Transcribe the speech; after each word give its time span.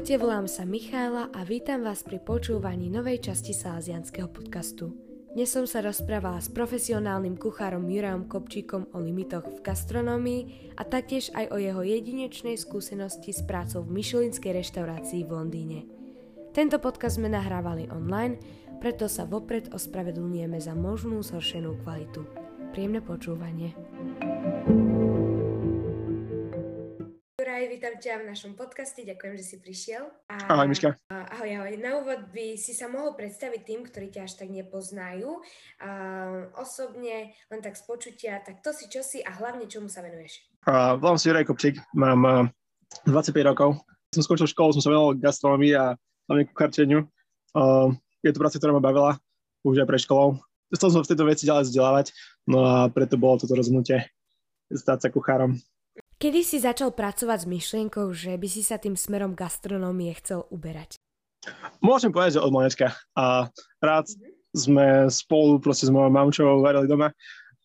Ahojte, 0.00 0.16
volám 0.16 0.48
sa 0.48 0.64
Michála 0.64 1.28
a 1.28 1.44
vítam 1.44 1.84
vás 1.84 2.00
pri 2.00 2.24
počúvaní 2.24 2.88
novej 2.88 3.20
časti 3.20 3.52
Salesianského 3.52 4.32
podcastu. 4.32 4.96
Dnes 5.36 5.52
som 5.52 5.68
sa 5.68 5.84
rozprávala 5.84 6.40
s 6.40 6.48
profesionálnym 6.48 7.36
kuchárom 7.36 7.84
Jurajom 7.84 8.24
Kopčíkom 8.24 8.96
o 8.96 8.98
limitoch 9.04 9.44
v 9.44 9.60
gastronómii 9.60 10.72
a 10.80 10.88
taktiež 10.88 11.28
aj 11.36 11.52
o 11.52 11.60
jeho 11.60 11.84
jedinečnej 11.84 12.56
skúsenosti 12.56 13.36
s 13.36 13.44
prácou 13.44 13.84
v 13.84 14.00
myšelinskej 14.00 14.64
reštaurácii 14.64 15.20
v 15.20 15.30
Londýne. 15.36 15.78
Tento 16.56 16.80
podcast 16.80 17.20
sme 17.20 17.28
nahrávali 17.28 17.92
online, 17.92 18.40
preto 18.80 19.04
sa 19.04 19.28
vopred 19.28 19.68
ospravedlňujeme 19.68 20.56
za 20.64 20.72
možnú 20.72 21.20
zhoršenú 21.20 21.76
kvalitu. 21.84 22.24
Príjemné 22.72 23.04
počúvanie. 23.04 23.76
Vítam 27.80 27.96
ťa 27.96 28.20
v 28.20 28.28
našom 28.28 28.52
podcaste, 28.60 29.00
ďakujem, 29.08 29.40
že 29.40 29.44
si 29.48 29.56
prišiel. 29.56 30.04
A, 30.28 30.52
ahoj, 30.52 30.68
Miška. 30.68 31.00
Ahoj, 31.08 31.48
ahoj. 31.48 31.80
Na 31.80 31.96
úvod 31.96 32.28
by 32.28 32.52
si 32.60 32.76
sa 32.76 32.92
mohol 32.92 33.16
predstaviť 33.16 33.64
tým, 33.64 33.88
ktorí 33.88 34.12
ťa 34.12 34.28
až 34.28 34.36
tak 34.36 34.52
nepoznajú. 34.52 35.40
A, 35.80 35.88
osobne, 36.60 37.32
len 37.32 37.60
tak 37.64 37.80
z 37.80 37.88
počutia, 37.88 38.36
tak 38.44 38.60
to 38.60 38.76
si, 38.76 38.84
čo 38.92 39.00
si 39.00 39.24
a 39.24 39.32
hlavne 39.32 39.64
čomu 39.64 39.88
sa 39.88 40.04
venuješ? 40.04 40.44
Uh, 40.68 41.00
volám 41.00 41.16
si 41.16 41.32
Juraj 41.32 41.48
Kopčík, 41.48 41.80
mám 41.96 42.20
uh, 42.28 42.44
25 43.08 43.48
rokov. 43.48 43.80
Som 44.12 44.28
skončil 44.28 44.52
školu, 44.52 44.76
som 44.76 44.84
sa 44.84 44.92
venoval 44.92 45.16
gastronomii 45.16 45.72
a 45.72 45.96
hlavne 46.28 46.52
kucharčeniu. 46.52 47.08
Uh, 47.56 47.96
je 48.20 48.28
to 48.28 48.44
práca, 48.44 48.60
ktorá 48.60 48.76
ma 48.76 48.84
bavila 48.84 49.16
už 49.64 49.80
aj 49.80 49.88
pre 49.88 49.96
školou. 49.96 50.36
Chcel 50.68 50.92
som 50.92 51.00
v 51.00 51.16
tejto 51.16 51.24
veci 51.24 51.48
ďalej 51.48 51.72
vzdelávať, 51.72 52.12
no 52.44 52.60
a 52.60 52.92
preto 52.92 53.16
bolo 53.16 53.40
toto 53.40 53.56
rozhodnutie 53.56 54.04
stať 54.68 54.98
sa 55.00 55.08
kuchárom. 55.08 55.56
Kedy 56.20 56.44
si 56.44 56.60
začal 56.60 56.92
pracovať 56.92 57.38
s 57.40 57.46
myšlienkou, 57.48 58.12
že 58.12 58.36
by 58.36 58.44
si 58.44 58.60
sa 58.60 58.76
tým 58.76 58.92
smerom 58.92 59.32
gastronómie 59.32 60.12
chcel 60.20 60.44
uberať? 60.52 61.00
Môžem 61.80 62.12
povedať, 62.12 62.36
že 62.36 62.44
od 62.44 62.52
malička. 62.52 62.92
A 63.16 63.48
rád 63.80 64.04
sme 64.52 65.08
spolu 65.08 65.56
proste 65.64 65.88
s 65.88 65.94
mojou 65.94 66.12
mamčou 66.12 66.60
varili 66.60 66.84
doma 66.84 67.08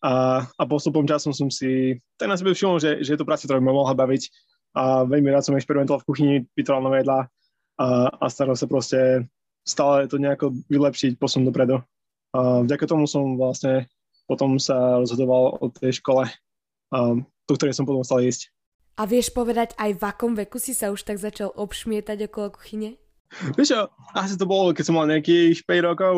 a, 0.00 0.40
a 0.40 0.62
postupom 0.64 1.04
časom 1.04 1.36
som 1.36 1.52
si 1.52 2.00
tak 2.16 2.32
na 2.32 2.40
sebe 2.40 2.56
všimol, 2.56 2.80
že, 2.80 3.04
že 3.04 3.12
je 3.12 3.18
to 3.20 3.28
práca, 3.28 3.44
ktorá 3.44 3.60
ma 3.60 3.76
mohla 3.76 3.92
baviť 3.92 4.32
a 4.72 5.04
veľmi 5.04 5.28
rád 5.28 5.44
som 5.44 5.56
experimentoval 5.60 6.00
v 6.00 6.08
kuchyni, 6.08 6.34
vytváral 6.56 6.80
nové 6.80 7.04
jedlá 7.04 7.28
a, 7.76 8.08
a 8.08 8.24
staral 8.32 8.56
sa 8.56 8.64
proste 8.64 9.28
stále 9.68 10.08
to 10.08 10.16
nejako 10.16 10.56
vylepšiť, 10.72 11.20
posun 11.20 11.44
dopredu. 11.44 11.84
A 12.32 12.64
vďaka 12.64 12.88
tomu 12.88 13.04
som 13.04 13.36
vlastne 13.36 13.84
potom 14.24 14.56
sa 14.56 14.96
rozhodoval 14.96 15.60
o 15.60 15.68
tej 15.68 16.00
škole 16.00 16.24
um, 16.96 17.20
do 17.46 17.54
ktorej 17.54 17.74
som 17.74 17.86
potom 17.86 18.02
stal 18.02 18.22
ísť. 18.22 18.50
A 18.96 19.04
vieš 19.04 19.28
povedať 19.36 19.76
aj 19.76 20.00
v 20.00 20.02
akom 20.08 20.32
veku 20.32 20.56
si 20.56 20.72
sa 20.72 20.88
už 20.88 21.04
tak 21.04 21.20
začal 21.20 21.52
obšmietať 21.52 22.32
okolo 22.32 22.56
kuchyne? 22.56 22.96
Vieš 23.52 23.68
čo, 23.76 23.80
asi 24.16 24.40
to 24.40 24.48
bolo, 24.48 24.72
keď 24.72 24.84
som 24.88 24.96
mal 24.96 25.04
nejakých 25.04 25.68
5 25.68 25.88
rokov. 25.92 26.14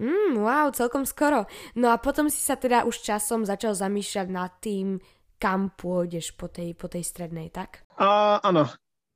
Mm, 0.00 0.40
wow, 0.40 0.72
celkom 0.72 1.04
skoro. 1.04 1.44
No 1.76 1.92
a 1.92 2.00
potom 2.00 2.32
si 2.32 2.40
sa 2.40 2.56
teda 2.56 2.88
už 2.88 3.04
časom 3.04 3.44
začal 3.44 3.76
zamýšľať 3.76 4.26
nad 4.32 4.48
tým, 4.64 4.96
kam 5.36 5.76
pôjdeš 5.76 6.32
po 6.32 6.48
tej, 6.48 6.72
po 6.72 6.88
tej 6.88 7.04
strednej, 7.04 7.52
tak? 7.52 7.84
A, 8.00 8.40
áno, 8.40 8.64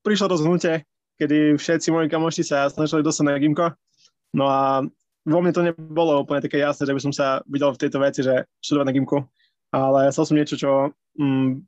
prišlo 0.04 0.36
rozhodnutie, 0.36 0.84
kedy 1.16 1.56
všetci 1.56 1.88
moji 1.88 2.12
kamoši 2.12 2.44
sa 2.44 2.68
snažili 2.68 3.00
dostať 3.00 3.24
na 3.24 3.40
gimko. 3.40 3.66
No 4.36 4.44
a 4.44 4.84
vo 5.24 5.38
mne 5.40 5.56
to 5.56 5.64
nebolo 5.64 6.20
úplne 6.20 6.44
také 6.44 6.60
jasné, 6.60 6.84
že 6.84 6.92
by 6.92 7.00
som 7.00 7.14
sa 7.16 7.40
videl 7.48 7.72
v 7.72 7.80
tejto 7.80 7.96
veci, 7.96 8.20
že 8.20 8.44
študovať 8.60 8.86
na 8.86 8.92
gimku 8.92 9.18
ale 9.76 10.10
chcel 10.12 10.24
som 10.24 10.36
niečo, 10.36 10.56
čo, 10.56 10.70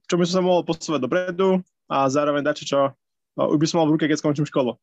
čo 0.04 0.14
by 0.14 0.22
som 0.28 0.34
sa 0.41 0.44
mohol 0.44 0.62
posúvať 0.64 1.00
dopredu 1.04 1.64
a 1.88 2.06
zároveň 2.08 2.44
dať, 2.44 2.68
čo 2.68 2.92
už 3.38 3.56
by 3.56 3.66
som 3.66 3.80
mal 3.80 3.88
v 3.88 3.94
ruke, 3.96 4.04
keď 4.04 4.18
skončím 4.18 4.48
školu. 4.48 4.77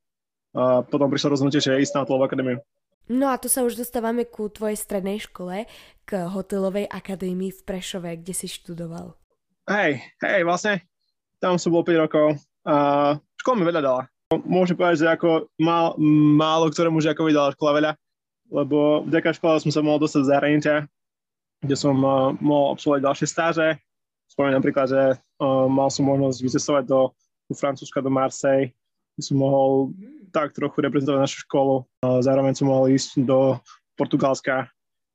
A 0.55 0.81
potom 0.87 1.11
prišlo 1.11 1.35
rozhodnutie, 1.35 1.59
že 1.59 1.75
ísť 1.75 1.99
na 1.99 2.01
hotelovú 2.07 2.25
akadémiu. 2.25 2.63
No 3.05 3.29
a 3.29 3.37
tu 3.37 3.51
sa 3.51 3.61
už 3.61 3.77
dostávame 3.77 4.25
ku 4.25 4.49
tvojej 4.49 4.79
strednej 4.79 5.21
škole, 5.21 5.69
k 6.09 6.11
hotelovej 6.25 6.89
akadémii 6.89 7.53
v 7.53 7.61
Prešove, 7.61 8.09
kde 8.17 8.33
si 8.33 8.49
študoval. 8.49 9.13
Hej, 9.69 10.01
hej, 10.25 10.41
vlastne 10.41 10.81
tam 11.37 11.61
som 11.61 11.69
bol 11.69 11.85
5 11.85 12.03
rokov 12.09 12.41
a 12.65 12.75
škola 13.37 13.55
mi 13.61 13.65
veľa 13.69 13.81
dala. 13.83 14.01
Môžem 14.41 14.73
povedať, 14.73 15.05
že 15.05 15.13
ako 15.13 15.53
mal, 15.61 15.93
málo 16.33 16.73
ktorému 16.73 16.97
žiakovi 16.97 17.29
dala 17.29 17.53
škola 17.53 17.71
veľa, 17.77 17.91
lebo 18.49 19.05
vďaka 19.05 19.37
škole 19.37 19.61
som 19.61 19.69
sa 19.69 19.85
mohol 19.85 20.01
dostať 20.01 20.25
z 20.25 20.31
zahraničia, 20.33 20.75
kde 21.61 21.75
som 21.77 21.93
uh, 22.01 22.33
mohol 22.41 22.73
absolvovať 22.73 23.01
ďalšie 23.05 23.27
stáže. 23.29 23.67
Spomínam 24.35 24.59
napríklad, 24.59 24.87
že 24.91 25.01
uh, 25.15 25.65
mal 25.71 25.87
som 25.87 26.03
možnosť 26.03 26.43
vycestovať 26.43 26.83
do, 26.91 27.15
do 27.47 27.53
Francúzska, 27.55 28.03
do 28.03 28.11
Marseille, 28.11 28.75
kde 29.15 29.23
som 29.23 29.39
mohol 29.39 29.95
tak 30.35 30.51
trochu 30.51 30.83
reprezentovať 30.83 31.23
našu 31.23 31.47
školu. 31.47 31.87
Zároveň 32.03 32.51
som 32.51 32.67
mohol 32.67 32.91
ísť 32.91 33.23
do 33.23 33.55
Portugalska, 33.95 34.67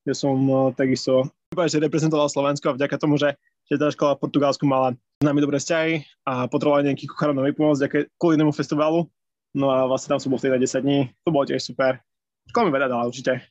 kde 0.09 0.17
som 0.17 0.33
uh, 0.49 0.73
takisto 0.73 1.29
že 1.51 1.83
reprezentoval 1.83 2.31
Slovensko 2.31 2.71
a 2.71 2.77
vďaka 2.79 2.97
tomu, 2.97 3.19
že, 3.19 3.35
že 3.67 3.75
tá 3.75 3.91
škola 3.91 4.15
v 4.15 4.23
Portugalsku 4.23 4.65
mala 4.65 4.95
s 4.95 5.25
nami 5.27 5.43
dobré 5.43 5.59
vzťahy 5.59 6.07
a 6.23 6.47
potrebovala 6.47 6.87
nejaký 6.87 7.11
kuchárov 7.11 7.35
na 7.35 7.43
výpomoc 7.43 7.77
kvôli 8.17 8.39
inému 8.39 8.55
festivalu. 8.55 9.11
No 9.51 9.67
a 9.75 9.83
vlastne 9.91 10.15
tam 10.15 10.23
som 10.23 10.31
bol 10.31 10.39
vtedy 10.39 10.63
10 10.63 10.87
dní. 10.87 11.11
To 11.27 11.35
bolo 11.35 11.51
tiež 11.51 11.59
super. 11.59 11.99
Škola 12.47 12.71
mi 12.71 12.73
veľa 12.73 12.89
dala 12.89 13.11
určite. 13.11 13.51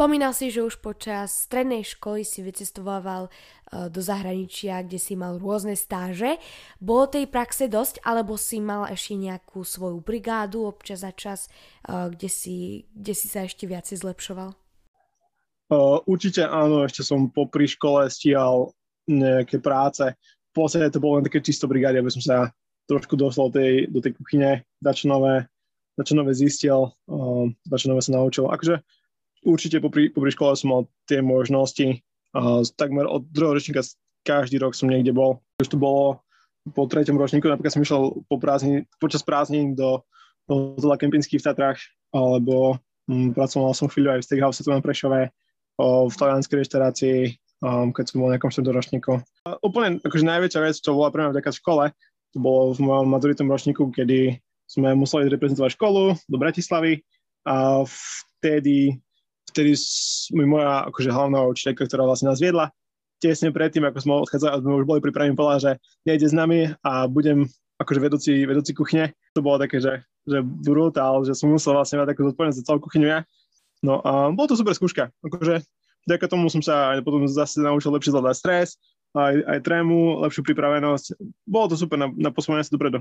Spomínal 0.00 0.32
si, 0.32 0.48
že 0.48 0.64
už 0.64 0.80
počas 0.80 1.44
strednej 1.44 1.84
školy 1.84 2.24
si 2.24 2.40
vycestovával 2.40 3.28
uh, 3.28 3.92
do 3.92 4.00
zahraničia, 4.00 4.80
kde 4.80 4.96
si 4.96 5.12
mal 5.12 5.36
rôzne 5.36 5.76
stáže. 5.76 6.40
Bolo 6.80 7.04
tej 7.04 7.28
praxe 7.28 7.68
dosť, 7.68 8.00
alebo 8.00 8.40
si 8.40 8.64
mal 8.64 8.88
ešte 8.88 9.12
nejakú 9.20 9.60
svoju 9.60 10.00
brigádu 10.00 10.64
občas 10.64 11.04
za 11.04 11.12
čas, 11.12 11.52
uh, 11.84 12.08
kde, 12.08 12.32
si, 12.32 12.88
kde 12.96 13.12
si 13.12 13.28
sa 13.28 13.44
ešte 13.44 13.68
viacej 13.68 14.00
zlepšoval? 14.00 14.56
Uh, 15.68 16.00
určite 16.08 16.48
áno, 16.48 16.88
ešte 16.88 17.04
som 17.04 17.28
popri 17.28 17.68
škole 17.68 18.08
stíhal 18.08 18.72
nejaké 19.04 19.60
práce. 19.60 20.16
V 20.16 20.64
podstate 20.64 20.88
to 20.88 21.04
bolo 21.04 21.20
len 21.20 21.28
také 21.28 21.44
čisto 21.44 21.68
brigády, 21.68 22.00
aby 22.00 22.08
som 22.08 22.24
sa 22.24 22.48
trošku 22.88 23.20
dostal 23.20 23.52
tej, 23.52 23.84
do 23.92 24.00
tej 24.00 24.16
kuchyne, 24.16 24.64
dačo 24.80 25.12
nové, 25.12 25.44
nové 26.00 26.32
zistil, 26.32 26.88
dačo 27.68 27.92
nové 27.92 28.00
sa 28.00 28.16
naučil. 28.16 28.48
Akože 28.48 28.80
určite 29.44 29.80
popri, 29.80 30.12
popri 30.12 30.30
škole 30.32 30.52
som 30.56 30.68
mal 30.72 30.82
tie 31.08 31.24
možnosti. 31.24 32.00
A 32.30 32.62
takmer 32.78 33.10
od 33.10 33.26
druhého 33.26 33.58
ročníka 33.58 33.82
každý 34.22 34.60
rok 34.60 34.76
som 34.76 34.86
niekde 34.86 35.10
bol. 35.10 35.40
Už 35.58 35.72
to 35.72 35.78
bolo 35.80 36.22
po 36.76 36.84
treťom 36.84 37.16
ročníku, 37.16 37.48
napríklad 37.48 37.72
som 37.72 37.82
išiel 37.82 38.20
po 38.28 38.36
prázdni, 38.36 38.84
počas 39.00 39.24
prázdnin 39.24 39.72
do, 39.72 40.04
do 40.44 40.76
hotela 40.76 41.00
Kempinský 41.00 41.40
v 41.40 41.46
Tatrách, 41.48 41.80
alebo 42.12 42.76
hm, 43.08 43.32
pracoval 43.32 43.72
som 43.72 43.88
chvíľu 43.88 44.14
aj 44.14 44.20
v 44.20 44.26
Steakhouse 44.28 44.60
na 44.68 44.84
Prešove, 44.84 45.32
o, 45.80 46.06
v 46.12 46.14
talianskej 46.14 46.60
reštaurácii, 46.60 47.18
um, 47.64 47.90
keď 47.96 48.04
som 48.12 48.16
bol 48.20 48.28
v 48.28 48.36
nejakom. 48.36 49.18
A 49.48 49.56
úplne 49.64 49.98
akože 50.04 50.24
najväčšia 50.28 50.60
vec, 50.60 50.76
čo 50.76 50.92
bola 50.92 51.08
pre 51.08 51.24
mňa 51.24 51.32
vďaka 51.32 51.50
škole, 51.56 51.84
to 52.30 52.38
bolo 52.38 52.76
v 52.76 52.80
mojom 52.84 53.08
maturitnom 53.08 53.48
ročníku, 53.48 53.88
kedy 53.90 54.38
sme 54.70 54.94
museli 54.94 55.26
reprezentovať 55.32 55.74
školu 55.74 56.14
do 56.30 56.36
Bratislavy 56.38 57.02
a 57.42 57.82
vtedy 57.82 59.00
vtedy 59.50 59.74
mi 60.32 60.46
moja 60.46 60.86
akože 60.88 61.10
hlavná 61.10 61.42
učiteľka, 61.50 61.90
ktorá 61.90 62.06
vlastne 62.06 62.30
nás 62.30 62.38
viedla, 62.38 62.70
tesne 63.20 63.52
predtým, 63.52 63.84
ako 63.84 63.98
sme 64.00 64.12
odchádzali, 64.24 64.64
sme 64.64 64.80
už 64.80 64.86
boli 64.88 65.00
pripravení, 65.04 65.36
povedala, 65.36 65.60
že 65.60 65.72
nejde 66.08 66.26
s 66.30 66.34
nami 66.34 66.72
a 66.80 67.04
budem 67.04 67.44
akože 67.76 68.00
vedúci, 68.00 68.32
vedúci 68.48 68.72
kuchyne. 68.72 69.12
To 69.36 69.44
bolo 69.44 69.60
také, 69.60 69.80
že, 69.80 70.00
že 70.24 70.40
brutál, 70.40 71.24
že 71.28 71.36
som 71.36 71.52
musel 71.52 71.76
vlastne 71.76 72.00
mať 72.00 72.16
takú 72.16 72.28
zodpovednosť 72.28 72.58
za 72.60 72.66
celú 72.66 72.78
kuchyňu 72.80 73.08
ja. 73.08 73.20
No 73.84 74.00
a 74.04 74.32
bolo 74.32 74.52
to 74.52 74.56
super 74.56 74.76
skúška. 74.76 75.12
Akože 75.24 75.64
vďaka 76.08 76.26
tomu 76.28 76.48
som 76.52 76.64
sa 76.64 76.96
aj 76.96 77.04
potom 77.04 77.24
zase 77.28 77.60
naučil 77.60 77.92
lepšie 77.92 78.12
zvládať 78.12 78.36
stres, 78.36 78.68
aj, 79.16 79.36
aj 79.36 79.58
trému, 79.64 80.24
lepšiu 80.24 80.44
pripravenosť. 80.44 81.16
Bolo 81.48 81.72
to 81.72 81.76
super 81.76 81.96
na, 81.96 82.08
na 82.12 82.30
posúvanie 82.32 82.64
sa 82.64 82.72
dopredu. 82.72 83.00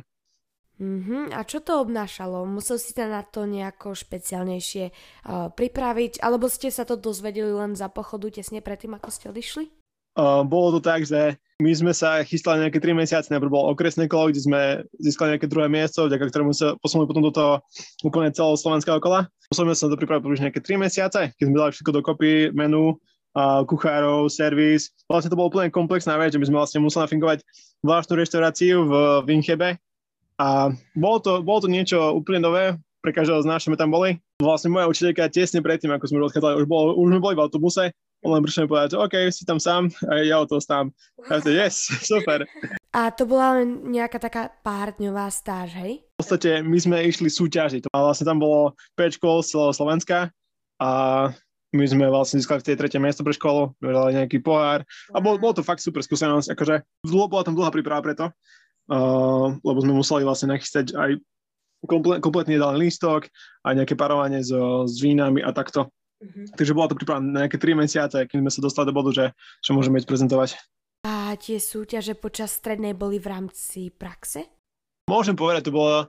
Mm-hmm. 0.80 1.36
A 1.36 1.44
čo 1.44 1.60
to 1.60 1.84
obnášalo? 1.84 2.48
Musel 2.48 2.80
si 2.80 2.96
sa 2.96 3.04
na 3.12 3.20
to 3.20 3.44
nejako 3.44 3.92
špeciálnejšie 4.00 4.86
uh, 4.90 5.52
pripraviť? 5.52 6.24
Alebo 6.24 6.48
ste 6.48 6.72
sa 6.72 6.88
to 6.88 6.96
dozvedeli 6.96 7.52
len 7.52 7.76
za 7.76 7.92
pochodu 7.92 8.32
tesne 8.32 8.64
predtým, 8.64 8.96
ako 8.96 9.12
ste 9.12 9.28
odišli? 9.28 9.68
Uh, 10.16 10.44
bolo 10.44 10.80
to 10.80 10.80
tak, 10.84 11.04
že 11.04 11.36
my 11.60 11.72
sme 11.76 11.92
sa 11.92 12.24
chystali 12.24 12.64
nejaké 12.64 12.80
3 12.80 12.96
mesiace, 12.96 13.32
najprv 13.32 13.52
bolo 13.52 13.72
okresné 13.76 14.08
kolo, 14.08 14.32
kde 14.32 14.42
sme 14.42 14.62
získali 15.00 15.36
nejaké 15.36 15.48
druhé 15.52 15.68
miesto, 15.68 16.08
vďaka 16.08 16.32
ktorému 16.32 16.52
sa 16.56 16.76
posunuli 16.80 17.08
potom 17.08 17.24
do 17.24 17.32
toho 17.36 17.64
úplne 18.04 18.32
celého 18.32 18.56
slovenského 18.56 19.00
kola. 19.04 19.28
Posledne 19.52 19.76
sa 19.76 19.92
to 19.92 20.00
pripravili 20.00 20.32
približne 20.32 20.46
nejaké 20.50 20.64
3 20.64 20.80
mesiace, 20.80 21.20
keď 21.36 21.44
sme 21.44 21.56
dali 21.60 21.72
všetko 21.76 21.92
dokopy, 21.92 22.32
menu, 22.56 22.96
uh, 23.36 23.62
kuchárov, 23.68 24.32
servis. 24.32 24.96
Vlastne 25.12 25.32
to 25.32 25.40
bolo 25.40 25.52
úplne 25.52 25.72
komplexná 25.72 26.16
vec, 26.16 26.32
že 26.36 26.40
my 26.40 26.48
sme 26.48 26.58
vlastne 26.58 26.80
museli 26.84 27.04
nafingovať 27.06 27.40
vlastnú 27.84 28.14
reštauráciu 28.20 28.76
v 28.88 28.94
Vinchebe, 29.24 29.80
a 30.40 30.72
bolo 30.96 31.18
to, 31.20 31.32
bolo 31.44 31.60
to 31.60 31.70
niečo 31.70 32.16
úplne 32.16 32.40
nové, 32.40 32.80
pre 33.00 33.16
každého 33.16 33.44
z 33.44 33.48
nás, 33.48 33.64
čo 33.64 33.72
sme 33.72 33.80
tam 33.80 33.92
boli. 33.92 34.20
Vlastne 34.44 34.72
moja 34.72 34.88
učiteľka 34.88 35.32
tesne 35.32 35.64
predtým, 35.64 35.92
ako 35.92 36.06
sme 36.08 36.24
odchádzali, 36.24 36.64
už, 36.64 36.68
bolo, 36.68 36.96
už 36.96 37.08
sme 37.16 37.24
boli 37.24 37.36
v 37.36 37.44
autobuse, 37.44 37.84
on 38.20 38.36
len 38.36 38.44
prišiel 38.44 38.68
povedať, 38.68 39.00
OK, 39.00 39.32
si 39.32 39.48
tam 39.48 39.60
sám 39.60 39.88
a 40.12 40.20
ja 40.20 40.44
o 40.44 40.48
toho 40.48 40.60
stám. 40.60 40.92
A 41.32 41.40
ja 41.40 41.44
to, 41.44 41.50
yes, 41.52 41.88
super. 42.12 42.44
A 42.92 43.12
to 43.16 43.24
bola 43.24 43.60
len 43.60 43.92
nejaká 43.96 44.20
taká 44.20 44.52
pár 44.64 44.96
dňová 45.00 45.32
stáž, 45.32 45.76
hej? 45.80 46.04
V 46.04 46.18
podstate 46.20 46.60
my 46.60 46.78
sme 46.80 46.98
išli 47.08 47.32
súťažiť. 47.32 47.88
A 47.96 48.12
vlastne 48.12 48.28
tam 48.28 48.44
bolo 48.44 48.76
5 49.00 49.16
škôl 49.16 49.40
z 49.40 49.56
celého 49.56 49.74
Slovenska 49.76 50.18
a 50.84 50.90
my 51.70 51.86
sme 51.86 52.10
vlastne 52.10 52.42
získali 52.42 52.66
v 52.66 52.68
tej 52.74 52.76
tretie 52.82 53.00
miesto 53.00 53.22
pre 53.22 53.32
školu, 53.32 53.78
vyhrali 53.78 54.18
nejaký 54.18 54.42
pohár 54.42 54.82
a 55.14 55.18
bol, 55.22 55.38
bol 55.38 55.54
to 55.54 55.62
fakt 55.62 55.86
super 55.86 56.02
skúsenosť, 56.02 56.58
akože 56.58 56.82
bola 57.06 57.46
tam 57.46 57.54
dlhá 57.54 57.70
príprava 57.70 58.02
preto, 58.02 58.34
uh, 58.90 59.54
lebo 59.62 59.80
sme 59.80 59.94
museli 59.94 60.26
vlastne 60.26 60.52
nachystať 60.52 60.98
aj 60.98 61.22
komple, 61.88 62.20
kompletný 62.20 62.60
jedálny 62.60 62.90
lístok, 62.90 63.30
aj 63.64 63.74
nejaké 63.78 63.96
parovanie 63.96 64.44
so, 64.44 64.84
s 64.84 65.00
vínami 65.00 65.40
a 65.46 65.54
takto. 65.56 65.88
Mm-hmm. 66.20 66.60
Takže 66.60 66.76
bola 66.76 66.92
to 66.92 66.98
príprava 67.00 67.24
na 67.24 67.48
nejaké 67.48 67.56
3 67.56 67.80
mesiace, 67.80 68.18
kým 68.28 68.44
sme 68.44 68.52
sa 68.52 68.60
dostali 68.60 68.92
do 68.92 68.96
bodu, 68.98 69.16
že, 69.16 69.26
že 69.64 69.72
môžeme 69.72 70.02
ísť 70.02 70.10
prezentovať. 70.10 70.50
A 71.08 71.32
tie 71.40 71.56
súťaže 71.64 72.20
počas 72.20 72.60
strednej 72.60 72.92
boli 72.92 73.24
v 73.24 73.32
rámci 73.32 73.88
praxe? 73.88 74.52
Môžem 75.08 75.34
povedať, 75.34 75.72
to 75.72 75.74
bola 75.74 76.06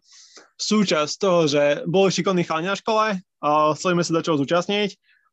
súčasť 0.59 1.15
toho, 1.17 1.47
že 1.47 1.62
boli 1.87 2.11
šikovní 2.11 2.43
chalani 2.44 2.69
na 2.69 2.77
škole 2.77 3.17
a 3.17 3.50
chceli 3.73 3.97
sme 3.97 4.05
sa 4.05 4.12
do 4.19 4.25
čoho 4.27 4.37
zúčastniť, 4.37 4.91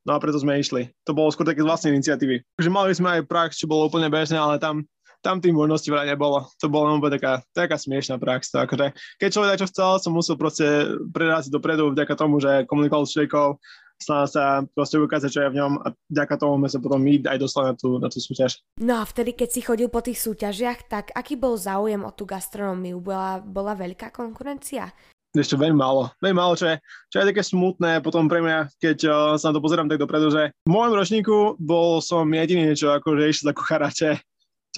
no 0.08 0.16
a 0.16 0.22
preto 0.22 0.40
sme 0.40 0.56
išli. 0.56 0.88
To 1.04 1.12
bolo 1.12 1.28
skôr 1.28 1.44
také 1.44 1.60
z 1.60 1.68
vlastnej 1.68 1.92
iniciatívy. 1.92 2.40
Takže 2.56 2.70
mali 2.72 2.96
sme 2.96 3.20
aj 3.20 3.28
prax, 3.28 3.60
čo 3.60 3.68
bolo 3.68 3.90
úplne 3.90 4.08
bežné, 4.08 4.40
ale 4.40 4.56
tam, 4.56 4.88
tam 5.22 5.42
tým 5.42 5.54
možností 5.54 5.90
vraj 5.90 6.06
nebolo. 6.06 6.46
To 6.62 6.66
bolo 6.70 6.94
len 6.94 7.02
taká, 7.10 7.42
taká 7.50 7.76
smiešná 7.76 8.18
prax. 8.18 8.54
To 8.54 8.62
akože, 8.62 8.94
keď 9.18 9.28
človek 9.28 9.60
čo 9.60 9.70
chcel, 9.70 9.90
som 9.98 10.12
musel 10.14 10.38
proste 10.38 10.66
preráziť 11.10 11.50
dopredu 11.50 11.90
vďaka 11.92 12.14
tomu, 12.14 12.38
že 12.38 12.66
komunikoval 12.70 13.04
s 13.04 13.14
človekom, 13.18 13.58
snažil 13.98 14.28
sa 14.30 14.44
proste 14.72 14.96
ukázať, 15.02 15.30
čo 15.30 15.40
je 15.42 15.52
v 15.52 15.58
ňom 15.58 15.72
a 15.82 15.86
vďaka 16.10 16.34
tomu 16.38 16.54
sme 16.62 16.68
sa 16.70 16.78
potom 16.78 17.02
my 17.02 17.18
aj 17.26 17.38
dostali 17.38 17.66
na 17.70 17.74
tú, 17.74 17.98
na 17.98 18.08
tú 18.08 18.22
súťaž. 18.22 18.62
No 18.78 19.02
a 19.02 19.04
vtedy, 19.04 19.34
keď 19.34 19.48
si 19.50 19.60
chodil 19.60 19.90
po 19.90 20.00
tých 20.00 20.22
súťažiach, 20.22 20.86
tak 20.86 21.10
aký 21.12 21.34
bol 21.34 21.58
záujem 21.58 22.00
o 22.06 22.14
tú 22.14 22.22
gastronómiu? 22.22 23.02
Bola, 23.02 23.42
bola 23.42 23.74
veľká 23.74 24.14
konkurencia? 24.14 24.94
Ešte 25.36 25.60
veľmi 25.60 25.76
málo. 25.76 26.08
Veľmi 26.24 26.40
málo, 26.40 26.56
čo 26.56 26.72
je, 26.72 26.76
čo 27.12 27.20
je 27.20 27.28
také 27.28 27.44
smutné 27.44 28.00
potom 28.00 28.32
pre 28.32 28.40
mňa, 28.40 28.72
keď 28.80 28.98
uh, 29.04 29.14
sa 29.36 29.52
na 29.52 29.60
to 29.60 29.60
pozerám 29.60 29.84
tak 29.84 30.00
dopredu, 30.00 30.32
že 30.32 30.56
v 30.64 30.70
môjom 30.72 30.96
ročníku 30.96 31.36
bol 31.60 32.00
som 32.00 32.24
jediný, 32.24 32.72
čo 32.72 32.96
akože 32.96 33.28
išiel 33.28 33.52
za 33.52 33.54
kuchára, 33.54 33.92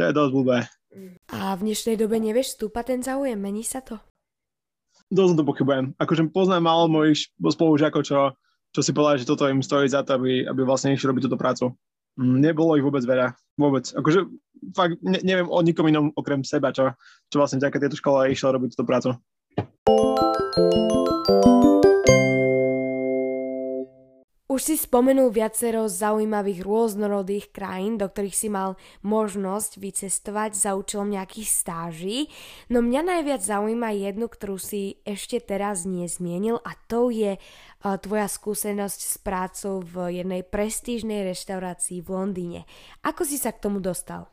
čo 0.00 0.08
je 0.08 0.16
dosť 0.16 0.32
blbé. 0.32 0.58
A 1.28 1.52
v 1.60 1.60
dnešnej 1.68 2.00
dobe 2.00 2.16
nevieš 2.16 2.56
stúpať 2.56 2.96
ten 2.96 3.00
záujem? 3.04 3.36
Mení 3.36 3.60
sa 3.60 3.84
to? 3.84 4.00
Dosť 5.12 5.36
to 5.36 5.44
pochybujem. 5.44 5.92
Akože 6.00 6.32
poznám 6.32 6.64
málo 6.64 6.88
mojich 6.88 7.28
spolužiakov, 7.36 8.08
čo 8.08 8.32
čo 8.70 8.80
si 8.86 8.94
povedal, 8.94 9.18
že 9.18 9.26
toto 9.26 9.50
im 9.50 9.66
stojí 9.66 9.90
za 9.90 10.06
to, 10.06 10.14
aby, 10.14 10.46
aby 10.46 10.62
vlastne 10.62 10.94
išli 10.94 11.10
robiť 11.10 11.26
túto 11.26 11.34
prácu. 11.34 11.74
Mm, 12.14 12.38
nebolo 12.38 12.78
ich 12.78 12.86
vôbec 12.86 13.02
veľa. 13.02 13.34
Vôbec. 13.58 13.90
Akože 13.90 14.30
fakt 14.78 14.94
ne, 15.02 15.18
neviem 15.26 15.50
o 15.50 15.58
nikom 15.58 15.90
inom 15.90 16.14
okrem 16.14 16.46
seba, 16.46 16.70
čo, 16.70 16.94
čo 17.26 17.42
vlastne 17.42 17.58
vďaka 17.58 17.82
tejto 17.82 17.98
škole 17.98 18.30
išiel 18.30 18.54
robiť 18.54 18.78
túto 18.78 18.86
prácu. 18.86 19.10
Už 24.50 24.66
si 24.66 24.74
spomenul 24.74 25.30
viacero 25.30 25.86
zaujímavých 25.86 26.66
rôznorodých 26.66 27.54
krajín, 27.54 28.02
do 28.02 28.10
ktorých 28.10 28.34
si 28.34 28.50
mal 28.50 28.74
možnosť 29.06 29.78
vycestovať 29.78 30.58
za 30.58 30.74
účelom 30.74 31.06
nejakých 31.06 31.46
stáží, 31.46 32.26
no 32.66 32.82
mňa 32.82 33.14
najviac 33.14 33.46
zaujíma 33.46 33.94
jednu, 33.94 34.26
ktorú 34.26 34.58
si 34.58 34.98
ešte 35.06 35.38
teraz 35.38 35.86
nezmienil 35.86 36.58
a 36.66 36.74
to 36.90 37.14
je 37.14 37.38
uh, 37.38 37.94
tvoja 38.02 38.26
skúsenosť 38.26 39.00
s 39.06 39.14
prácou 39.22 39.86
v 39.86 40.18
jednej 40.18 40.42
prestížnej 40.42 41.30
reštaurácii 41.30 42.02
v 42.02 42.10
Londýne. 42.10 42.60
Ako 43.06 43.22
si 43.22 43.38
sa 43.38 43.54
k 43.54 43.62
tomu 43.62 43.78
dostal? 43.78 44.26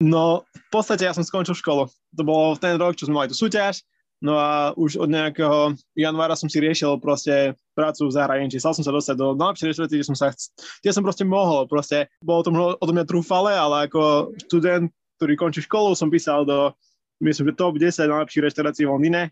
No, 0.00 0.48
v 0.56 0.68
podstate 0.72 1.04
ja 1.04 1.12
som 1.12 1.20
skončil 1.20 1.52
školu. 1.52 1.92
To 2.16 2.22
bolo 2.24 2.56
v 2.56 2.64
ten 2.64 2.80
rok, 2.80 2.96
čo 2.96 3.12
sme 3.12 3.20
mali 3.20 3.28
tú 3.28 3.36
súťaž 3.36 3.84
No 4.24 4.40
a 4.40 4.72
už 4.72 4.96
od 4.96 5.12
nejakého 5.12 5.76
januára 5.92 6.32
som 6.32 6.48
si 6.48 6.56
riešil 6.56 6.96
proste 6.96 7.52
prácu 7.76 8.08
v 8.08 8.16
zahraničí. 8.16 8.56
Stal 8.56 8.72
som 8.72 8.80
sa 8.80 8.88
dostať 8.88 9.20
do 9.20 9.36
najlepšej 9.36 9.68
reštaurácie, 9.68 10.00
kde 10.00 10.08
som 10.08 10.16
sa 10.16 10.32
kde 10.80 10.90
som 10.96 11.04
proste 11.04 11.28
mohol. 11.28 11.68
Proste 11.68 12.08
bolo 12.24 12.40
to 12.40 12.48
možno 12.48 12.80
odo 12.80 12.92
mňa 12.96 13.04
trúfale, 13.04 13.52
ale 13.52 13.84
ako 13.84 14.32
študent, 14.48 14.88
ktorý 15.20 15.32
končí 15.36 15.60
školu, 15.60 15.92
som 15.92 16.08
písal 16.08 16.48
do, 16.48 16.72
myslím, 17.20 17.52
že 17.52 17.60
top 17.60 17.76
10 17.76 18.00
najlepších 18.00 18.44
reštaurácií 18.48 18.88
v 18.88 18.92
Londýne. 18.96 19.22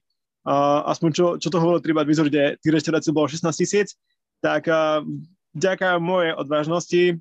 Uh, 0.44 0.84
aspoň 0.84 1.08
čo, 1.16 1.26
čo 1.40 1.48
to 1.48 1.56
hovorilo 1.56 1.80
treba 1.80 2.04
výzor, 2.04 2.28
kde 2.28 2.60
tých 2.60 2.74
reštaurácií 2.76 3.16
bolo 3.16 3.32
16 3.32 3.48
tisíc, 3.56 3.96
tak 4.44 4.68
uh, 4.68 5.00
vďaka 5.56 6.04
mojej 6.04 6.36
odvážnosti 6.36 7.16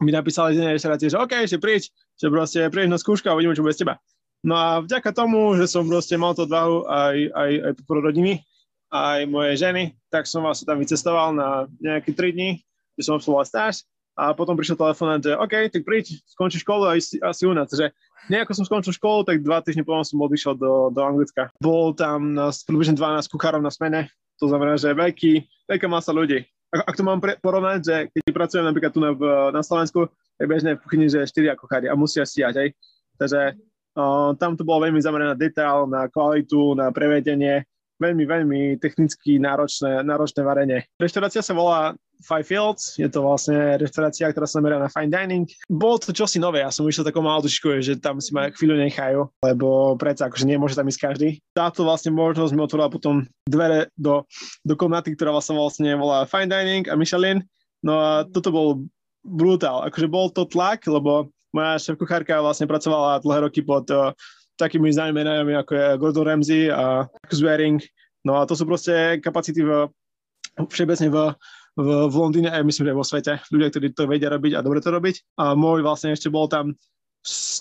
mi 0.00 0.10
napísali 0.16 0.56
z 0.56 0.64
jednej 0.64 0.80
reštaurácie, 0.80 1.12
že 1.12 1.20
OK, 1.20 1.34
že 1.44 1.60
príď, 1.60 1.92
že 2.16 2.26
proste 2.32 2.60
príď 2.72 2.88
na 2.88 2.96
skúšku 2.96 3.28
a 3.28 3.36
uvidíme, 3.36 3.52
čo 3.52 3.60
bude 3.60 3.76
z 3.76 3.84
teba. 3.84 4.00
No 4.42 4.58
a 4.58 4.82
vďaka 4.82 5.14
tomu, 5.14 5.54
že 5.54 5.70
som 5.70 5.86
proste 5.86 6.18
mal 6.18 6.34
to 6.34 6.50
odvahu 6.50 6.90
aj, 6.90 7.16
aj, 7.30 7.50
aj 7.62 7.72
podporu 7.78 8.10
rodiny, 8.10 8.42
aj 8.90 9.24
moje 9.30 9.54
ženy, 9.56 9.94
tak 10.10 10.26
som 10.26 10.42
vlastne 10.42 10.66
tam 10.66 10.82
vycestoval 10.82 11.30
na 11.32 11.70
nejaké 11.78 12.10
3 12.10 12.34
dní, 12.34 12.50
kde 12.98 13.02
som 13.06 13.16
absolvoval 13.16 13.46
stáž 13.46 13.86
a 14.12 14.36
potom 14.36 14.52
prišiel 14.52 14.76
telefonát, 14.76 15.24
že 15.24 15.32
OK, 15.32 15.72
tak 15.72 15.82
príď, 15.88 16.20
skončí 16.28 16.60
školu 16.60 16.84
a 16.84 17.00
asi, 17.00 17.16
asi 17.24 17.48
u 17.48 17.56
nás. 17.56 17.72
Takže 17.72 17.96
nejako 18.28 18.52
som 18.52 18.64
skončil 18.68 18.92
školu, 18.92 19.24
tak 19.24 19.40
dva 19.40 19.64
týždne 19.64 19.86
potom 19.88 20.04
som 20.04 20.20
odišiel 20.20 20.58
do, 20.60 20.92
do 20.92 21.00
Anglicka. 21.00 21.48
Bol 21.64 21.96
tam 21.96 22.36
nás 22.36 22.60
približne 22.66 22.92
12 22.92 23.32
kuchárov 23.32 23.64
na 23.64 23.72
smene, 23.72 24.12
to 24.36 24.52
znamená, 24.52 24.76
že 24.76 24.92
veľký, 24.92 25.48
veľká 25.70 25.88
masa 25.88 26.12
ľudí. 26.12 26.44
Ak, 26.72 26.92
ak 26.92 26.94
to 26.96 27.02
mám 27.04 27.20
pre, 27.24 27.40
porovnať, 27.40 27.80
že 27.80 27.96
keď 28.12 28.22
pracujem 28.36 28.64
napríklad 28.68 28.92
tu 28.92 29.00
na, 29.00 29.12
na 29.52 29.62
Slovensku, 29.64 30.08
je 30.36 30.44
bežné 30.44 30.76
v 30.76 30.82
kuchyni, 30.84 31.08
že 31.08 31.24
4 31.24 31.56
kuchári 31.56 31.88
a 31.88 31.96
musia 31.96 32.28
stíhať, 32.28 32.54
hej. 32.60 32.68
Takže 33.16 33.56
Uh, 33.92 34.32
tam 34.40 34.56
to 34.56 34.64
bolo 34.64 34.88
veľmi 34.88 35.00
zamerané 35.00 35.36
na 35.36 35.38
detail, 35.38 35.84
na 35.84 36.08
kvalitu, 36.08 36.72
na 36.72 36.88
prevedenie, 36.88 37.68
veľmi, 38.02 38.24
veľmi 38.26 38.60
technicky 38.82 39.38
náročné, 39.38 40.02
náročné 40.02 40.40
varenie. 40.42 40.80
Reštaurácia 40.98 41.44
sa 41.44 41.54
volá 41.54 41.94
Five 42.22 42.46
Fields, 42.46 42.94
je 43.02 43.10
to 43.10 43.26
vlastne 43.26 43.82
reštaurácia, 43.82 44.30
ktorá 44.30 44.46
sa 44.46 44.62
meria 44.62 44.78
na 44.78 44.86
fine 44.86 45.10
dining. 45.10 45.46
Bolo 45.66 45.98
to 45.98 46.14
čosi 46.14 46.38
nové, 46.38 46.62
ja 46.62 46.70
som 46.70 46.86
išiel 46.86 47.02
takou 47.02 47.22
malou 47.22 47.42
že 47.82 47.98
tam 47.98 48.22
si 48.22 48.30
ma 48.30 48.50
chvíľu 48.54 48.78
nechajú, 48.78 49.26
lebo 49.42 49.98
predsa 49.98 50.30
akože 50.30 50.46
nemôže 50.46 50.78
tam 50.78 50.86
ísť 50.86 51.02
každý. 51.02 51.28
Táto 51.50 51.82
vlastne 51.82 52.14
možnosť 52.14 52.54
mi 52.54 52.62
otvorila 52.62 52.90
potom 52.90 53.26
dvere 53.42 53.90
do, 53.98 54.22
do 54.62 54.74
komnaty, 54.78 55.18
ktorá 55.18 55.34
vlastne, 55.34 55.58
vlastne 55.58 55.90
volá 55.98 56.22
fine 56.30 56.50
dining 56.50 56.86
a 56.86 56.94
Michelin. 56.94 57.42
No 57.82 57.98
a 57.98 58.10
toto 58.30 58.54
bol 58.54 58.68
brutál, 59.26 59.82
akože 59.90 60.06
bol 60.06 60.30
to 60.30 60.46
tlak, 60.46 60.86
lebo 60.86 61.30
moja 61.52 61.78
šéf-kuchárka 61.78 62.40
vlastne 62.40 62.66
pracovala 62.66 63.20
dlhé 63.20 63.48
roky 63.48 63.60
pod 63.62 63.86
uh, 63.92 64.16
takými 64.56 64.92
známymi 64.92 65.56
ako 65.58 65.72
je 65.72 65.86
Gordon 66.00 66.26
Ramsay 66.26 66.62
a 66.68 67.08
Zwaring. 67.32 67.80
No 68.22 68.38
a 68.38 68.46
to 68.46 68.54
sú 68.54 68.68
proste 68.68 69.18
kapacity 69.18 69.66
v, 69.66 69.90
všeobecne 70.70 71.08
v, 71.10 71.16
v, 71.74 71.88
v 72.06 72.14
Londýne 72.14 72.48
a 72.52 72.62
myslím, 72.62 72.92
že 72.92 72.98
vo 72.98 73.02
svete. 73.02 73.32
Ľudia, 73.50 73.68
ktorí 73.74 73.86
to 73.96 74.06
vedia 74.06 74.30
robiť 74.30 74.52
a 74.54 74.64
dobre 74.64 74.78
to 74.78 74.94
robiť. 74.94 75.42
A 75.42 75.58
môj 75.58 75.82
vlastne 75.82 76.14
ešte 76.14 76.30
bol 76.30 76.46
tam 76.46 76.78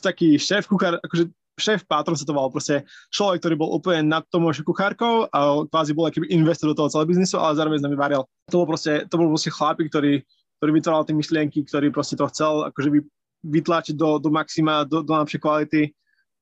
taký 0.01 0.37
šéf-kuchár, 0.37 1.01
akože 1.01 1.29
šéf 1.61 1.85
pátron 1.85 2.17
sa 2.17 2.25
to 2.25 2.33
volal, 2.33 2.49
proste 2.49 2.81
človek, 3.13 3.45
ktorý 3.45 3.55
bol 3.57 3.69
úplne 3.69 4.09
nad 4.09 4.25
tomu 4.33 4.49
kuchárkou 4.49 5.29
a 5.29 5.61
kvázi 5.69 5.93
bol 5.93 6.09
akýby 6.09 6.33
investor 6.33 6.73
do 6.73 6.77
toho 6.77 6.89
celého 6.89 7.09
biznisu, 7.09 7.37
ale 7.37 7.53
zároveň 7.53 7.77
s 7.77 7.85
nami 7.85 7.97
varil. 7.97 8.25
To 8.49 8.65
bol 8.65 8.67
proste, 8.73 9.05
to 9.05 9.15
bol 9.21 9.29
proste 9.29 9.53
chlapík, 9.53 9.93
ktorý, 9.93 10.25
ktorý 10.57 10.71
vytváral 10.73 11.05
tie 11.05 11.13
myšlienky, 11.13 11.61
ktorý 11.69 11.93
proste 11.93 12.17
to 12.17 12.25
chcel 12.33 12.65
akože 12.73 12.89
by 12.89 12.99
vytlačiť 13.41 13.97
do, 13.97 14.21
do 14.21 14.29
maxima, 14.29 14.85
do, 14.85 15.01
do 15.01 15.11
najlepšej 15.11 15.41
kvality. 15.41 15.81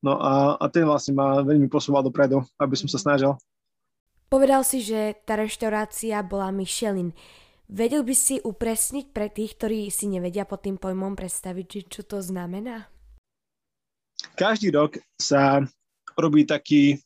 No 0.00 0.16
a, 0.16 0.56
a 0.56 0.64
ten 0.72 0.88
vlastne 0.88 1.12
ma 1.12 1.44
veľmi 1.44 1.68
posúval 1.68 2.00
dopredu, 2.00 2.40
aby 2.56 2.74
som 2.76 2.88
sa 2.88 2.96
snažil. 2.96 3.36
Povedal 4.30 4.62
si, 4.62 4.80
že 4.80 5.18
tá 5.26 5.36
reštaurácia 5.36 6.22
bola 6.22 6.54
Michelin. 6.54 7.12
Vedel 7.70 8.02
by 8.02 8.14
si 8.14 8.38
upresniť 8.38 9.10
pre 9.10 9.30
tých, 9.30 9.58
ktorí 9.58 9.90
si 9.90 10.10
nevedia 10.10 10.46
pod 10.46 10.66
tým 10.66 10.78
pojmom 10.78 11.14
predstaviť, 11.14 11.86
čo 11.86 12.02
to 12.06 12.18
znamená? 12.22 12.90
Každý 14.34 14.74
rok 14.74 14.98
sa 15.18 15.62
robí 16.18 16.46
taký, 16.46 16.98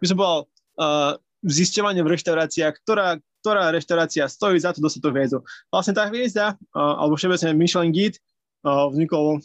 by 0.00 0.06
som 0.06 0.16
povedal, 0.16 0.40
uh, 0.80 1.12
zisťovanie 1.44 2.00
v 2.04 2.12
reštauráciách, 2.16 2.74
ktorá, 2.84 3.16
ktorá 3.44 3.72
reštaurácia 3.72 4.24
stojí 4.28 4.60
za 4.60 4.72
to 4.72 4.84
dostať 4.84 5.00
tú 5.00 5.10
hviezdu. 5.12 5.38
Vlastne 5.68 5.96
tá 5.96 6.08
hviezda, 6.08 6.56
uh, 6.76 7.00
alebo 7.00 7.16
všeobecne 7.16 7.56
Michelin 7.56 7.92
Guide, 7.92 8.20
vznikol, 8.64 9.40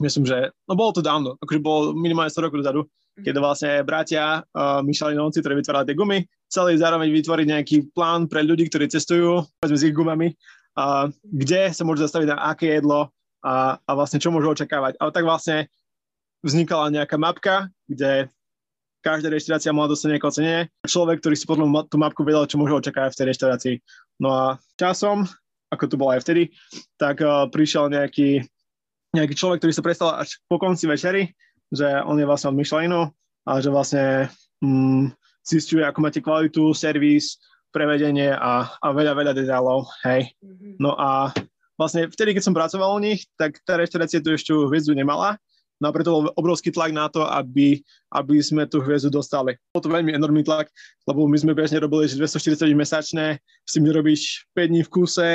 myslím, 0.00 0.24
že, 0.28 0.52
no 0.68 0.74
bolo 0.76 0.92
to 0.92 1.02
dávno, 1.04 1.36
akože 1.40 1.60
bolo 1.60 1.80
minimálne 1.96 2.32
100 2.32 2.44
rokov 2.44 2.60
dozadu, 2.60 2.80
mhm. 2.84 3.22
keď 3.24 3.34
vlastne 3.40 3.72
bratia 3.86 4.24
uh, 4.42 4.80
Michelinovci, 4.84 5.40
ktorí 5.40 5.60
vytvárali 5.60 5.88
tie 5.88 5.98
gumy, 5.98 6.18
chceli 6.48 6.78
zároveň 6.78 7.08
vytvoriť 7.10 7.46
nejaký 7.50 7.76
plán 7.94 8.30
pre 8.30 8.44
ľudí, 8.44 8.68
ktorí 8.68 8.90
cestujú, 8.90 9.42
s 9.64 9.82
ich 9.82 9.94
gumami, 9.96 10.34
uh, 10.76 11.08
kde 11.22 11.72
sa 11.72 11.82
môžu 11.82 12.06
zastaviť 12.06 12.34
na 12.34 12.38
aké 12.52 12.78
jedlo 12.78 13.10
a, 13.44 13.76
a 13.76 13.90
vlastne 13.92 14.16
čo 14.16 14.32
môžu 14.32 14.56
očakávať. 14.56 14.96
Ale 14.96 15.10
tak 15.12 15.28
vlastne 15.28 15.68
vznikala 16.40 16.92
nejaká 16.92 17.16
mapka, 17.20 17.68
kde 17.88 18.32
každá 19.04 19.28
reštaurácia 19.28 19.76
mala 19.76 19.92
dostať 19.92 20.16
nejaké 20.16 20.26
ocenenie. 20.26 20.60
Človek, 20.88 21.20
ktorý 21.20 21.36
si 21.36 21.44
potom 21.44 21.68
tú 21.84 22.00
mapku 22.00 22.24
vedel, 22.24 22.48
čo 22.48 22.56
môže 22.56 22.88
očakávať 22.88 23.12
v 23.12 23.18
tej 23.20 23.26
reštaurácii. 23.36 23.74
No 24.24 24.28
a 24.32 24.44
časom 24.80 25.28
ako 25.74 25.90
to 25.90 26.00
bolo 26.00 26.14
aj 26.14 26.22
vtedy, 26.22 26.54
tak 26.96 27.20
uh, 27.20 27.50
prišiel 27.50 27.90
nejaký, 27.90 28.46
nejaký 29.12 29.34
človek, 29.34 29.60
ktorý 29.62 29.72
sa 29.74 29.82
prestal 29.82 30.10
až 30.14 30.38
po 30.46 30.56
konci 30.56 30.86
večery 30.86 31.34
že 31.74 31.88
on 32.06 32.16
je 32.16 32.28
vlastne 32.28 32.54
od 32.54 32.58
Michelinu 32.58 33.10
a 33.44 33.50
že 33.58 33.68
vlastne 33.68 34.30
mm, 34.62 35.12
zistuje, 35.44 35.82
ako 35.84 35.98
máte 36.00 36.20
kvalitu, 36.22 36.72
servis, 36.72 37.40
prevedenie 37.74 38.32
a, 38.32 38.70
a 38.70 38.86
veľa, 38.94 39.12
veľa 39.18 39.32
detailov, 39.34 39.90
hej. 40.06 40.30
Mm-hmm. 40.40 40.78
No 40.78 40.94
a 40.94 41.34
vlastne 41.74 42.06
vtedy, 42.06 42.38
keď 42.38 42.42
som 42.46 42.56
pracoval 42.56 42.94
u 42.94 43.00
nich, 43.02 43.26
tak 43.34 43.58
tá 43.66 43.74
reštaurácia 43.74 44.22
tu 44.22 44.30
ešte 44.30 44.54
hviezdu 44.54 44.94
nemala, 44.94 45.36
no 45.82 45.90
a 45.90 45.92
preto 45.92 46.14
bol 46.14 46.24
obrovský 46.38 46.70
tlak 46.70 46.94
na 46.94 47.10
to, 47.10 47.26
aby, 47.26 47.82
aby 48.14 48.38
sme 48.38 48.64
tú 48.70 48.78
hviezdu 48.78 49.10
dostali. 49.10 49.58
Bol 49.74 49.82
to 49.82 49.90
veľmi 49.90 50.14
enormný 50.14 50.46
tlak, 50.46 50.70
lebo 51.10 51.26
my 51.26 51.34
sme 51.34 51.52
bežne 51.52 51.82
robili 51.82 52.06
240 52.06 52.70
mesačné, 52.78 53.42
s 53.66 53.70
tým 53.74 53.90
robíš 53.90 54.46
5 54.54 54.70
dní 54.70 54.80
v 54.86 54.92
kuse, 54.94 55.30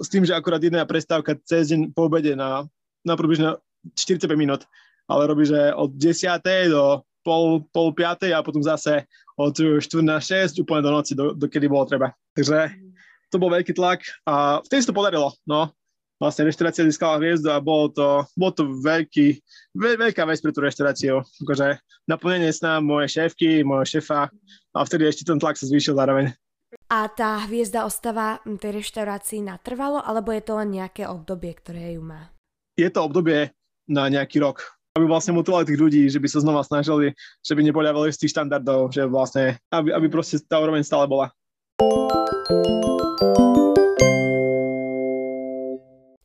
s 0.00 0.08
tým, 0.08 0.24
že 0.24 0.34
akurát 0.34 0.62
jedna 0.62 0.82
prestávka 0.86 1.36
cez 1.46 1.70
deň 1.70 1.94
po 1.94 2.08
obede 2.08 2.34
na, 2.34 2.66
na 3.06 3.14
približne 3.14 3.58
45 3.94 4.26
minút, 4.34 4.66
ale 5.06 5.26
robíš 5.26 5.54
od 5.74 5.90
10. 5.94 6.40
do 6.70 7.02
pol, 7.22 7.62
pol 7.70 7.94
5. 7.94 8.30
a 8.34 8.42
potom 8.42 8.62
zase 8.62 9.06
od 9.38 9.54
4 9.54 9.82
na 10.02 10.18
6 10.18 10.62
úplne 10.62 10.82
do 10.82 10.90
noci, 10.90 11.12
do, 11.14 11.32
do 11.32 11.46
kedy 11.46 11.66
bolo 11.70 11.86
treba. 11.86 12.14
Takže 12.34 12.74
to 13.32 13.40
bol 13.40 13.48
veľký 13.48 13.72
tlak 13.72 14.04
a 14.28 14.60
vtedy 14.66 14.84
sa 14.84 14.90
to 14.92 14.98
podarilo, 14.98 15.32
no. 15.48 15.72
Vlastne 16.22 16.46
reštaurácia 16.46 16.86
získala 16.86 17.18
hviezdu 17.18 17.50
a 17.50 17.58
bolo 17.58 17.90
to, 17.90 18.22
bolo 18.38 18.52
to 18.54 18.62
veľký, 18.78 19.42
veľ, 19.74 20.06
veľká 20.06 20.22
vec 20.22 20.38
pre 20.38 20.54
tú 20.54 20.62
reštauráciu. 20.62 21.18
Akože 21.42 21.82
naplnenie 22.06 22.54
sna 22.54 22.78
mojej 22.78 23.18
šéfky, 23.18 23.66
mojho 23.66 23.98
šéfa 23.98 24.30
a 24.70 24.78
vtedy 24.86 25.10
ešte 25.10 25.26
ten 25.26 25.42
tlak 25.42 25.58
sa 25.58 25.66
zvýšil 25.66 25.98
zároveň. 25.98 26.30
A 26.92 27.08
tá 27.08 27.40
hviezda 27.48 27.88
ostáva 27.88 28.44
tej 28.44 28.84
reštaurácii 28.84 29.40
natrvalo, 29.40 29.96
alebo 30.04 30.28
je 30.28 30.44
to 30.44 30.60
len 30.60 30.76
nejaké 30.76 31.08
obdobie, 31.08 31.56
ktoré 31.56 31.96
ju 31.96 32.04
má? 32.04 32.28
Je 32.76 32.84
to 32.92 33.08
obdobie 33.08 33.48
na 33.88 34.12
nejaký 34.12 34.44
rok 34.44 34.76
aby 34.92 35.08
vlastne 35.08 35.32
motivovali 35.32 35.64
tých 35.64 35.80
ľudí, 35.80 36.04
že 36.12 36.20
by 36.20 36.28
sa 36.28 36.44
znova 36.44 36.60
snažili, 36.60 37.16
že 37.40 37.56
by 37.56 37.64
nepodávali 37.64 38.12
z 38.12 38.20
tých 38.20 38.36
štandardov, 38.36 38.92
že 38.92 39.08
vlastne, 39.08 39.56
aby, 39.72 39.88
aby 39.88 40.06
proste 40.12 40.36
tá 40.44 40.60
úroveň 40.60 40.84
stále 40.84 41.08
bola. 41.08 41.32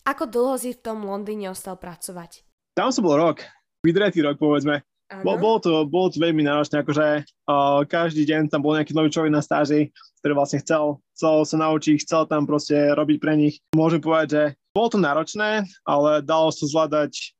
Ako 0.03 0.23
dlho 0.27 0.59
si 0.59 0.75
v 0.75 0.83
tom 0.83 1.07
Londýne 1.07 1.47
ostal 1.47 1.79
pracovať? 1.79 2.43
Tam 2.75 2.91
som 2.91 3.07
bol 3.07 3.15
rok, 3.15 3.39
vydretý 3.87 4.19
rok 4.19 4.35
povedzme. 4.35 4.83
Bol, 5.07 5.39
bolo, 5.39 5.57
to, 5.63 5.87
bolo 5.87 6.11
to 6.11 6.19
veľmi 6.19 6.43
náročné, 6.43 6.83
akože 6.83 7.23
uh, 7.23 7.79
každý 7.87 8.27
deň 8.27 8.51
tam 8.51 8.59
bol 8.59 8.75
nejaký 8.75 8.91
nový 8.91 9.07
človek 9.07 9.31
na 9.31 9.39
stáži, 9.39 9.95
ktorý 10.19 10.35
vlastne 10.35 10.59
chcel, 10.59 10.99
chcel 11.15 11.47
sa 11.47 11.55
naučiť, 11.63 12.03
chcel 12.03 12.27
tam 12.27 12.43
proste 12.43 12.75
robiť 12.91 13.17
pre 13.23 13.39
nich. 13.39 13.63
Môžem 13.71 14.03
povedať, 14.03 14.27
že 14.27 14.43
bolo 14.75 14.87
to 14.91 14.99
náročné, 14.99 15.63
ale 15.87 16.19
dalo 16.19 16.51
sa 16.51 16.67
zvládať 16.67 17.31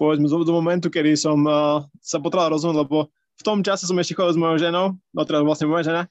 povedzme 0.00 0.32
do 0.32 0.56
momentu, 0.56 0.88
kedy 0.88 1.12
som 1.12 1.44
uh, 1.44 1.84
sa 2.00 2.16
potreboval 2.16 2.56
rozhodnúť, 2.56 2.88
lebo 2.88 3.12
v 3.12 3.42
tom 3.44 3.60
čase 3.60 3.84
som 3.84 4.00
ešte 4.00 4.16
chodil 4.16 4.36
s 4.36 4.40
mojou 4.40 4.56
ženou, 4.56 4.96
no 4.96 5.20
teraz 5.28 5.44
vlastne 5.44 5.68
moja 5.68 5.84
žena, 5.92 6.02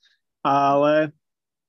ale 0.45 1.09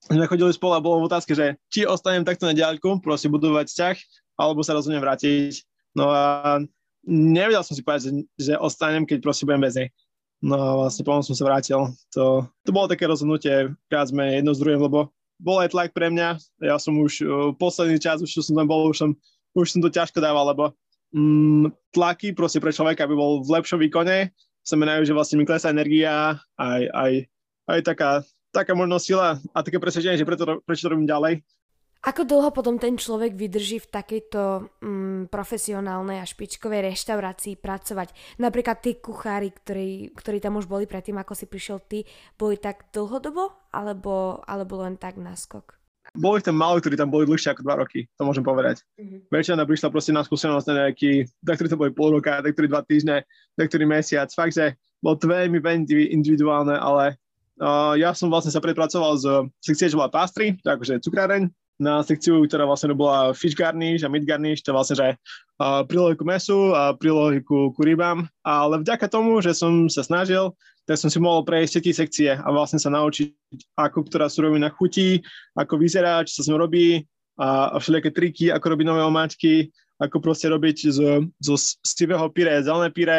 sme 0.04 0.28
chodili 0.28 0.52
spolu 0.52 0.76
a 0.76 0.84
bolo 0.84 1.04
v 1.04 1.08
otázke, 1.08 1.32
že 1.32 1.56
či 1.72 1.88
ostanem 1.88 2.28
takto 2.28 2.44
na 2.44 2.52
diaľku, 2.52 3.00
proste 3.00 3.32
budovať 3.32 3.72
vzťah, 3.72 3.96
alebo 4.36 4.60
sa 4.60 4.76
rozhodnem 4.76 5.00
vrátiť. 5.00 5.64
No 5.96 6.08
a 6.08 6.60
nevedel 7.06 7.62
som 7.64 7.74
si 7.76 7.82
povedať, 7.84 8.10
že, 8.10 8.12
že 8.36 8.52
ostanem, 8.60 9.08
keď 9.08 9.18
proste 9.24 9.44
budem 9.48 9.64
bez 9.64 9.76
nej. 9.76 9.88
No 10.40 10.56
a 10.56 10.68
vlastne 10.84 11.04
potom 11.04 11.20
som 11.20 11.36
sa 11.36 11.44
vrátil. 11.44 11.76
To, 12.16 12.48
to 12.64 12.70
bolo 12.72 12.88
také 12.88 13.04
rozhodnutie, 13.04 13.76
viac 13.92 14.08
sme 14.08 14.40
jedno 14.40 14.56
z 14.56 14.60
druhým, 14.64 14.80
lebo 14.80 15.12
bol 15.36 15.60
aj 15.60 15.72
tlak 15.72 15.92
pre 15.92 16.08
mňa. 16.08 16.40
Ja 16.64 16.80
som 16.80 16.96
už 16.96 17.12
uh, 17.24 17.28
posledný 17.56 18.00
čas, 18.00 18.24
už 18.24 18.32
som 18.40 18.56
tam 18.56 18.68
bol, 18.68 18.88
už 18.88 19.04
som, 19.04 19.10
už 19.52 19.76
som 19.76 19.80
to 19.84 19.92
ťažko 19.92 20.20
dával, 20.20 20.48
lebo 20.48 20.72
mm, 21.12 21.92
tlaky 21.92 22.32
proste 22.32 22.60
pre 22.60 22.72
človeka, 22.72 23.04
aby 23.04 23.16
bol 23.16 23.44
v 23.44 23.52
lepšom 23.60 23.80
výkone, 23.80 24.32
znamenajú, 24.64 25.08
že 25.08 25.16
vlastne 25.16 25.36
mi 25.40 25.48
klesá 25.48 25.72
energia, 25.72 26.40
aj, 26.56 26.82
aj, 26.88 27.12
aj 27.68 27.80
taká, 27.84 28.10
taká 28.52 28.72
možno 28.72 28.96
sila 28.96 29.40
a 29.52 29.58
také 29.60 29.76
presvedčenie, 29.76 30.20
že 30.20 30.28
preto, 30.28 30.64
prečo 30.64 30.88
to 30.88 30.92
robím 30.96 31.08
ďalej. 31.08 31.44
Ako 32.00 32.24
dlho 32.24 32.48
potom 32.48 32.80
ten 32.80 32.96
človek 32.96 33.36
vydrží 33.36 33.84
v 33.84 33.90
takejto 33.92 34.72
mm, 34.80 35.28
profesionálnej 35.28 36.24
a 36.24 36.28
špičkovej 36.28 36.88
reštaurácii 36.88 37.60
pracovať? 37.60 38.40
Napríklad 38.40 38.80
tí 38.80 38.96
kuchári, 38.96 39.52
ktorí, 39.52 40.16
ktorí 40.16 40.40
tam 40.40 40.56
už 40.56 40.64
boli 40.64 40.88
predtým, 40.88 41.20
ako 41.20 41.36
si 41.36 41.44
prišiel 41.44 41.84
ty, 41.84 42.08
boli 42.40 42.56
tak 42.56 42.88
dlhodobo 42.96 43.52
alebo, 43.76 44.40
alebo 44.48 44.80
len 44.80 44.96
tak 44.96 45.20
naskok? 45.20 45.80
boli 46.16 46.42
tam 46.42 46.58
málo, 46.58 46.82
ktorí 46.82 46.98
tam 46.98 47.12
boli 47.12 47.22
dlhšie 47.22 47.54
ako 47.54 47.62
dva 47.62 47.86
roky, 47.86 48.10
to 48.18 48.22
môžem 48.26 48.42
povedať. 48.42 48.82
Mm-hmm. 48.98 49.30
Väčšina 49.30 49.62
prišla 49.62 49.94
proste 49.94 50.10
na 50.10 50.26
skúsenosť 50.26 50.66
na 50.66 50.74
nejaký, 50.86 51.30
tak 51.46 51.54
ktorí 51.60 51.68
to 51.70 51.78
boli 51.78 51.92
pol 51.94 52.10
roka, 52.10 52.42
tak 52.42 52.50
ktorí 52.56 52.66
dva 52.66 52.82
týždne, 52.82 53.22
tak 53.54 53.70
ktorý 53.70 53.86
mesiac. 53.86 54.26
Fakt, 54.34 54.58
že 54.58 54.74
bolo 54.98 55.14
to 55.14 55.30
veľmi, 55.30 55.62
individuálne, 56.10 56.74
ale 56.74 57.14
uh, 57.62 57.94
ja 57.94 58.10
som 58.10 58.26
vlastne 58.26 58.50
sa 58.50 58.58
prepracoval 58.58 59.22
z 59.22 59.26
sekcie, 59.62 59.94
že 59.94 59.98
bola 59.98 60.10
pastry, 60.10 60.58
takže 60.66 60.98
cukráreň, 60.98 61.46
na 61.80 62.04
sekciu, 62.04 62.44
ktorá 62.44 62.68
vlastne 62.68 62.92
bola 62.92 63.32
fish 63.32 63.56
garnish 63.56 64.04
a 64.04 64.12
meat 64.12 64.28
garnish, 64.28 64.60
to 64.60 64.76
vlastne, 64.76 65.00
že 65.00 65.08
uh, 65.16 65.82
prílohy 65.88 66.14
ku 66.14 66.28
mesu 66.28 66.76
a 66.76 66.92
prílohy 66.92 67.40
ku, 67.40 67.72
ku 67.72 67.80
rybám, 67.80 68.28
ale 68.44 68.84
vďaka 68.84 69.08
tomu, 69.08 69.40
že 69.40 69.56
som 69.56 69.88
sa 69.88 70.04
snažil, 70.04 70.52
tak 70.84 71.00
som 71.00 71.08
si 71.08 71.16
mohol 71.16 71.46
prejsť 71.46 71.80
všetky 71.80 71.92
sekcie 71.96 72.30
a 72.36 72.48
vlastne 72.52 72.76
sa 72.76 72.92
naučiť, 72.92 73.32
ako 73.80 74.06
ktorá 74.06 74.28
surovina 74.28 74.68
chutí, 74.68 75.24
ako 75.56 75.80
vyzerá, 75.80 76.20
čo 76.28 76.40
sa 76.40 76.42
s 76.44 76.48
ňou 76.52 76.68
robí 76.68 77.08
a, 77.40 77.78
všelijaké 77.80 78.10
triky, 78.12 78.44
ako 78.52 78.66
robiť 78.76 78.86
nové 78.86 79.02
omáčky, 79.06 79.72
ako 80.00 80.16
proste 80.18 80.48
robiť 80.48 80.76
zo, 80.92 81.24
zo 81.38 81.54
stivého 81.84 82.26
pire, 82.32 82.60
zelené 82.64 82.90
pire 82.90 83.18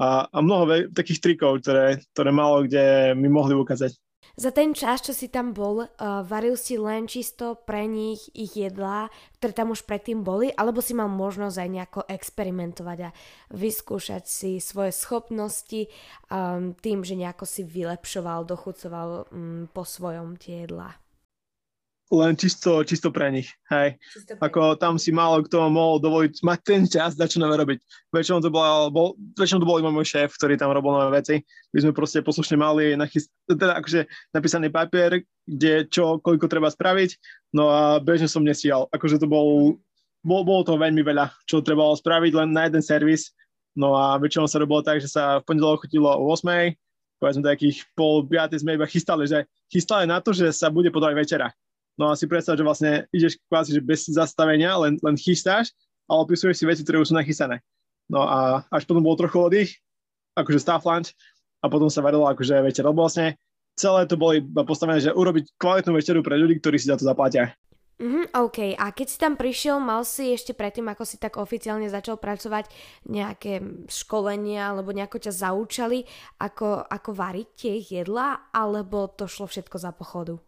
a, 0.00 0.24
a 0.30 0.38
mnoho 0.40 0.64
ve- 0.64 0.88
takých 0.94 1.20
trikov, 1.20 1.60
ktoré, 1.60 2.00
ktoré 2.16 2.30
malo 2.32 2.64
kde 2.64 3.12
mi 3.18 3.28
mohli 3.28 3.52
ukázať. 3.52 3.92
Za 4.40 4.56
ten 4.56 4.72
čas, 4.72 5.04
čo 5.04 5.12
si 5.12 5.28
tam 5.28 5.52
bol, 5.52 5.84
uh, 5.84 6.24
varil 6.24 6.56
si 6.56 6.80
len 6.80 7.04
čisto 7.04 7.60
pre 7.60 7.84
nich 7.84 8.24
ich 8.32 8.56
jedlá, 8.56 9.12
ktoré 9.36 9.52
tam 9.52 9.76
už 9.76 9.84
predtým 9.84 10.24
boli, 10.24 10.48
alebo 10.56 10.80
si 10.80 10.96
mal 10.96 11.12
možnosť 11.12 11.60
aj 11.60 11.68
nejako 11.68 12.00
experimentovať 12.08 12.98
a 13.04 13.14
vyskúšať 13.52 14.24
si 14.24 14.56
svoje 14.56 14.96
schopnosti 14.96 15.92
um, 16.32 16.72
tým, 16.72 17.04
že 17.04 17.20
nejako 17.20 17.44
si 17.44 17.68
vylepšoval, 17.68 18.48
dochucoval 18.48 19.28
um, 19.28 19.68
po 19.68 19.84
svojom 19.84 20.40
tie 20.40 20.64
jedlá? 20.64 20.96
Len 22.10 22.34
čisto, 22.34 22.82
čisto 22.82 23.14
pre 23.14 23.30
nich, 23.30 23.46
hej. 23.70 23.94
pre 24.26 24.34
Ako 24.42 24.74
tam 24.74 24.98
si 24.98 25.14
málo 25.14 25.46
kto 25.46 25.70
mohol 25.70 26.02
dovoliť 26.02 26.42
mať 26.42 26.58
ten 26.66 26.82
čas, 26.90 27.14
dať 27.14 27.38
čo 27.38 27.38
nové 27.38 27.54
robiť. 27.54 27.78
Väčšinou 28.10 28.42
to, 28.42 28.50
bola, 28.50 28.90
bol, 28.90 29.14
väčšinou 29.38 29.62
to 29.62 29.70
bol 29.70 29.78
iba 29.78 29.94
môj 29.94 30.10
šéf, 30.10 30.34
ktorý 30.34 30.58
tam 30.58 30.74
robil 30.74 30.90
nové 30.90 31.22
veci. 31.22 31.38
My 31.70 31.78
sme 31.86 31.94
proste 31.94 32.18
poslušne 32.26 32.58
mali 32.58 32.98
nachyst, 32.98 33.30
teda 33.46 33.78
akože 33.78 34.10
napísaný 34.34 34.74
papier, 34.74 35.22
kde 35.46 35.86
čo, 35.86 36.18
koľko 36.18 36.50
treba 36.50 36.66
spraviť, 36.66 37.14
no 37.54 37.70
a 37.70 38.02
bežne 38.02 38.26
som 38.26 38.42
nestíhal. 38.42 38.90
Akože 38.90 39.22
to 39.22 39.30
bol, 39.30 39.78
bol, 40.26 40.42
bolo 40.42 40.66
to 40.66 40.74
veľmi 40.74 41.06
veľa, 41.06 41.30
čo 41.46 41.62
trebalo 41.62 41.94
spraviť 41.94 42.32
len 42.34 42.50
na 42.50 42.66
jeden 42.66 42.82
servis. 42.82 43.30
No 43.78 43.94
a 43.94 44.18
väčšinou 44.18 44.50
sa 44.50 44.58
robilo 44.58 44.82
tak, 44.82 44.98
že 44.98 45.06
sa 45.06 45.38
v 45.38 45.46
pondelok 45.46 45.86
chodilo 45.86 46.10
o 46.10 46.34
8 46.34 46.74
povedzme 47.20 47.44
takých 47.44 47.84
pol 47.92 48.24
5 48.24 48.64
sme 48.64 48.80
iba 48.80 48.88
chystali, 48.88 49.28
že 49.28 49.44
chystali 49.68 50.08
na 50.08 50.24
to, 50.24 50.32
že 50.32 50.48
sa 50.56 50.72
bude 50.72 50.88
podávať 50.88 51.20
večera 51.20 51.52
No 51.98 52.10
a 52.10 52.18
si 52.18 52.26
predstav, 52.30 52.56
že 52.56 52.64
vlastne 52.64 53.04
ideš 53.10 53.38
kvázi 53.50 53.76
že 53.76 53.82
bez 53.82 54.06
zastavenia, 54.08 54.74
len, 54.78 54.96
len 55.00 55.16
chystáš 55.18 55.74
a 56.10 56.18
opisuješ 56.18 56.62
si 56.62 56.64
veci, 56.66 56.82
ktoré 56.82 57.02
už 57.02 57.12
sú 57.12 57.16
nachystané. 57.16 57.62
No 58.10 58.26
a 58.26 58.66
až 58.70 58.86
potom 58.86 59.06
bol 59.06 59.14
trochu 59.14 59.38
oddych, 59.38 59.70
akože 60.34 60.58
staff 60.58 60.82
lunch 60.82 61.14
a 61.62 61.70
potom 61.70 61.86
sa 61.92 62.02
varilo 62.02 62.26
akože 62.26 62.58
večer. 62.64 62.82
Lebo 62.82 63.06
vlastne 63.06 63.38
celé 63.78 64.08
to 64.10 64.18
bolo 64.18 64.40
iba 64.40 64.62
postavené, 64.66 64.98
že 64.98 65.14
urobiť 65.14 65.54
kvalitnú 65.60 65.92
večeru 65.94 66.20
pre 66.24 66.34
ľudí, 66.34 66.58
ktorí 66.58 66.76
si 66.80 66.90
za 66.90 66.98
to 66.98 67.06
zaplatia. 67.06 67.54
Mm, 68.00 68.32
OK, 68.32 68.80
a 68.80 68.96
keď 68.96 69.06
si 69.12 69.18
tam 69.20 69.36
prišiel, 69.36 69.76
mal 69.76 70.08
si 70.08 70.32
ešte 70.32 70.56
predtým, 70.56 70.88
ako 70.88 71.04
si 71.04 71.20
tak 71.20 71.36
oficiálne 71.36 71.84
začal 71.84 72.16
pracovať, 72.16 72.72
nejaké 73.04 73.60
školenia, 73.92 74.72
alebo 74.72 74.96
nejako 74.96 75.20
ťa 75.20 75.32
zaučali, 75.36 76.08
ako, 76.40 76.88
ako 76.88 77.10
variť 77.12 77.48
tie 77.60 77.74
jedlá, 77.76 78.48
alebo 78.56 79.04
to 79.04 79.28
šlo 79.28 79.44
všetko 79.44 79.76
za 79.76 79.92
pochodu? 79.92 80.40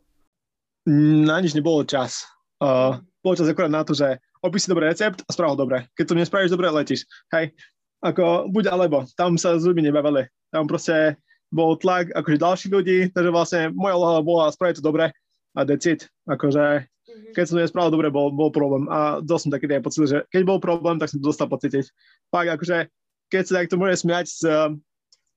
Na 0.89 1.37
nič 1.39 1.55
nebolo 1.55 1.87
čas. 1.87 2.27
Uh, 2.62 2.99
bolo 3.23 3.39
čas 3.39 3.51
akorát 3.51 3.71
na 3.71 3.87
to, 3.87 3.95
že 3.95 4.19
opíš 4.43 4.67
si 4.67 4.73
dobrý 4.73 4.91
recept 4.91 5.23
a 5.27 5.31
spravil 5.31 5.55
dobre. 5.55 5.87
Keď 5.95 6.05
to 6.11 6.19
nespravíš 6.19 6.51
dobre, 6.51 6.71
letíš. 6.71 7.07
Hej, 7.31 7.55
ako 8.03 8.51
buď 8.51 8.75
alebo. 8.75 9.07
Tam 9.15 9.39
sa 9.39 9.55
s 9.55 9.67
ľuďmi 9.67 9.91
nebavili. 9.91 10.27
Tam 10.51 10.67
proste 10.67 11.17
bol 11.55 11.79
tlak 11.79 12.11
akože 12.17 12.43
ďalších 12.43 12.73
ľudí, 12.75 12.99
takže 13.15 13.31
vlastne 13.31 13.61
moja 13.77 13.95
úloha 13.95 14.19
bola 14.25 14.51
spraviť 14.51 14.83
to 14.83 14.83
dobre 14.83 15.15
a 15.55 15.61
decid. 15.62 16.11
Akože 16.27 16.83
mm-hmm. 16.83 17.33
keď 17.37 17.45
som 17.47 17.55
to 17.59 17.62
nespravil 17.62 17.95
dobre, 17.95 18.09
bol, 18.11 18.35
bol 18.35 18.51
problém. 18.51 18.91
A 18.91 19.23
dosť 19.23 19.43
som 19.47 19.55
taký 19.55 19.71
aj 19.71 19.85
pocit, 19.87 20.03
že 20.11 20.19
keď 20.35 20.43
bol 20.43 20.59
problém, 20.59 20.99
tak 20.99 21.15
som 21.15 21.23
to 21.23 21.31
dostal 21.31 21.47
pocítiť. 21.47 21.87
Fakt, 22.35 22.51
akože 22.51 22.91
keď 23.31 23.43
sa 23.47 23.53
takto 23.62 23.79
môže 23.79 24.03
smiať 24.03 24.27
s 24.29 24.43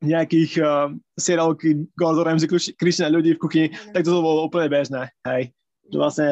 nejakých 0.04 0.52
uh, 0.60 0.92
seriálky 1.16 1.88
Gordon 1.96 2.28
Ramsay 2.28 2.50
kričí 2.76 3.02
ľudí 3.06 3.36
v 3.36 3.42
kuchyni, 3.42 3.68
mm. 3.72 3.96
tak 3.96 4.04
to 4.04 4.20
bolo 4.20 4.48
úplne 4.48 4.68
bežné, 4.68 5.12
hej. 5.28 5.56
Že 5.92 5.98
vlastne 5.98 6.30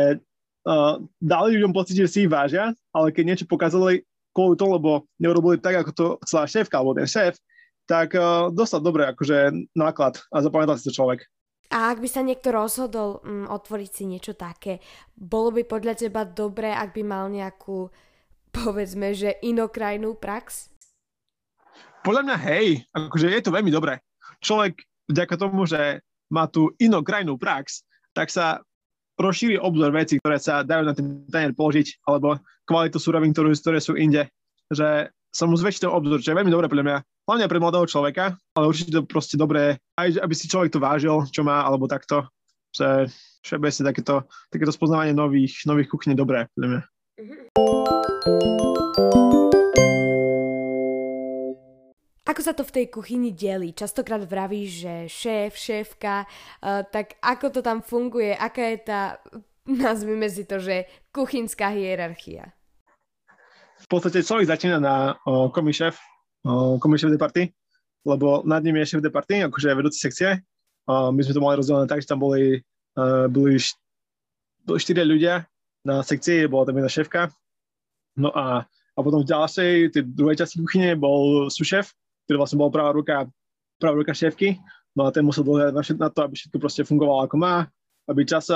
uh, 0.67 0.99
dali 1.21 1.59
ľuďom 1.59 1.71
pocit, 1.71 1.95
že 1.95 2.11
si 2.11 2.19
ich 2.27 2.31
vážia, 2.31 2.75
ale 2.91 3.15
keď 3.15 3.23
niečo 3.23 3.45
pokazali 3.47 4.03
kvôli 4.33 4.57
tomu, 4.57 4.75
lebo 4.75 4.91
neurobili 5.21 5.61
tak, 5.61 5.85
ako 5.85 5.91
to 5.93 6.05
chcela 6.25 6.49
šéfka 6.49 6.75
alebo 6.81 6.97
ten 6.97 7.07
šéf, 7.07 7.37
tak 7.85 8.17
uh, 8.17 8.49
dostal 8.49 8.81
dobre 8.81 9.07
akože 9.11 9.53
náklad 9.77 10.19
a 10.33 10.41
zapamätal 10.41 10.75
si 10.75 10.89
to 10.89 10.95
človek. 10.95 11.23
A 11.73 11.89
ak 11.89 12.05
by 12.05 12.09
sa 12.09 12.21
niekto 12.21 12.53
rozhodol 12.53 13.23
um, 13.25 13.49
otvoriť 13.49 13.89
si 13.89 14.03
niečo 14.05 14.37
také, 14.37 14.77
bolo 15.17 15.49
by 15.49 15.65
podľa 15.65 16.05
teba 16.05 16.21
dobré, 16.21 16.69
ak 16.69 16.93
by 16.93 17.01
mal 17.01 17.25
nejakú, 17.33 17.89
povedzme, 18.53 19.17
že 19.17 19.41
inokrajnú 19.41 20.13
prax? 20.21 20.72
Podľa 22.03 22.21
mňa 22.27 22.37
hej, 22.51 22.83
akože 22.91 23.31
je 23.31 23.41
to 23.47 23.55
veľmi 23.55 23.71
dobré. 23.71 24.03
Človek 24.43 24.83
vďaka 25.07 25.39
tomu, 25.39 25.63
že 25.63 26.03
má 26.27 26.51
tú 26.51 26.75
inokrajnú 26.75 27.39
prax, 27.39 27.87
tak 28.11 28.27
sa 28.27 28.59
rozšíri 29.15 29.55
obzor 29.55 29.95
veci, 29.95 30.19
ktoré 30.19 30.35
sa 30.35 30.67
dajú 30.67 30.83
na 30.83 30.91
ten 30.91 31.23
tanier 31.31 31.55
položiť, 31.55 32.03
alebo 32.03 32.35
kvalitu 32.67 32.99
súrovín, 32.99 33.31
ktoré, 33.31 33.79
sú 33.79 33.95
inde. 33.95 34.27
Že 34.67 35.07
sa 35.31 35.43
mu 35.47 35.55
zväčší 35.55 35.87
ten 35.87 35.95
obzor, 35.95 36.19
čo 36.19 36.35
je 36.35 36.39
veľmi 36.43 36.51
dobré 36.51 36.67
pre 36.67 36.83
mňa. 36.83 36.99
Hlavne 37.23 37.47
pre 37.47 37.63
mladého 37.63 37.87
človeka, 37.87 38.35
ale 38.59 38.67
určite 38.67 38.91
to 38.91 39.07
proste 39.07 39.39
dobré, 39.39 39.79
aj 39.95 40.19
aby 40.19 40.33
si 40.35 40.51
človek 40.51 40.75
to 40.75 40.83
vážil, 40.83 41.23
čo 41.31 41.47
má, 41.47 41.63
alebo 41.63 41.87
takto. 41.87 42.27
Že 42.75 43.07
všeobecne 43.47 43.83
takéto, 43.95 44.27
takéto 44.51 44.75
spoznávanie 44.75 45.15
nových, 45.15 45.63
nových 45.63 45.87
kuchní 45.87 46.19
dobré 46.19 46.51
pre 46.51 46.67
mňa. 46.67 46.81
Ako 52.33 52.41
sa 52.41 52.57
to 52.57 52.65
v 52.65 52.81
tej 52.81 52.85
kuchyni 52.89 53.29
delí? 53.29 53.77
Častokrát 53.77 54.25
vravíš, 54.25 54.69
že 54.81 54.95
šéf, 55.05 55.53
šéfka, 55.53 56.25
uh, 56.25 56.81
tak 56.81 57.13
ako 57.21 57.53
to 57.53 57.61
tam 57.61 57.85
funguje? 57.85 58.33
Aká 58.33 58.73
je 58.73 58.77
tá, 58.81 59.21
nazvime 59.69 60.25
si 60.25 60.41
to, 60.41 60.57
že 60.57 60.89
kuchynská 61.13 61.69
hierarchia? 61.69 62.57
V 63.85 63.85
podstate 63.85 64.25
človek 64.25 64.49
začína 64.49 64.81
na 64.81 65.13
uh, 65.13 65.53
komisšéf, 65.53 65.93
uh, 66.49 66.81
komisšéf 66.81 67.13
departy, 67.13 67.53
lebo 68.01 68.41
nad 68.49 68.65
ním 68.65 68.81
je 68.81 68.97
šéf 68.97 69.05
departy, 69.05 69.45
akože 69.45 69.77
vedúci 69.77 70.01
sekcie. 70.01 70.41
Uh, 70.89 71.13
my 71.13 71.21
sme 71.21 71.37
to 71.37 71.43
mali 71.45 71.61
rozdelené 71.61 71.85
tak, 71.85 72.01
že 72.01 72.09
tam 72.09 72.17
boli, 72.17 72.65
uh, 72.97 73.29
boli, 73.29 73.61
št- 73.61 73.77
boli 74.65 74.81
štyria 74.81 75.05
ľudia 75.05 75.45
na 75.85 76.01
sekcii, 76.01 76.49
bola 76.49 76.65
tam 76.65 76.81
jedna 76.81 76.89
šéfka. 76.89 77.29
No 78.17 78.33
a, 78.33 78.65
a 78.65 78.99
potom 79.05 79.21
v 79.21 79.29
ďalšej, 79.29 79.93
tej 79.93 80.01
druhej 80.01 80.41
časti 80.41 80.57
kuchyne 80.65 80.97
bol 80.97 81.53
sušéf, 81.53 81.93
ktorý 82.25 82.37
vlastne 82.39 82.59
bol 82.59 82.71
pravá 82.71 82.91
ruka, 82.95 83.27
pravá 83.77 83.95
ruka 83.99 84.15
šéfky. 84.15 84.59
No 84.93 85.09
a 85.09 85.13
ten 85.13 85.25
musel 85.25 85.43
dohľadať 85.43 85.97
na 85.97 86.09
to, 86.13 86.19
aby 86.25 86.33
všetko 86.37 86.57
proste 86.61 86.81
fungovalo 86.85 87.25
ako 87.25 87.35
má, 87.41 87.65
aby 88.05 88.23
čas, 88.23 88.47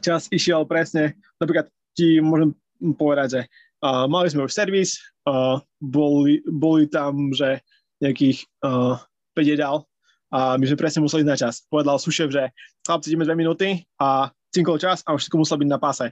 čas 0.00 0.26
išiel 0.32 0.64
presne. 0.64 1.20
Napríklad 1.36 1.68
ti 1.92 2.18
môžem 2.24 2.56
povedať, 2.96 3.28
že 3.28 3.40
uh, 3.84 4.08
mali 4.08 4.32
sme 4.32 4.48
už 4.48 4.52
servis, 4.56 4.96
uh, 5.28 5.60
boli, 5.78 6.40
boli 6.48 6.88
tam, 6.88 7.36
že 7.36 7.60
nejakých 8.00 8.48
uh, 8.64 8.96
5 9.36 9.44
jedál 9.44 9.84
a 10.32 10.56
my 10.56 10.64
sme 10.64 10.80
presne 10.80 11.04
museli 11.04 11.26
ísť 11.26 11.30
na 11.30 11.38
čas. 11.38 11.54
Povedal 11.68 12.00
sušev, 12.00 12.32
že 12.32 12.54
chlapci 12.86 13.12
ideme 13.12 13.28
2 13.28 13.36
minúty 13.36 13.84
a 14.00 14.32
cinkol 14.54 14.80
čas 14.80 15.04
a 15.04 15.12
už 15.12 15.26
všetko 15.26 15.42
muselo 15.42 15.60
byť 15.60 15.70
na 15.70 15.78
páse. 15.82 16.06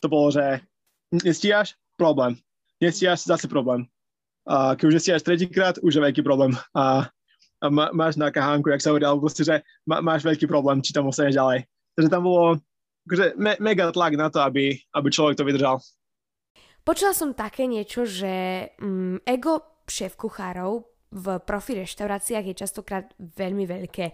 To 0.00 0.06
bolo, 0.08 0.30
že 0.32 0.62
nestíhaš, 1.10 1.76
problém. 1.98 2.38
Nestíhaš, 2.80 3.26
zase 3.26 3.50
problém. 3.50 3.86
A 4.44 4.76
keď 4.76 4.84
už 4.88 4.94
až 5.08 5.24
tretíkrát, 5.24 5.80
už 5.80 5.96
je 5.96 6.04
veľký 6.04 6.20
problém. 6.20 6.52
A, 6.76 7.08
a 7.60 7.66
má, 7.72 7.88
máš 7.96 8.20
na 8.20 8.28
kahánku, 8.28 8.68
jak 8.68 8.84
sa 8.84 8.92
hovorí, 8.92 9.08
alebo 9.08 9.24
proste, 9.24 9.44
že 9.44 9.64
má, 9.88 10.04
máš 10.04 10.20
veľký 10.24 10.44
problém, 10.44 10.84
či 10.84 10.92
tam 10.92 11.08
ostaneš 11.08 11.40
ďalej. 11.40 11.64
Takže 11.96 12.10
tam 12.12 12.22
bolo 12.28 12.60
akože 13.08 13.36
me, 13.36 13.56
mega 13.60 13.88
tlak 13.92 14.16
na 14.16 14.28
to, 14.32 14.40
aby, 14.40 14.80
aby 14.96 15.08
človek 15.12 15.36
to 15.36 15.44
vydržal. 15.44 15.80
Počula 16.84 17.16
som 17.16 17.32
také 17.32 17.64
niečo, 17.64 18.04
že 18.04 18.68
mm, 18.76 19.24
ego 19.24 19.84
šéf 19.88 20.16
kuchárov 20.16 20.84
v 21.14 21.26
profi 21.40 21.80
reštauráciách 21.80 22.52
je 22.52 22.60
častokrát 22.60 23.06
veľmi 23.16 23.64
veľké. 23.64 24.12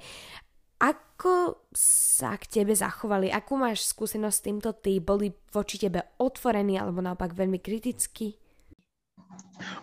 Ako 0.80 1.66
sa 1.74 2.38
k 2.40 2.60
tebe 2.60 2.72
zachovali? 2.72 3.28
Akú 3.28 3.58
máš 3.58 3.84
skúsenosť 3.90 4.36
s 4.36 4.44
týmto 4.46 4.70
ty? 4.72 4.96
Boli 5.02 5.28
voči 5.52 5.76
tebe 5.76 6.16
otvorení 6.16 6.80
alebo 6.80 7.04
naopak 7.04 7.36
veľmi 7.36 7.60
kritickí? 7.60 8.38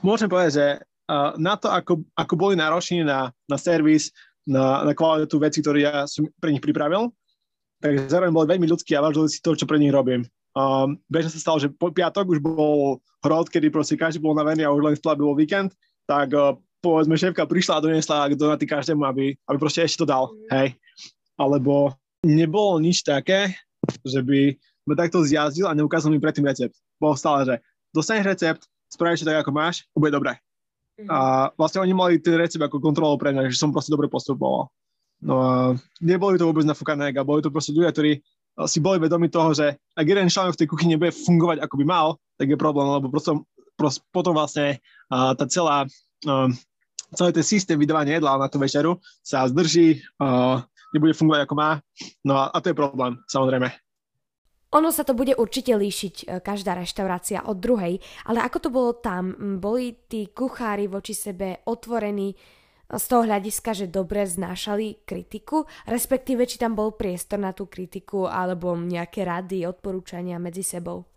Môžem 0.01 0.29
povedať, 0.29 0.51
že 0.53 0.67
na 1.39 1.55
to, 1.55 1.71
ako, 1.71 2.03
ako 2.17 2.33
boli 2.35 2.55
nároční 2.59 3.07
na, 3.07 3.31
na 3.47 3.57
servis, 3.57 4.11
na, 4.43 4.83
na 4.83 4.91
kvalitu 4.95 5.39
veci, 5.39 5.59
ktoré 5.63 5.87
ja 5.87 6.03
som 6.07 6.27
pre 6.39 6.51
nich 6.51 6.63
pripravil, 6.63 7.11
tak 7.83 8.09
zároveň 8.09 8.33
boli 8.33 8.47
veľmi 8.57 8.67
ľudskí 8.67 8.95
a 8.97 9.03
vážili 9.03 9.29
si 9.29 9.39
to, 9.39 9.53
čo 9.55 9.69
pre 9.69 9.79
nich 9.79 9.93
robím. 9.93 10.25
Um, 10.57 10.97
bežne 11.05 11.29
sa 11.29 11.37
stalo, 11.37 11.61
že 11.61 11.69
po 11.69 11.93
piatok 11.93 12.25
už 12.33 12.39
bol 12.41 12.97
hrod, 13.21 13.47
kedy 13.53 13.69
proste 13.69 13.93
každý 13.93 14.17
bol 14.17 14.33
navený 14.33 14.65
a 14.65 14.73
už 14.73 14.81
len 14.81 14.95
v 14.97 15.03
bol 15.21 15.37
víkend, 15.37 15.77
tak 16.09 16.33
uh, 16.33 16.57
povedzme 16.81 17.13
šéfka 17.13 17.45
prišla 17.45 17.77
a 17.77 17.83
donesla 17.85 18.33
donaty 18.33 18.65
každému, 18.65 19.05
aby, 19.05 19.37
aby 19.37 19.57
proste 19.61 19.85
ešte 19.85 20.01
to 20.01 20.09
dal, 20.09 20.33
hej. 20.49 20.73
Alebo 21.37 21.93
nebolo 22.25 22.81
nič 22.81 23.05
také, 23.05 23.53
že 24.01 24.25
by 24.25 24.57
ma 24.89 24.97
takto 24.97 25.21
zjazdil 25.21 25.69
a 25.69 25.77
neukázal 25.77 26.09
mi 26.09 26.17
predtým 26.17 26.49
recept. 26.49 26.73
Bolo 26.97 27.13
stále, 27.13 27.45
že 27.45 27.55
dostaneš 27.93 28.25
recept, 28.33 28.65
spravíš 28.91 29.23
to 29.23 29.29
tak, 29.29 29.43
ako 29.43 29.51
máš, 29.53 29.85
bude 29.93 30.11
dobré. 30.11 30.39
Mm-hmm. 30.97 31.09
A 31.13 31.17
vlastne 31.53 31.85
oni 31.85 31.93
mali 31.93 32.17
ten 32.17 32.33
recept 32.35 32.63
ako 32.63 32.81
kontrolu 32.81 33.19
pre 33.21 33.29
mňa, 33.29 33.53
že 33.53 33.59
som 33.59 33.69
proste 33.69 33.93
dobre 33.93 34.09
postupoval. 34.09 34.71
No 35.21 35.35
a 35.41 35.51
neboli 36.01 36.37
to 36.37 36.45
vôbec 36.45 36.65
nafúkané 36.65 37.13
a 37.13 37.25
boli 37.25 37.41
to 37.41 37.53
proste 37.53 37.73
ľudia, 37.73 37.93
ktorí 37.93 38.21
si 38.65 38.81
boli 38.81 38.97
vedomi 38.97 39.29
toho, 39.29 39.53
že 39.53 39.77
ak 39.93 40.05
jeden 40.05 40.33
článok 40.33 40.57
v 40.57 40.61
tej 40.65 40.69
kuchyni 40.69 40.97
nebude 40.97 41.13
fungovať, 41.13 41.61
ako 41.61 41.75
by 41.77 41.85
mal, 41.85 42.07
tak 42.41 42.49
je 42.49 42.57
problém, 42.57 42.89
lebo 42.89 43.13
proste, 43.13 43.37
proste 43.77 44.01
potom 44.09 44.33
vlastne 44.33 44.81
uh, 45.13 45.37
tá 45.37 45.45
celá, 45.45 45.85
uh, 46.25 46.49
celý 47.13 47.29
ten 47.37 47.45
systém 47.45 47.77
vydávania 47.77 48.17
jedla 48.17 48.41
na 48.41 48.49
tú 48.49 48.57
večeru 48.57 48.97
sa 49.21 49.45
zdrží, 49.45 50.01
uh, 50.17 50.65
nebude 50.89 51.13
fungovať 51.13 51.45
ako 51.45 51.53
má, 51.53 51.77
no 52.25 52.33
a, 52.33 52.49
a 52.49 52.57
to 52.57 52.73
je 52.73 52.75
problém, 52.77 53.21
samozrejme. 53.29 53.69
Ono 54.75 54.91
sa 54.91 55.07
to 55.07 55.15
bude 55.15 55.31
určite 55.39 55.71
líšiť 55.71 56.15
e, 56.27 56.43
každá 56.43 56.75
reštaurácia 56.75 57.47
od 57.47 57.55
druhej, 57.55 58.03
ale 58.27 58.43
ako 58.43 58.57
to 58.59 58.69
bolo 58.69 58.91
tam? 58.99 59.31
Boli 59.63 59.95
tí 60.11 60.27
kuchári 60.35 60.91
voči 60.91 61.15
sebe 61.15 61.63
otvorení 61.63 62.35
e, 62.35 62.35
z 62.91 63.05
toho 63.07 63.23
hľadiska, 63.23 63.71
že 63.71 63.87
dobre 63.87 64.27
znášali 64.27 65.07
kritiku, 65.07 65.63
respektíve 65.87 66.43
či 66.43 66.59
tam 66.59 66.75
bol 66.75 66.99
priestor 66.99 67.39
na 67.39 67.55
tú 67.55 67.71
kritiku 67.71 68.27
alebo 68.27 68.75
nejaké 68.75 69.23
rady, 69.23 69.63
odporúčania 69.63 70.35
medzi 70.35 70.67
sebou? 70.67 71.07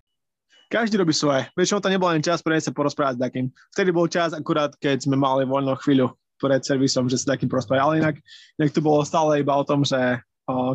Každý 0.70 1.02
robí 1.02 1.10
svoje. 1.10 1.50
Väčšinou 1.58 1.82
to 1.82 1.90
nebol 1.90 2.06
len 2.14 2.22
čas 2.22 2.46
pre 2.46 2.54
sa 2.54 2.70
porozprávať 2.70 3.18
s 3.18 3.22
takým. 3.26 3.46
Vtedy 3.74 3.90
bol 3.90 4.06
čas 4.06 4.30
akurát, 4.30 4.70
keď 4.78 5.10
sme 5.10 5.18
mali 5.18 5.42
voľnú 5.42 5.74
chvíľu 5.82 6.14
pred 6.38 6.62
servisom, 6.62 7.10
že 7.10 7.18
sa 7.18 7.34
takým 7.34 7.50
porozprávať. 7.50 7.82
Ale 7.82 7.94
inak, 7.98 8.16
inak 8.62 8.70
to 8.70 8.78
bolo 8.78 9.02
stále 9.02 9.42
iba 9.42 9.58
o 9.58 9.66
tom, 9.66 9.82
že 9.82 10.22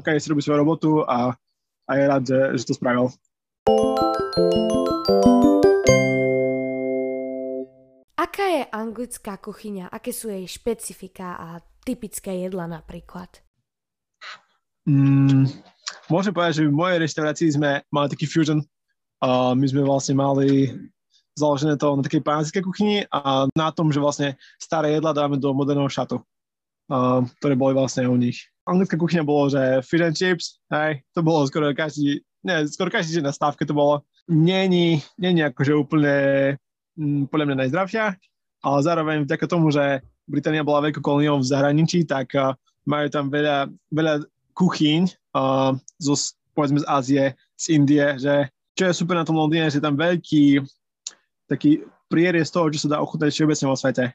každý 0.03 0.19
si 0.19 0.27
robí 0.27 0.43
svoju 0.43 0.59
robotu 0.59 0.91
a 1.07 1.31
a 1.85 1.91
je 1.95 2.03
rád, 2.07 2.23
že, 2.25 2.39
že 2.57 2.63
to 2.65 2.73
spravil. 2.73 3.13
Aká 8.17 8.45
je 8.49 8.63
anglická 8.73 9.37
kuchyňa? 9.37 9.93
Aké 9.93 10.09
sú 10.09 10.33
jej 10.33 10.45
špecifika 10.49 11.37
a 11.37 11.47
typické 11.85 12.41
jedla 12.41 12.65
napríklad? 12.65 13.29
Mm, 14.85 15.49
môžem 16.09 16.33
povedať, 16.33 16.61
že 16.61 16.69
v 16.69 16.77
mojej 16.77 17.01
reštaurácii 17.01 17.49
sme 17.57 17.81
mali 17.89 18.07
taký 18.09 18.25
fusion. 18.25 18.61
Uh, 19.21 19.57
my 19.57 19.65
sme 19.65 19.81
vlastne 19.81 20.13
mali 20.17 20.69
založené 21.37 21.77
to 21.77 21.97
na 21.97 22.03
takej 22.05 22.21
pánskej 22.21 22.61
kuchyni 22.61 22.97
a 23.09 23.49
na 23.53 23.69
tom, 23.73 23.89
že 23.89 23.99
vlastne 24.01 24.37
staré 24.61 24.97
jedla 24.97 25.11
dáme 25.11 25.41
do 25.41 25.51
moderného 25.51 25.89
šatu, 25.89 26.21
uh, 26.21 27.25
ktoré 27.41 27.53
boli 27.57 27.73
vlastne 27.73 28.05
u 28.05 28.15
nich 28.15 28.45
anglická 28.65 28.97
kuchyňa 28.97 29.23
bolo, 29.23 29.49
že 29.53 29.81
fish 29.85 30.03
and 30.03 30.17
chips, 30.17 30.59
hej, 30.73 31.01
to 31.13 31.21
bolo 31.21 31.45
skoro 31.45 31.69
každý, 31.71 32.25
ne, 32.41 32.65
skoro 32.65 32.89
každý 32.89 33.21
deň 33.21 33.29
na 33.29 33.33
stávke 33.33 33.63
to 33.63 33.77
bolo. 33.77 34.01
Není, 34.25 35.05
není 35.21 35.45
akože 35.45 35.73
úplne 35.77 36.15
m, 36.97 37.23
mm, 37.23 37.23
podľa 37.29 37.45
mňa 37.45 37.57
najzdravšia, 37.65 38.05
ale 38.65 38.77
zároveň 38.81 39.17
vďaka 39.23 39.45
tomu, 39.45 39.69
že 39.69 40.01
Británia 40.25 40.65
bola 40.65 40.89
veľkou 40.89 41.05
kolóniou 41.05 41.37
v 41.37 41.49
zahraničí, 41.49 42.09
tak 42.09 42.33
uh, 42.33 42.57
majú 42.89 43.05
tam 43.13 43.29
veľa, 43.29 43.69
veľa 43.93 44.25
kuchyň 44.57 45.05
uh, 45.37 45.77
zo, 46.01 46.17
povedzme 46.57 46.81
z 46.81 46.89
Ázie, 46.89 47.25
z 47.53 47.65
Indie, 47.77 48.17
že 48.17 48.49
čo 48.73 48.89
je 48.89 48.97
super 48.97 49.15
na 49.15 49.23
tom 49.23 49.37
Londýne, 49.37 49.69
že 49.69 49.77
je 49.77 49.85
tam 49.85 49.93
veľký 49.93 50.65
taký 51.45 51.85
prierez 52.09 52.49
toho, 52.49 52.73
čo 52.73 52.85
sa 52.85 52.97
dá 52.97 52.97
ochutnať 52.99 53.29
všeobecne 53.31 53.65
vo 53.69 53.77
svete. 53.77 54.05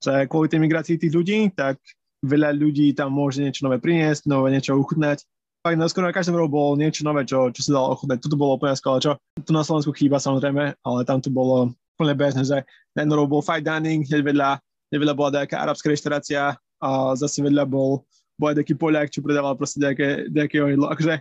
Že 0.00 0.12
kvôli 0.26 0.46
tej 0.48 0.60
migrácii 0.64 0.96
tých 0.96 1.14
ľudí, 1.14 1.52
tak 1.52 1.76
veľa 2.24 2.50
ľudí 2.54 2.94
tam 2.94 3.14
môže 3.14 3.42
niečo 3.42 3.62
nové 3.66 3.78
priniesť, 3.78 4.26
nové 4.26 4.50
niečo 4.50 4.74
uchutnať. 4.74 5.22
Fakt 5.62 5.78
na 5.78 5.90
skoro 5.90 6.06
na 6.06 6.14
každom 6.14 6.38
rohu 6.38 6.50
bolo 6.50 6.70
niečo 6.78 7.02
nové, 7.02 7.26
čo, 7.26 7.50
čo 7.50 7.60
sa 7.66 7.78
dalo 7.78 7.94
ochutnať. 7.94 8.22
Toto 8.22 8.38
bolo 8.38 8.58
úplne 8.58 8.78
skvelé, 8.78 8.98
čo 9.02 9.18
tu 9.42 9.50
na 9.50 9.66
Slovensku 9.66 9.90
chýba 9.94 10.22
samozrejme, 10.22 10.78
ale 10.78 10.98
tam 11.02 11.18
to 11.18 11.30
bolo 11.30 11.74
úplne 11.98 12.14
bežné, 12.14 12.46
že 12.46 12.62
na 12.94 13.02
jednom 13.02 13.26
bol 13.26 13.42
fine 13.42 13.66
dining, 13.66 14.06
hneď 14.06 14.22
vedľa, 14.22 14.50
vedľa 14.94 15.14
bola 15.18 15.30
nejaká 15.42 15.58
arabská 15.58 15.90
reštaurácia 15.90 16.54
a 16.78 16.88
zase 17.18 17.42
vedľa 17.42 17.66
bol, 17.66 18.06
bol 18.38 18.46
aj 18.54 18.62
taký 18.62 18.78
Poliak, 18.78 19.10
čo 19.10 19.18
predával 19.18 19.58
proste 19.58 19.82
nejaké, 19.82 20.30
nejaké 20.30 20.62
jedlo. 20.62 20.86
Akože 20.86 21.18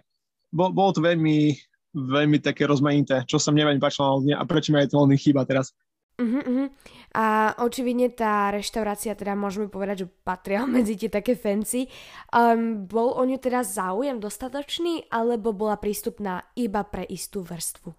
bol, 0.53 0.69
bolo 0.69 0.93
to 0.93 1.01
veľmi, 1.01 1.57
veľmi 1.97 2.37
také 2.45 2.69
rozmanité, 2.69 3.25
čo 3.25 3.41
sa 3.41 3.49
mne 3.49 3.73
veľmi 3.73 3.81
páčilo 3.81 4.21
a 4.37 4.43
prečo 4.45 4.69
mi 4.69 4.85
aj 4.85 4.93
to 4.93 5.01
chýba 5.17 5.41
teraz. 5.49 5.73
Uh-huh, 6.17 6.41
uh-huh. 6.41 6.67
A 7.13 7.53
očividne 7.61 8.09
tá 8.09 8.49
reštaurácia, 8.49 9.13
teda 9.13 9.37
môžeme 9.37 9.69
povedať, 9.69 10.05
že 10.05 10.07
patria 10.25 10.65
medzi 10.77 10.97
tie 10.97 11.13
také 11.13 11.37
fancy. 11.37 11.85
Um, 12.33 12.89
bol 12.89 13.13
o 13.13 13.21
ňu 13.21 13.37
teda 13.37 13.61
záujem 13.61 14.17
dostatočný, 14.17 15.05
alebo 15.13 15.53
bola 15.53 15.77
prístupná 15.77 16.41
iba 16.57 16.81
pre 16.81 17.05
istú 17.05 17.45
vrstvu? 17.45 17.93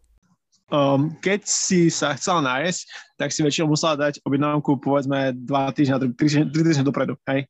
Um, 0.69 1.17
keď 1.25 1.49
si 1.49 1.89
sa 1.89 2.13
chcela 2.19 2.45
nájsť, 2.45 2.81
tak 3.17 3.33
si 3.33 3.41
väčšinou 3.41 3.73
musela 3.73 3.97
dať 3.97 4.21
objednávku 4.27 4.77
povedzme 4.83 5.33
2 5.33 5.49
týždne, 5.79 6.13
3 6.13 6.53
týždne 6.53 6.85
dopredu. 6.85 7.17
Hej? 7.25 7.49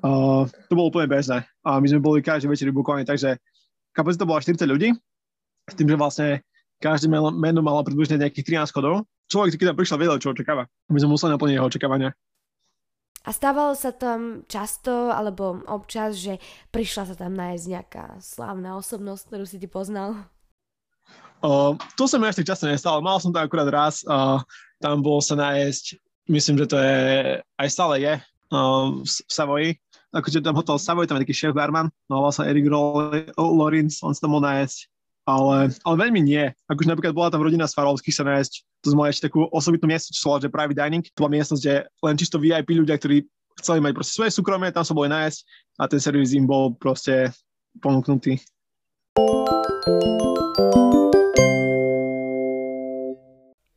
Uh, 0.00 0.48
to 0.70 0.78
bolo 0.78 0.94
úplne 0.94 1.10
bežné. 1.10 1.44
A 1.66 1.76
my 1.82 1.86
sme 1.90 2.00
boli 2.00 2.24
každý 2.24 2.48
večer 2.48 2.70
vybukovaní, 2.70 3.04
takže 3.04 3.36
kapacita 3.92 4.24
bola 4.24 4.40
40 4.40 4.64
ľudí, 4.64 4.94
s 5.68 5.74
tým, 5.76 5.90
že 5.90 5.96
vlastne 6.00 6.28
každé 6.80 7.08
meno 7.12 7.60
malo 7.60 7.84
približne 7.84 8.20
nejakých 8.20 8.64
13 8.64 8.76
chodov 8.76 9.04
človek, 9.28 9.56
keď 9.56 9.72
tam 9.72 9.78
prišiel, 9.78 9.98
vedel, 10.00 10.20
čo 10.20 10.32
očakáva. 10.32 10.68
My 10.90 10.98
sme 11.00 11.14
museli 11.14 11.32
naplniť 11.34 11.54
jeho 11.56 11.68
očakávania. 11.68 12.10
A 13.24 13.32
stávalo 13.32 13.72
sa 13.72 13.88
tam 13.88 14.44
často, 14.44 15.08
alebo 15.08 15.64
občas, 15.64 16.20
že 16.20 16.36
prišla 16.68 17.08
sa 17.08 17.14
tam 17.16 17.32
nájsť 17.32 17.64
nejaká 17.72 18.04
slávna 18.20 18.76
osobnosť, 18.76 19.22
ktorú 19.32 19.44
si 19.48 19.56
ty 19.56 19.64
poznal? 19.64 20.28
Uh, 21.40 21.72
to 21.96 22.04
sa 22.04 22.20
mi 22.20 22.28
až 22.28 22.40
tak 22.40 22.52
často 22.52 22.68
nestalo. 22.68 23.00
Mal 23.00 23.16
som 23.20 23.32
to 23.32 23.40
akurát 23.40 23.68
raz. 23.72 24.04
Uh, 24.04 24.44
tam 24.76 25.00
bol 25.00 25.24
sa 25.24 25.40
nájsť, 25.40 25.96
myslím, 26.28 26.60
že 26.60 26.66
to 26.68 26.76
je, 26.76 27.00
aj 27.40 27.68
stále 27.72 28.00
je, 28.04 28.14
uh, 28.20 28.92
v, 28.92 29.08
v 29.08 29.32
Savoji. 29.32 29.68
Akože 30.12 30.44
tam 30.44 30.60
hotel 30.60 30.76
Savoy, 30.76 31.08
tam 31.08 31.16
je 31.16 31.24
taký 31.24 31.34
šéf 31.34 31.56
barman, 31.56 31.90
no 32.06 32.22
vlastne 32.22 32.46
Erik 32.46 32.70
Lorenz, 32.70 33.98
on 34.04 34.14
sa 34.14 34.22
tam 34.22 34.36
mohol 34.36 34.46
nájsť 34.46 34.93
ale, 35.24 35.72
ale 35.72 35.96
veľmi 35.96 36.20
nie. 36.20 36.44
Akože 36.68 36.88
napríklad 36.88 37.16
bola 37.16 37.32
tam 37.32 37.40
rodina 37.40 37.64
z 37.64 37.76
Farovských 37.76 38.16
sa 38.16 38.24
nájsť, 38.28 38.52
to 38.84 38.92
sme 38.92 39.08
ešte 39.08 39.32
takú 39.32 39.48
osobitnú 39.48 39.88
miestnosť, 39.88 40.16
čo 40.16 40.36
že 40.36 40.52
private 40.52 40.76
dining. 40.76 41.04
To 41.16 41.24
bola 41.24 41.40
miestnosť, 41.40 41.60
kde 41.64 41.76
len 41.88 42.14
čisto 42.20 42.36
VIP 42.36 42.76
ľudia, 42.76 43.00
ktorí 43.00 43.24
chceli 43.60 43.80
mať 43.80 43.92
proste 43.96 44.14
svoje 44.20 44.30
súkromie, 44.36 44.68
tam 44.74 44.84
sa 44.84 44.92
boli 44.92 45.08
nájsť 45.08 45.38
a 45.80 45.88
ten 45.88 46.00
servis 46.00 46.36
im 46.36 46.44
bol 46.44 46.76
proste 46.76 47.32
ponúknutý. 47.80 48.36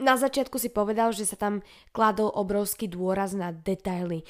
Na 0.08 0.16
začiatku 0.16 0.56
si 0.56 0.72
povedal, 0.72 1.12
že 1.12 1.28
sa 1.28 1.36
tam 1.36 1.60
kladol 1.92 2.32
obrovský 2.32 2.88
dôraz 2.88 3.36
na 3.36 3.52
detaily. 3.52 4.24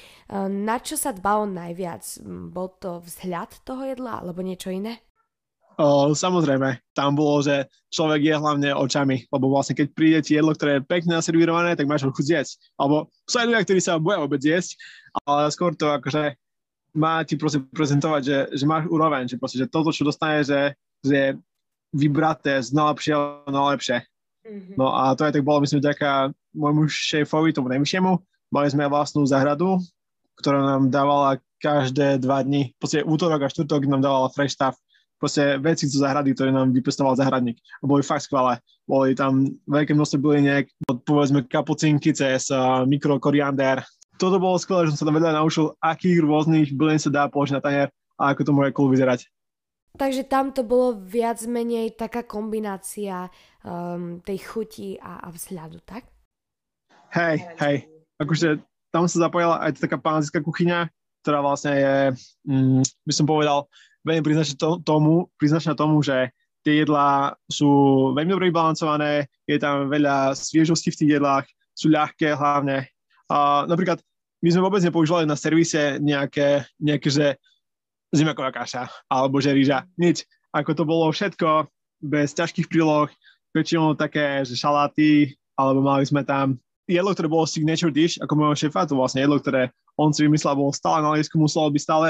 Na 0.50 0.82
čo 0.82 0.98
sa 0.98 1.14
dbalo 1.14 1.46
najviac? 1.46 2.02
Bol 2.50 2.74
to 2.82 2.98
vzhľad 2.98 3.62
toho 3.62 3.86
jedla 3.86 4.18
alebo 4.18 4.42
niečo 4.42 4.74
iné? 4.74 4.98
Samozrejme, 5.78 6.82
tam 6.90 7.14
bolo, 7.14 7.38
že 7.38 7.70
človek 7.94 8.20
je 8.26 8.34
hlavne 8.34 8.70
očami, 8.74 9.30
lebo 9.30 9.46
vlastne 9.46 9.78
keď 9.78 9.86
príde 9.94 10.18
ti 10.26 10.34
jedlo, 10.34 10.50
ktoré 10.50 10.82
je 10.82 10.88
pekne 10.90 11.14
naservírované, 11.14 11.78
tak 11.78 11.86
máš 11.86 12.02
ho 12.02 12.10
chuť 12.10 12.26
zjesť. 12.26 12.52
Alebo 12.74 13.06
sú 13.30 13.38
aj 13.38 13.46
ľudia, 13.46 13.62
ktorí 13.62 13.78
sa 13.78 14.02
boja 14.02 14.18
vôbec 14.18 14.42
jesť, 14.42 14.74
ale 15.22 15.46
skôr 15.54 15.78
to 15.78 15.86
akože 15.86 16.34
má 16.98 17.22
ti 17.22 17.38
proste 17.38 17.62
prezentovať, 17.62 18.22
že, 18.26 18.38
že 18.58 18.64
máš 18.66 18.90
úroveň, 18.90 19.30
že, 19.30 19.38
proste, 19.38 19.62
že 19.62 19.70
toto, 19.70 19.94
čo 19.94 20.02
dostane, 20.02 20.42
že, 20.42 20.74
že 21.06 21.14
je 21.14 21.28
vybraté 21.94 22.58
z 22.58 22.74
najlepšieho 22.74 23.46
najlepšie. 23.46 24.02
Mm-hmm. 24.02 24.74
No 24.74 24.90
a 24.90 25.14
to 25.14 25.30
aj 25.30 25.38
tak 25.38 25.46
bolo, 25.46 25.62
myslím, 25.62 25.78
vďaka 25.78 26.34
môjmu 26.58 26.90
šéfovi, 26.90 27.54
tomu 27.54 27.70
najvyššiemu. 27.70 28.12
Mali 28.50 28.66
sme 28.66 28.90
vlastnú 28.90 29.22
záhradu, 29.28 29.78
ktorá 30.42 30.58
nám 30.74 30.90
dávala 30.90 31.38
každé 31.62 32.18
dva 32.18 32.42
dni, 32.42 32.74
v 32.74 32.78
podstate 32.82 33.06
útorok 33.06 33.46
a 33.46 33.52
štvrtok 33.52 33.86
nám 33.86 34.02
dávala 34.02 34.32
fresh 34.34 34.58
stuff 34.58 34.74
proste 35.18 35.58
veci 35.58 35.90
zo 35.90 36.00
zahrady, 36.00 36.32
ktoré 36.32 36.54
nám 36.54 36.70
vypestoval 36.70 37.18
zahradník. 37.18 37.58
A 37.82 37.84
boli 37.84 38.06
fakt 38.06 38.30
skvelé. 38.30 38.62
Boli 38.86 39.12
tam 39.18 39.44
veľké 39.66 39.92
množstvo 39.92 40.18
byliniek, 40.22 40.70
od 40.88 41.02
povedzme 41.04 41.44
kapucinky 41.44 42.14
cez 42.14 42.48
uh, 42.54 42.86
mikrokoriander. 42.86 43.82
Toto 44.16 44.38
bolo 44.38 44.58
skvelé, 44.58 44.86
že 44.86 44.94
som 44.94 45.04
sa 45.04 45.06
tam 45.10 45.18
vedľa 45.18 45.38
naučil, 45.38 45.74
akých 45.82 46.22
rôznych 46.22 46.68
bylín 46.74 46.98
sa 46.98 47.10
dá 47.10 47.26
položiť 47.26 47.58
na 47.58 47.62
tanier 47.62 47.88
a 48.18 48.34
ako 48.34 48.42
to 48.46 48.54
môže 48.54 48.74
cool 48.74 48.90
vyzerať. 48.90 49.26
Takže 49.98 50.30
tam 50.30 50.54
to 50.54 50.62
bolo 50.62 50.94
viac 50.94 51.42
menej 51.42 51.98
taká 51.98 52.22
kombinácia 52.22 53.26
um, 53.66 54.22
tej 54.22 54.38
chuti 54.46 54.94
a, 54.94 55.26
a 55.26 55.28
vzhľadu, 55.34 55.82
tak? 55.82 56.06
Hej, 57.10 57.42
hej. 57.58 57.76
Akože 58.20 58.62
tam 58.94 59.10
sa 59.10 59.26
zapojila 59.26 59.58
aj 59.64 59.80
taká 59.80 59.98
pánska 59.98 60.38
kuchyňa, 60.38 60.86
ktorá 61.24 61.42
vlastne 61.42 61.72
je, 61.74 61.96
mm, 62.46 62.82
by 63.04 63.12
som 63.12 63.26
povedal, 63.26 63.66
veľmi 64.08 64.24
priznačná 64.24 64.56
to, 64.56 64.70
tomu, 64.80 65.28
priznačná 65.36 65.76
tomu, 65.76 66.00
že 66.00 66.32
tie 66.64 66.84
jedlá 66.84 67.36
sú 67.48 67.68
veľmi 68.16 68.32
dobre 68.32 68.48
vybalancované, 68.50 69.28
je 69.44 69.56
tam 69.60 69.88
veľa 69.92 70.34
sviežosti 70.34 70.90
v 70.92 70.98
tých 70.98 71.10
jedlách, 71.20 71.46
sú 71.76 71.92
ľahké 71.92 72.34
hlavne. 72.34 72.88
A 73.28 73.68
napríklad 73.68 74.00
my 74.42 74.48
sme 74.48 74.64
vôbec 74.64 74.82
nepoužívali 74.82 75.28
na 75.28 75.36
servise 75.38 75.98
nejaké, 76.00 76.66
nejaké 76.80 77.08
že 77.10 77.26
zimaková 78.14 78.50
kaša 78.54 78.88
alebo 79.10 79.38
že 79.38 79.52
rýža. 79.52 79.84
Nič. 80.00 80.24
Ako 80.54 80.72
to 80.72 80.88
bolo 80.88 81.12
všetko 81.12 81.68
bez 82.00 82.32
ťažkých 82.32 82.70
príloh, 82.72 83.10
väčšinou 83.52 83.98
také, 83.98 84.44
že 84.48 84.56
šaláty, 84.56 85.36
alebo 85.58 85.82
mali 85.84 86.06
sme 86.06 86.24
tam 86.24 86.56
jedlo, 86.88 87.12
ktoré 87.12 87.28
bolo 87.28 87.44
signature 87.44 87.92
dish, 87.92 88.16
ako 88.22 88.32
môjho 88.32 88.56
šéfa, 88.56 88.88
to 88.88 88.96
vlastne 88.96 89.20
jedlo, 89.20 89.36
ktoré 89.36 89.68
on 89.98 90.14
si 90.14 90.24
vymyslel, 90.24 90.56
bolo 90.56 90.72
stále 90.72 91.04
na 91.04 91.12
liesku, 91.18 91.36
muselo 91.36 91.68
byť 91.68 91.82
stále 91.82 92.06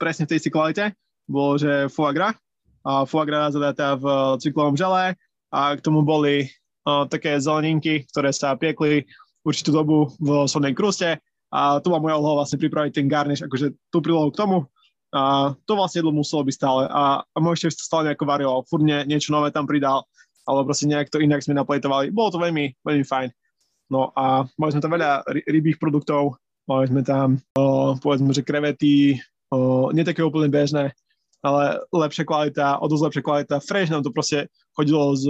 presne 0.00 0.24
v 0.24 0.30
tej 0.32 0.38
istej 0.40 0.52
kvalite 0.54 0.84
bolo, 1.28 1.56
že 1.56 1.88
foie 1.88 2.12
gras, 2.12 2.36
a 2.84 3.08
foie 3.08 3.24
gras 3.24 3.56
zadatá 3.56 3.96
v 3.96 4.36
cyklovom 4.38 4.76
žele. 4.76 5.16
A 5.54 5.60
k 5.78 5.80
tomu 5.80 6.04
boli 6.04 6.50
uh, 6.84 7.08
také 7.08 7.40
zeleninky, 7.40 8.04
ktoré 8.12 8.34
sa 8.34 8.52
piekli 8.58 9.08
určitú 9.46 9.72
dobu 9.72 10.12
v 10.20 10.44
solnej 10.44 10.76
kruste. 10.76 11.16
A 11.54 11.78
to 11.78 11.88
ma 11.88 12.02
moja 12.02 12.18
úloha 12.18 12.42
vlastne 12.42 12.58
pripraviť 12.58 12.92
ten 12.92 13.06
garnish, 13.06 13.40
akože 13.40 13.72
tú 13.88 14.02
prílohu 14.02 14.28
k 14.34 14.40
tomu. 14.42 14.66
A 15.14 15.54
to 15.64 15.78
vlastne 15.78 16.02
jedlo 16.02 16.10
muselo 16.10 16.42
byť 16.42 16.54
stále. 16.58 16.82
A, 16.90 17.22
a 17.22 17.38
môj 17.38 17.62
šéf 17.62 17.78
stále 17.78 18.10
nejako 18.10 18.26
varioval, 18.26 18.66
furt 18.66 18.82
nie, 18.82 18.98
niečo 19.06 19.30
nové 19.30 19.54
tam 19.54 19.62
pridal, 19.62 20.02
alebo 20.42 20.74
proste 20.74 20.90
nejak 20.90 21.06
to 21.06 21.22
inak 21.22 21.38
sme 21.38 21.54
naplejtovali. 21.54 22.10
Bolo 22.10 22.34
to 22.34 22.42
veľmi, 22.42 22.74
veľmi 22.82 23.06
fajn. 23.06 23.30
No 23.94 24.10
a 24.18 24.42
mali 24.58 24.74
sme 24.74 24.82
tam 24.82 24.92
veľa 24.98 25.22
rybých 25.46 25.78
produktov, 25.78 26.42
mali 26.66 26.90
sme 26.90 27.06
tam, 27.06 27.38
o, 27.54 27.94
povedzme, 27.94 28.34
že 28.34 28.42
krevety, 28.42 29.22
o, 29.54 29.94
nie 29.94 30.02
také 30.02 30.26
úplne 30.26 30.50
bežné, 30.50 30.90
ale 31.44 31.84
lepšia 31.92 32.24
kvalita, 32.24 32.80
o 32.80 32.88
dosť 32.88 33.04
lepšia 33.04 33.22
kvalita. 33.22 33.54
Fresh 33.60 33.92
nám 33.92 34.00
to 34.00 34.10
proste 34.10 34.48
chodilo 34.72 35.12
z, 35.12 35.28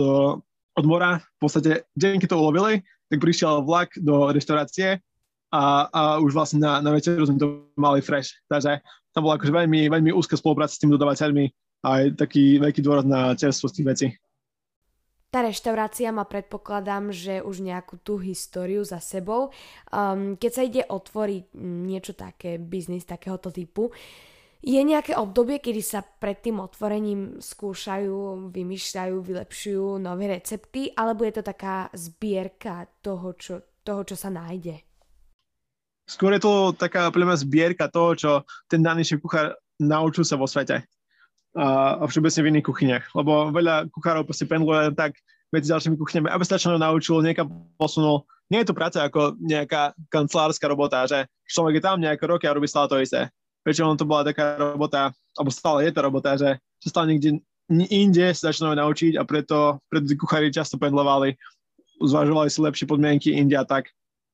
od 0.78 0.84
mora. 0.86 1.18
V 1.42 1.50
podstate 1.50 1.90
deň, 1.98 2.22
keď 2.22 2.28
to 2.30 2.38
ulovili, 2.38 2.86
tak 3.10 3.18
prišiel 3.18 3.66
vlak 3.66 3.98
do 3.98 4.30
reštaurácie 4.30 5.02
a, 5.50 5.62
a 5.90 6.02
už 6.22 6.30
vlastne 6.30 6.62
na, 6.62 6.78
na 6.78 6.94
večeru 6.94 7.26
sme 7.26 7.42
to 7.42 7.66
mali 7.74 7.98
fresh. 7.98 8.38
Takže 8.46 8.78
tam 9.10 9.26
bola 9.26 9.34
akože 9.34 9.50
veľmi, 9.50 9.90
veľmi 9.90 10.10
úzka 10.14 10.38
spolupráca 10.38 10.70
s 10.70 10.82
tým 10.82 10.94
dodavateľmi 10.94 11.50
a 11.82 11.88
aj 12.00 12.04
taký 12.14 12.62
veľký 12.62 12.80
dôraz 12.80 13.02
na 13.02 13.34
čerstvosť 13.34 13.74
tých 13.74 13.88
vecí. 13.90 14.08
Tá 15.34 15.42
reštaurácia 15.42 16.14
má 16.14 16.22
predpokladám, 16.22 17.10
že 17.10 17.42
už 17.42 17.58
nejakú 17.58 17.98
tú 17.98 18.22
históriu 18.22 18.86
za 18.86 19.02
sebou. 19.02 19.50
Um, 19.90 20.38
keď 20.38 20.50
sa 20.54 20.62
ide 20.62 20.86
otvoriť 20.86 21.58
niečo 21.58 22.14
také, 22.14 22.54
biznis 22.54 23.02
takéhoto 23.02 23.50
typu, 23.50 23.90
uh, 23.90 23.94
je 24.64 24.80
nejaké 24.80 25.12
obdobie, 25.12 25.60
kedy 25.60 25.84
sa 25.84 26.00
pred 26.00 26.40
tým 26.40 26.56
otvorením 26.64 27.36
skúšajú, 27.36 28.48
vymýšľajú, 28.48 29.16
vylepšujú 29.20 30.00
nové 30.00 30.32
recepty, 30.32 30.88
alebo 30.96 31.28
je 31.28 31.36
to 31.36 31.42
taká 31.44 31.92
zbierka 31.92 32.88
toho, 33.04 33.36
čo, 33.36 33.54
toho, 33.84 34.08
čo 34.08 34.16
sa 34.16 34.32
nájde? 34.32 34.80
Skôr 36.08 36.36
je 36.36 36.42
to 36.44 36.72
taká 36.72 37.12
pre 37.12 37.24
zbierka 37.36 37.92
toho, 37.92 38.10
čo 38.16 38.30
ten 38.64 38.80
daný 38.80 39.04
kuchár 39.20 39.56
naučil 39.76 40.24
sa 40.24 40.40
vo 40.40 40.48
svete 40.48 40.80
a, 41.56 42.00
a 42.00 42.04
všeobecne 42.08 42.40
v 42.40 42.50
iných 42.56 42.68
kuchyniach. 42.68 43.04
Lebo 43.12 43.52
veľa 43.52 43.92
kuchárov 43.92 44.24
proste 44.24 44.48
pendluje 44.48 44.96
tak 44.96 45.20
medzi 45.52 45.68
ďalšími 45.72 45.96
kuchyňami, 46.00 46.28
aby 46.32 46.44
sa 46.44 46.56
čo 46.56 46.72
naučil, 46.72 47.20
niekam 47.20 47.52
posunul. 47.76 48.24
Nie 48.48 48.64
je 48.64 48.72
to 48.72 48.76
práca 48.76 49.04
ako 49.04 49.36
nejaká 49.40 49.96
kancelárska 50.08 50.68
robota, 50.68 51.04
že 51.08 51.28
človek 51.48 51.80
je 51.80 51.84
tam 51.84 52.00
nejaké 52.00 52.24
roky 52.24 52.44
a 52.48 52.56
robí 52.56 52.68
stále 52.68 52.88
to 52.88 53.00
isté 53.00 53.32
väčšinou 53.64 53.96
to 53.96 54.04
bola 54.04 54.28
taká 54.28 54.60
robota, 54.60 55.10
alebo 55.34 55.50
stále 55.50 55.88
je 55.88 55.92
to 55.92 56.00
robota, 56.04 56.30
že 56.36 56.60
sa 56.84 56.88
stále 56.92 57.16
niekde 57.16 57.40
inde 57.88 58.26
sa 58.36 58.52
začnú 58.52 58.76
naučiť 58.76 59.16
a 59.16 59.24
preto, 59.24 59.80
preto 59.88 60.04
tí 60.04 60.16
kuchári 60.20 60.52
často 60.52 60.76
pendlovali, 60.76 61.34
zvažovali 62.04 62.52
si 62.52 62.60
lepšie 62.60 62.86
podmienky 62.86 63.32
inde 63.32 63.56
a 63.56 63.64
tak. 63.64 63.88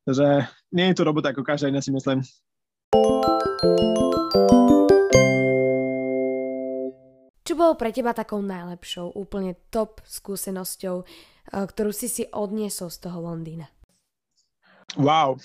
Takže 0.05 0.51
nie 0.75 0.91
je 0.91 0.97
to 0.99 1.07
robota 1.07 1.31
ako 1.31 1.47
každá 1.47 1.71
iná 1.71 1.79
si 1.79 1.95
myslím. 1.95 2.27
Čo 7.47 7.55
bolo 7.59 7.75
pre 7.75 7.91
teba 7.95 8.15
takou 8.15 8.43
najlepšou, 8.43 9.15
úplne 9.15 9.59
top 9.71 10.03
skúsenosťou, 10.07 10.97
eh, 11.03 11.65
ktorú 11.67 11.91
si 11.95 12.11
si 12.11 12.27
odniesol 12.27 12.91
z 12.91 12.99
toho 13.07 13.19
Londýna? 13.23 13.71
Wow. 14.99 15.39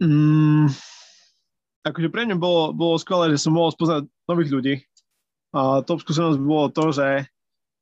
Mm, 0.00 0.72
akože 1.86 2.10
pre 2.10 2.26
mňa 2.26 2.36
bolo, 2.36 2.74
bolo 2.74 2.98
skvelé, 2.98 3.30
že 3.30 3.46
som 3.46 3.54
mohol 3.54 3.70
spoznať 3.70 4.10
nových 4.26 4.50
ľudí. 4.50 4.74
A 5.54 5.80
top 5.86 6.02
skúsenosť 6.02 6.42
bolo 6.42 6.68
to, 6.74 6.90
že 6.90 7.24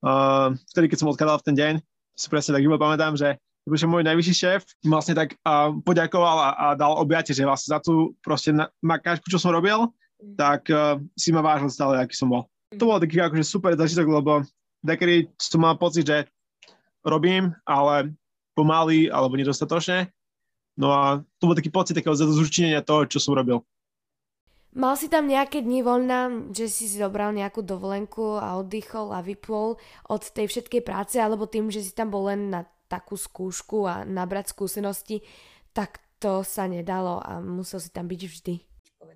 uh, 0.04 0.52
vtedy, 0.76 0.92
keď 0.92 0.98
som 1.00 1.10
odkladal 1.10 1.40
v 1.40 1.46
ten 1.48 1.56
deň, 1.56 1.74
si 2.14 2.26
presne 2.28 2.54
tak 2.54 2.62
iba 2.62 2.78
pamätám, 2.78 3.16
že 3.16 3.40
že 3.64 3.88
môj 3.88 4.04
najvyšší 4.04 4.34
šéf 4.36 4.60
vlastne 4.84 5.16
tak 5.16 5.40
uh, 5.40 5.72
poďakoval 5.88 6.36
a, 6.36 6.50
a 6.52 6.66
dal 6.76 7.00
objate, 7.00 7.32
že 7.32 7.48
vlastne 7.48 7.72
za 7.72 7.80
tú 7.80 8.12
proste 8.20 8.52
na, 8.52 8.68
makáčku, 8.84 9.24
čo 9.32 9.40
som 9.40 9.56
robil, 9.56 9.88
mm. 10.20 10.36
tak 10.36 10.68
uh, 10.68 11.00
si 11.16 11.32
ma 11.32 11.40
vážil 11.40 11.72
stále, 11.72 11.96
aký 11.96 12.12
som 12.12 12.28
bol. 12.28 12.44
Mm. 12.76 12.76
To 12.76 12.84
bol 12.84 13.00
taký 13.00 13.24
akože 13.24 13.40
super 13.40 13.72
zažitok, 13.72 14.04
lebo 14.20 14.44
takedy 14.84 15.32
som 15.40 15.64
mal 15.64 15.80
pocit, 15.80 16.04
že 16.04 16.28
robím, 17.08 17.56
ale 17.64 18.12
pomaly 18.52 19.08
alebo 19.08 19.32
nedostatočne. 19.40 20.12
No 20.76 20.92
a 20.92 21.24
to 21.40 21.48
bol 21.48 21.56
taký 21.56 21.72
pocit 21.72 21.96
takého 21.96 22.12
zúčinenia 22.12 22.84
toho, 22.84 23.08
čo 23.08 23.16
som 23.16 23.32
robil. 23.32 23.64
Mal 24.74 24.98
si 24.98 25.06
tam 25.06 25.30
nejaké 25.30 25.62
dni 25.62 25.86
voľna, 25.86 26.50
že 26.50 26.66
si 26.66 26.90
si 26.90 26.98
zobral 26.98 27.30
nejakú 27.30 27.62
dovolenku 27.62 28.42
a 28.42 28.58
oddychol 28.58 29.14
a 29.14 29.22
vypol 29.22 29.78
od 30.10 30.22
tej 30.34 30.50
všetkej 30.50 30.82
práce, 30.82 31.14
alebo 31.14 31.46
tým, 31.46 31.70
že 31.70 31.78
si 31.78 31.94
tam 31.94 32.10
bol 32.10 32.26
len 32.26 32.50
na 32.50 32.66
takú 32.90 33.14
skúšku 33.14 33.86
a 33.86 34.02
nabrať 34.02 34.50
skúsenosti, 34.50 35.22
tak 35.70 36.02
to 36.18 36.42
sa 36.42 36.66
nedalo 36.66 37.22
a 37.22 37.38
musel 37.38 37.78
si 37.78 37.94
tam 37.94 38.10
byť 38.10 38.20
vždy. 38.26 38.54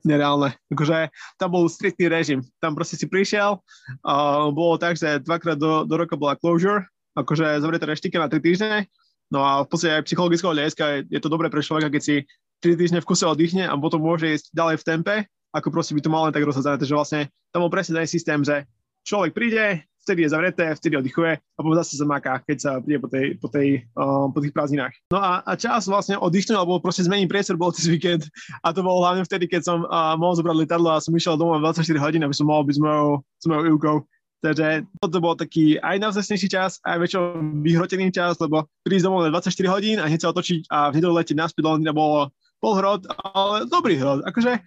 Nereálne. 0.07 0.55
Akože 0.71 1.11
tam 1.43 1.51
bol 1.51 1.67
striktný 1.67 2.07
režim. 2.07 2.39
Tam 2.63 2.79
proste 2.79 2.95
si 2.95 3.11
prišiel, 3.11 3.59
uh, 3.59 4.47
bolo 4.55 4.79
tak, 4.79 4.95
že 4.95 5.19
dvakrát 5.27 5.59
do, 5.59 5.83
do 5.83 5.95
roka 5.99 6.15
bola 6.15 6.39
closure, 6.39 6.87
akože 7.19 7.59
zavreté 7.59 7.83
reštike 7.83 8.15
na 8.15 8.31
tri 8.31 8.39
týždne, 8.39 8.87
no 9.35 9.43
a 9.43 9.67
v 9.67 9.75
podstate 9.75 9.99
aj 9.99 10.07
psychologického 10.07 10.55
hľadiska 10.55 10.85
je, 10.87 10.99
je 11.11 11.19
to 11.19 11.27
dobré 11.27 11.51
pre 11.51 11.67
človeka, 11.67 11.91
keď 11.91 12.03
si 12.07 12.17
3 12.63 12.79
týždne 12.79 13.01
v 13.03 13.09
kuse 13.11 13.27
oddychne 13.27 13.67
a 13.67 13.75
potom 13.75 14.07
môže 14.07 14.39
ísť 14.39 14.55
ďalej 14.55 14.77
v 14.79 14.87
tempe 14.87 15.15
ako 15.53 15.69
proste 15.73 15.97
by 15.97 16.01
to 16.05 16.13
mal 16.13 16.23
len 16.29 16.35
tak 16.35 16.45
rozhádzané. 16.45 16.77
Takže 16.81 16.95
vlastne 16.97 17.21
tam 17.53 17.65
bol 17.65 17.73
presne 17.73 17.99
ten 17.99 18.09
systém, 18.09 18.41
že 18.45 18.69
človek 19.09 19.33
príde, 19.33 19.89
vtedy 20.09 20.25
je 20.25 20.33
zavreté, 20.33 20.73
vtedy 20.73 20.97
oddychuje 20.97 21.37
a 21.37 21.59
potom 21.61 21.77
zase 21.77 22.01
zamáka, 22.01 22.41
keď 22.49 22.57
sa 22.57 22.73
príde 22.81 22.97
po, 22.97 23.09
tej, 23.13 23.37
po, 23.37 23.49
tej, 23.53 23.85
um, 23.93 24.33
po 24.33 24.41
tých 24.41 24.57
prázdninách. 24.57 24.97
No 25.13 25.21
a, 25.21 25.45
a 25.45 25.53
čas 25.53 25.85
vlastne 25.85 26.17
oddychnúť 26.17 26.57
alebo 26.57 26.81
proste 26.81 27.05
zmeniť 27.05 27.29
priestor 27.29 27.61
bol 27.61 27.73
cez 27.77 27.93
víkend 27.93 28.25
a 28.65 28.73
to 28.73 28.81
bolo 28.81 29.05
hlavne 29.05 29.25
vtedy, 29.29 29.45
keď 29.45 29.69
som 29.69 29.85
uh, 29.85 30.17
mohol 30.17 30.41
zobrať 30.41 30.57
lietadlo 30.65 30.89
a 30.97 31.05
som 31.05 31.13
išiel 31.13 31.37
domov 31.37 31.61
24 31.61 31.85
hodín, 32.01 32.25
aby 32.25 32.33
som 32.33 32.49
mohol 32.49 32.65
byť 32.65 32.77
s 32.77 32.81
mojou, 32.81 33.09
s. 33.45 34.09
Takže 34.39 34.87
toto 35.03 35.19
bol 35.19 35.35
taký 35.35 35.83
aj 35.83 35.99
navzesnejší 35.99 36.47
čas, 36.47 36.79
aj 36.87 37.03
väčšinou 37.03 37.59
vyhrotený 37.59 38.15
čas, 38.15 38.39
lebo 38.39 38.71
prísť 38.87 39.11
domov 39.11 39.27
na 39.27 39.35
24 39.35 39.75
hodín 39.75 39.97
a 39.99 40.07
hneď 40.07 40.23
sa 40.23 40.31
otočiť 40.31 40.71
a 40.71 40.95
v 40.95 41.03
nedelu 41.03 41.15
letieť 41.19 41.35
naspäť 41.35 41.67
do 41.67 41.71
Londýna 41.75 41.91
bolo 41.91 42.31
bol 42.59 42.75
hrod, 42.75 43.07
ale 43.35 43.67
dobrý 43.71 43.99
hrod. 43.99 44.27
Akože 44.27 44.59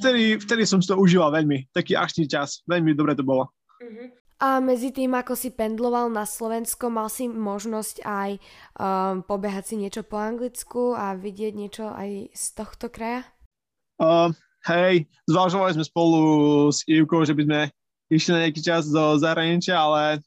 vtedy, 0.00 0.40
vtedy 0.40 0.62
som 0.64 0.80
si 0.80 0.88
to 0.88 0.96
užíval 0.96 1.32
veľmi. 1.32 1.68
Taký 1.72 1.96
akčný 1.96 2.24
čas. 2.28 2.64
Veľmi 2.64 2.96
dobre 2.96 3.12
to 3.12 3.24
bolo. 3.24 3.52
Uh-huh. 3.80 4.08
A 4.36 4.60
medzi 4.60 4.92
tým, 4.92 5.16
ako 5.16 5.32
si 5.32 5.48
pendloval 5.48 6.12
na 6.12 6.28
Slovensko, 6.28 6.92
mal 6.92 7.08
si 7.08 7.24
možnosť 7.24 8.04
aj 8.04 8.30
um, 8.36 9.24
pobehať 9.24 9.64
si 9.72 9.74
niečo 9.80 10.04
po 10.04 10.20
anglicku 10.20 10.92
a 10.92 11.16
vidieť 11.16 11.52
niečo 11.56 11.88
aj 11.88 12.36
z 12.36 12.44
tohto 12.52 12.92
kraja? 12.92 13.24
Uh, 13.96 14.28
hej, 14.68 15.08
zvažovali 15.24 15.80
sme 15.80 15.84
spolu 15.88 16.20
s 16.68 16.84
Ivkou, 16.84 17.24
že 17.24 17.32
by 17.32 17.48
sme 17.48 17.60
išli 18.12 18.30
na 18.36 18.40
nejaký 18.44 18.60
čas 18.60 18.92
do 18.92 19.16
zahraničia, 19.16 19.72
ale, 19.72 20.20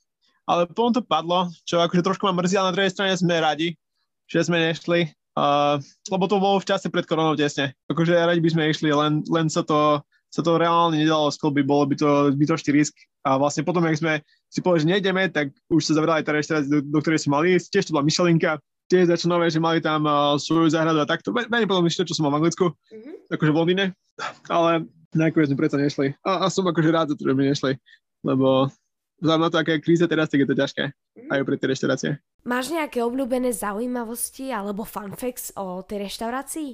ale 0.50 0.65
potom 0.65 0.89
to 0.89 1.06
padlo, 1.06 1.45
čo 1.62 1.78
akože 1.78 2.02
trošku 2.02 2.26
ma 2.26 2.34
mrzí, 2.34 2.58
ale 2.58 2.74
na 2.74 2.76
druhej 2.82 2.93
strane 2.98 3.13
sme 3.13 3.38
radi, 3.38 3.78
že 4.26 4.41
sme 4.41 4.58
nešli. 4.58 5.13
Uh, 5.39 5.80
lebo 6.12 6.28
to 6.28 6.36
bolo 6.36 6.60
v 6.60 6.67
čase 6.67 6.91
pred 6.91 7.08
koronou 7.08 7.39
tesne. 7.39 7.71
Akože 7.88 8.12
radi 8.12 8.43
by 8.43 8.49
sme 8.52 8.63
išli, 8.75 8.91
len, 8.91 9.23
len 9.32 9.47
sa 9.47 9.63
to 9.63 10.04
sa 10.30 10.45
to 10.45 10.62
reálne 10.62 10.93
nedalo 10.93 11.34
sklbiť, 11.34 11.65
bolo 11.65 11.89
by 11.89 11.95
to 11.97 12.10
zbytočný 12.38 12.69
risk. 12.78 12.93
A 13.25 13.36
vlastne 13.36 13.65
potom, 13.65 13.82
ak 13.84 13.97
sme 13.97 14.21
si 14.47 14.62
povedali, 14.62 14.86
že 14.86 14.91
nejdeme, 14.93 15.23
tak 15.34 15.52
už 15.73 15.82
sa 15.89 15.97
zavrali 15.97 16.21
tá 16.21 16.32
reštaurácia, 16.32 16.69
do, 16.69 16.86
do 16.86 16.99
ktorej 17.02 17.25
si 17.25 17.30
mali 17.34 17.58
ísť. 17.58 17.67
Tiež 17.73 17.84
to 17.89 17.93
bola 17.97 18.06
Michelinka, 18.06 18.62
tiež 18.93 19.10
začalo 19.10 19.38
nové, 19.38 19.49
že 19.49 19.60
mali 19.60 19.82
tam 19.82 20.06
uh, 20.06 20.38
svoju 20.38 20.71
záhradu 20.71 21.02
a 21.02 21.10
takto. 21.10 21.34
Menej 21.34 21.65
potom 21.65 21.86
čo 21.89 22.15
som 22.15 22.30
mal 22.30 22.38
v 22.38 22.45
Anglicku, 22.45 22.71
mm-hmm. 22.71 23.34
akože 23.34 23.52
v 23.52 23.58
Londýne. 23.58 23.86
Ale 24.47 24.86
nakoniec 25.17 25.49
sme 25.49 25.60
predsa 25.60 25.82
nešli. 25.82 26.13
A, 26.21 26.45
a 26.45 26.54
som 26.54 26.63
akože 26.69 26.89
rád, 26.93 27.12
že 27.17 27.25
sme 27.25 27.49
nešli, 27.49 27.71
lebo 28.21 28.69
vzhľadom 29.19 29.43
na 29.43 29.49
to, 29.52 29.58
aká 29.60 29.71
je 29.75 29.84
kríza 29.84 30.06
teraz, 30.06 30.30
tak 30.30 30.45
je 30.45 30.47
to 30.47 30.56
ťažké 30.56 30.84
mm. 30.89 31.30
aj 31.34 31.39
pre 31.43 31.56
tie 31.58 31.67
reštaurácie. 31.67 32.12
Máš 32.47 32.71
nejaké 32.71 33.04
obľúbené 33.04 33.52
zaujímavosti 33.52 34.49
alebo 34.49 34.88
fun 34.88 35.12
facts 35.15 35.52
o 35.60 35.84
tej 35.84 36.08
reštaurácii? 36.08 36.69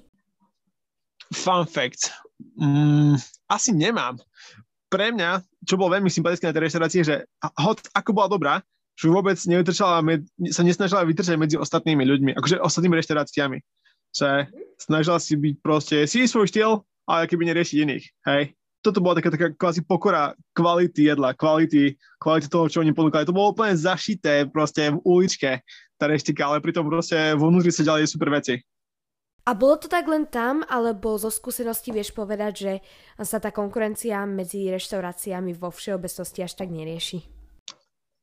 Fun 1.34 1.66
facts. 1.66 2.14
Mm, 2.62 3.18
asi 3.50 3.74
nemám. 3.74 4.22
Pre 4.94 5.10
mňa, 5.10 5.42
čo 5.66 5.76
bolo 5.82 5.98
veľmi 5.98 6.08
sympatické 6.12 6.46
na 6.46 6.54
tej 6.54 6.70
reštaurácii, 6.70 7.02
že 7.02 7.16
hod, 7.58 7.82
ako 7.98 8.10
bola 8.14 8.30
dobrá, 8.30 8.54
že 8.96 9.12
vôbec 9.12 9.36
med, 10.06 10.24
sa 10.54 10.62
nesnažila 10.64 11.04
vytrčať 11.04 11.36
medzi 11.36 11.58
ostatnými 11.58 12.06
ľuďmi, 12.06 12.32
akože 12.38 12.62
ostatnými 12.62 12.96
reštauráciami. 13.02 13.58
Že 14.16 14.48
snažila 14.80 15.18
si 15.20 15.36
byť 15.36 15.56
proste, 15.60 15.98
si 16.08 16.30
svoj 16.30 16.48
štýl, 16.48 16.86
ale 17.10 17.28
keby 17.28 17.52
neriešiť 17.52 17.78
iných, 17.84 18.06
hej 18.32 18.56
toto 18.86 19.02
bola 19.02 19.18
taká, 19.18 19.34
taká 19.34 19.50
kvázi 19.58 19.82
pokora 19.82 20.38
kvality 20.54 21.10
jedla, 21.10 21.34
kvality, 21.34 21.98
kvality 22.22 22.46
toho, 22.46 22.70
čo 22.70 22.86
oni 22.86 22.94
ponúkali. 22.94 23.26
To 23.26 23.34
bolo 23.34 23.58
úplne 23.58 23.74
zašité 23.74 24.46
proste 24.46 24.94
v 24.94 25.02
uličke, 25.02 25.66
tá 25.98 26.06
reštika, 26.06 26.46
ale 26.46 26.62
pritom 26.62 26.86
proste 26.86 27.34
vnútri 27.34 27.74
sa 27.74 27.82
ďalej 27.82 28.06
super 28.06 28.30
veci. 28.30 28.62
A 29.46 29.54
bolo 29.54 29.78
to 29.78 29.86
tak 29.86 30.10
len 30.10 30.26
tam, 30.26 30.66
alebo 30.66 31.22
zo 31.22 31.30
skúsenosti 31.30 31.94
vieš 31.94 32.14
povedať, 32.14 32.54
že 32.54 32.74
sa 33.22 33.38
tá 33.38 33.54
konkurencia 33.54 34.26
medzi 34.26 34.70
reštauráciami 34.74 35.54
vo 35.54 35.70
všeobecnosti 35.70 36.42
až 36.42 36.58
tak 36.58 36.74
nerieši? 36.74 37.22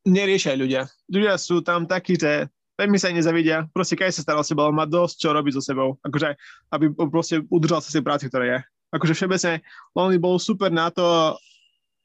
Neriešia 0.02 0.58
ľudia. 0.58 0.90
Ľudia 1.06 1.38
sú 1.38 1.62
tam 1.62 1.86
takí, 1.86 2.18
že 2.18 2.50
veľmi 2.74 2.98
sa 2.98 3.14
nezavidia. 3.14 3.70
Proste 3.70 3.94
keď 3.94 4.10
sa 4.10 4.26
stará 4.26 4.42
o 4.42 4.46
seba, 4.46 4.66
má 4.74 4.82
dosť 4.82 5.14
čo 5.22 5.30
robiť 5.30 5.52
so 5.54 5.62
sebou. 5.62 5.94
Akože, 6.02 6.34
aby 6.74 6.90
proste 7.06 7.46
udržal 7.46 7.78
sa 7.78 7.94
tej 7.94 8.02
práci, 8.02 8.26
ktorá 8.26 8.44
je 8.46 8.58
akože 8.92 9.16
všeobecne 9.16 9.64
Londýn 9.96 10.20
bol 10.20 10.36
super 10.36 10.68
na 10.68 10.92
to 10.92 11.36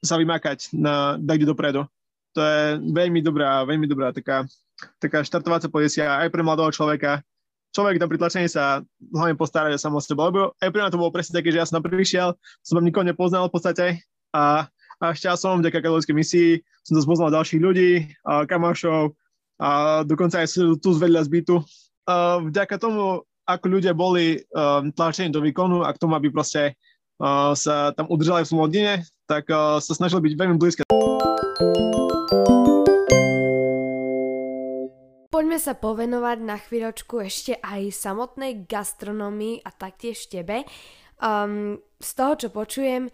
sa 0.00 0.16
vymakať 0.16 0.72
na, 0.74 1.18
dať 1.18 1.44
dopredu. 1.44 1.84
To 2.36 2.40
je 2.40 2.78
veľmi 2.80 3.20
dobrá, 3.20 3.66
veľmi 3.66 3.86
dobrá 3.90 4.14
taká, 4.14 4.46
taká 5.02 5.26
štartovacia 5.26 5.70
pozícia 5.70 6.06
aj 6.06 6.30
pre 6.30 6.40
mladého 6.40 6.70
človeka. 6.70 7.20
Človek 7.74 8.00
tam 8.00 8.08
pritlačený 8.08 8.48
sa 8.48 8.80
hlavne 9.12 9.36
postarať 9.36 9.76
o 9.76 9.78
samo 9.80 10.00
seba, 10.00 10.32
lebo 10.32 10.54
aj 10.56 10.70
pre 10.70 10.80
mňa 10.80 10.92
to 10.94 11.00
bolo 11.00 11.12
presne 11.12 11.36
také, 11.36 11.52
že 11.52 11.60
ja 11.60 11.66
som 11.68 11.82
tam 11.82 11.90
prišiel, 11.90 12.32
som 12.64 12.80
tam 12.80 12.86
nikoho 12.86 13.04
nepoznal 13.04 13.50
v 13.50 13.54
podstate 13.58 13.86
a, 14.32 14.64
a 15.02 15.06
šťasom 15.12 15.60
vďaka 15.60 15.84
katolíckej 15.84 16.16
misii 16.16 16.50
som 16.88 16.96
to 16.96 17.04
spoznal 17.04 17.28
ďalších 17.28 17.60
ľudí, 17.60 17.92
a 18.24 18.48
kamášov 18.48 19.12
a 19.60 20.00
dokonca 20.08 20.40
aj 20.40 20.80
tu 20.80 20.88
z 20.94 20.98
vedľa 21.04 21.28
zbytu. 21.28 21.60
A 22.08 22.40
vďaka 22.40 22.80
tomu 22.80 23.27
ako 23.48 23.80
ľudia 23.80 23.96
boli 23.96 24.44
um, 24.52 24.92
tlačení 24.92 25.32
do 25.32 25.40
výkonu 25.40 25.80
a 25.80 25.88
k 25.96 26.00
tomu, 26.04 26.12
aby 26.20 26.28
proste 26.28 26.76
uh, 27.16 27.56
sa 27.56 27.96
tam 27.96 28.04
udržali 28.12 28.44
v 28.44 28.52
Londýne, 28.52 28.94
tak 29.24 29.48
uh, 29.48 29.80
sa 29.80 29.92
snažili 29.96 30.28
byť 30.28 30.34
veľmi 30.36 30.56
blízke. 30.60 30.84
Poďme 35.32 35.56
sa 35.56 35.72
povenovať 35.72 36.38
na 36.44 36.60
chvíľočku 36.60 37.24
ešte 37.24 37.56
aj 37.64 37.88
samotnej 37.88 38.68
gastronomii 38.68 39.64
a 39.64 39.72
taktiež 39.72 40.28
tebe. 40.28 40.68
Um, 41.16 41.80
z 41.96 42.10
toho, 42.12 42.32
čo 42.36 42.48
počujem, 42.52 43.08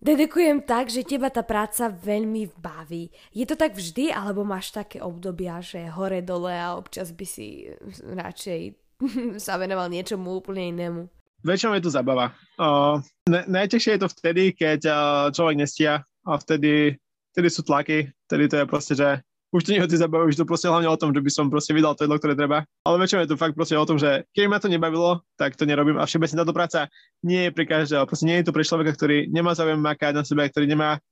Dedikujem 0.00 0.64
tak, 0.64 0.88
že 0.88 1.04
teba 1.04 1.28
tá 1.28 1.44
práca 1.44 1.92
veľmi 1.92 2.56
baví. 2.56 3.12
Je 3.36 3.44
to 3.44 3.52
tak 3.52 3.76
vždy, 3.76 4.08
alebo 4.08 4.48
máš 4.48 4.72
také 4.72 4.96
obdobia, 4.96 5.60
že 5.60 5.92
hore 5.92 6.24
dole 6.24 6.56
a 6.56 6.72
občas 6.72 7.12
by 7.12 7.26
si 7.28 7.68
radšej 8.08 8.80
sa 9.42 9.56
venoval 9.56 9.88
niečomu 9.88 10.40
úplne 10.40 10.70
inému? 10.72 11.00
Väčšinou 11.40 11.72
je 11.80 11.84
to 11.88 11.92
zabava. 11.92 12.36
Uh, 12.60 13.00
ne, 13.24 13.48
najťažšie 13.48 13.96
je 13.96 14.00
to 14.04 14.08
vtedy, 14.12 14.52
keď 14.52 14.80
uh, 14.84 14.96
človek 15.32 15.56
nestia 15.56 16.04
a 16.28 16.36
vtedy, 16.36 17.00
vtedy 17.32 17.48
sú 17.48 17.64
tlaky, 17.64 18.12
vtedy 18.28 18.44
to 18.44 18.56
je 18.60 18.64
proste, 18.68 18.92
že 18.92 19.24
už 19.50 19.66
to 19.66 19.72
nie 19.74 19.82
o 19.82 19.88
už 20.30 20.38
to 20.38 20.46
proste 20.46 20.70
hlavne 20.70 20.86
o 20.86 21.00
tom, 21.00 21.10
že 21.10 21.18
by 21.18 21.30
som 21.32 21.50
proste 21.50 21.74
vydal 21.74 21.98
to 21.98 22.06
jedlo, 22.06 22.22
ktoré 22.22 22.38
treba. 22.38 22.62
Ale 22.86 23.02
väčšinou 23.02 23.26
je 23.26 23.30
to 23.34 23.40
fakt 23.40 23.58
proste 23.58 23.74
o 23.74 23.88
tom, 23.88 23.98
že 23.98 24.22
keď 24.30 24.46
ma 24.46 24.62
to 24.62 24.70
nebavilo, 24.70 25.26
tak 25.34 25.58
to 25.58 25.66
nerobím. 25.66 25.98
A 25.98 26.06
všeobecne 26.06 26.38
táto 26.38 26.54
práca 26.54 26.80
nie 27.26 27.48
je 27.48 27.50
pre 27.50 27.66
každého. 27.66 28.06
Proste 28.06 28.30
nie 28.30 28.38
je 28.38 28.46
to 28.46 28.54
pre 28.54 28.62
človeka, 28.62 28.94
ktorý 28.94 29.26
nemá 29.26 29.58
záujem 29.58 29.82
makať 29.82 30.14
na 30.14 30.22
sebe, 30.22 30.46
ktorý 30.46 30.70
nemá, 30.70 31.02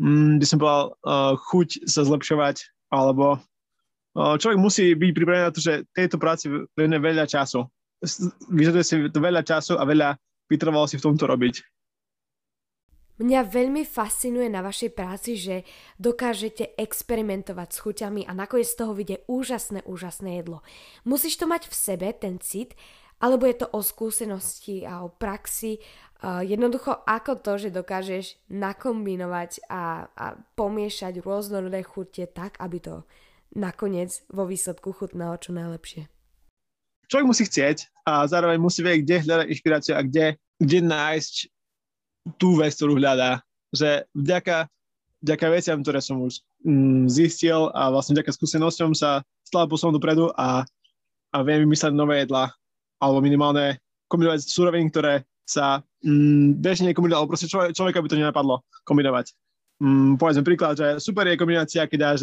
mm, 0.00 0.40
by 0.40 0.46
som 0.48 0.56
povedal, 0.56 0.84
uh, 1.04 1.36
chuť 1.36 1.84
sa 1.84 2.00
zlepšovať, 2.08 2.64
alebo 2.88 3.36
človek 4.14 4.58
musí 4.60 4.92
byť 4.92 5.10
pripravený 5.16 5.44
na 5.48 5.54
to, 5.54 5.60
že 5.64 5.88
tejto 5.92 6.16
práci 6.20 6.52
venuje 6.76 7.00
veľa 7.00 7.24
času. 7.24 7.64
Vyžaduje 8.50 8.84
si 8.84 8.94
to 9.08 9.18
veľa 9.22 9.42
času 9.46 9.78
a 9.78 9.84
veľa 9.88 10.18
vytrvalo 10.50 10.84
si 10.84 11.00
v 11.00 11.04
tomto 11.08 11.24
robiť. 11.24 11.64
Mňa 13.22 13.40
veľmi 13.44 13.86
fascinuje 13.86 14.48
na 14.50 14.64
vašej 14.64 14.90
práci, 14.96 15.38
že 15.38 15.62
dokážete 16.00 16.74
experimentovať 16.74 17.68
s 17.70 17.78
chuťami 17.84 18.26
a 18.26 18.32
nakoniec 18.34 18.66
z 18.66 18.78
toho 18.82 18.96
vyjde 18.96 19.22
úžasné, 19.30 19.86
úžasné 19.86 20.42
jedlo. 20.42 20.64
Musíš 21.06 21.38
to 21.38 21.46
mať 21.46 21.70
v 21.70 21.74
sebe, 21.76 22.08
ten 22.16 22.42
cit, 22.42 22.74
alebo 23.22 23.46
je 23.46 23.62
to 23.62 23.70
o 23.70 23.78
skúsenosti 23.84 24.82
a 24.82 25.06
o 25.06 25.12
praxi. 25.12 25.78
jednoducho 26.24 27.06
ako 27.06 27.38
to, 27.38 27.52
že 27.62 27.70
dokážeš 27.70 28.24
nakombinovať 28.50 29.70
a, 29.70 30.10
a 30.10 30.26
pomiešať 30.58 31.22
rôznorodé 31.22 31.86
chute 31.86 32.26
tak, 32.26 32.58
aby 32.58 32.82
to 32.82 32.94
nakoniec 33.52 34.24
vo 34.32 34.48
výsledku 34.48 34.92
chutnalo 34.92 35.36
čo 35.36 35.52
najlepšie. 35.52 36.08
človek 37.08 37.28
musí 37.28 37.44
chcieť 37.44 37.92
a 38.08 38.24
zároveň 38.24 38.56
musí 38.56 38.80
vedieť, 38.80 39.02
kde 39.04 39.16
hľadať 39.28 39.46
inšpiráciu 39.52 39.94
a 39.94 40.00
kde, 40.00 40.26
kde 40.56 40.78
nájsť 40.80 41.34
tú 42.40 42.56
vec, 42.56 42.72
ktorú 42.72 42.96
hľadá. 42.96 43.44
Že 43.76 44.08
vďaka, 44.16 44.56
vďaka 45.20 45.46
veciam, 45.52 45.78
ktoré 45.84 46.00
som 46.00 46.24
už 46.24 46.40
mm, 46.64 47.12
zistil 47.12 47.68
a 47.76 47.92
vlastne 47.92 48.16
vďaka 48.16 48.32
skúsenosťom 48.32 48.96
sa 48.96 49.20
stále 49.44 49.68
posunul 49.68 50.00
dopredu 50.00 50.32
a, 50.32 50.64
a 51.32 51.36
viem 51.44 51.68
vymysleť 51.68 51.92
nové 51.92 52.24
jedlá 52.24 52.48
alebo 53.02 53.18
minimálne 53.20 53.82
kombinovať 54.08 54.46
suroviny, 54.46 54.88
ktoré 54.88 55.26
sa 55.42 55.82
mm, 56.06 56.62
bežne 56.62 56.94
nekombinujú, 56.94 57.16
alebo 57.18 57.32
proste 57.34 57.50
človek, 57.50 57.74
človeka 57.74 57.98
by 58.00 58.08
to 58.08 58.20
nenapadlo 58.20 58.62
kombinovať. 58.86 59.34
Mm, 59.82 60.16
povedzme 60.16 60.46
príklad, 60.46 60.78
že 60.78 61.02
super 61.02 61.26
je 61.26 61.34
kombinácia, 61.34 61.84
keď 61.90 61.98
dáš, 61.98 62.18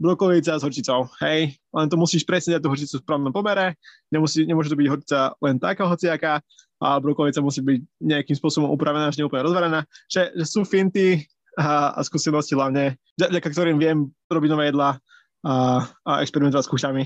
že 0.00 0.04
brokolica 0.04 0.56
s 0.56 0.64
horčicou, 0.64 1.12
hej, 1.20 1.60
len 1.76 1.86
to 1.92 2.00
musíš 2.00 2.24
presne 2.24 2.56
dať 2.56 2.64
tú 2.64 2.72
horčicu 2.72 2.96
v 2.96 3.04
správnom 3.04 3.32
pomere, 3.36 3.76
nemusí, 4.08 4.48
nemôže 4.48 4.72
to 4.72 4.80
byť 4.80 4.88
horčica 4.88 5.20
len 5.44 5.60
taká 5.60 5.84
hociaká, 5.84 6.40
a 6.80 6.96
brokolica 6.96 7.44
musí 7.44 7.60
byť 7.60 7.80
nejakým 8.00 8.36
spôsobom 8.40 8.72
upravená, 8.72 9.12
až 9.12 9.20
neúplne 9.20 9.44
rozvarená, 9.44 9.84
že, 10.08 10.32
že 10.32 10.48
sú 10.48 10.64
finty 10.64 11.28
a, 11.60 11.92
a 11.92 12.00
skúsenosti 12.00 12.56
hlavne, 12.56 12.96
vďaka 13.20 13.52
ktorým 13.52 13.76
viem 13.76 14.08
robiť 14.32 14.48
nové 14.48 14.72
jedlá 14.72 14.96
a, 15.44 15.84
a 16.08 16.12
experimentovať 16.24 16.64
s 16.64 16.72
kúšťami. 16.72 17.04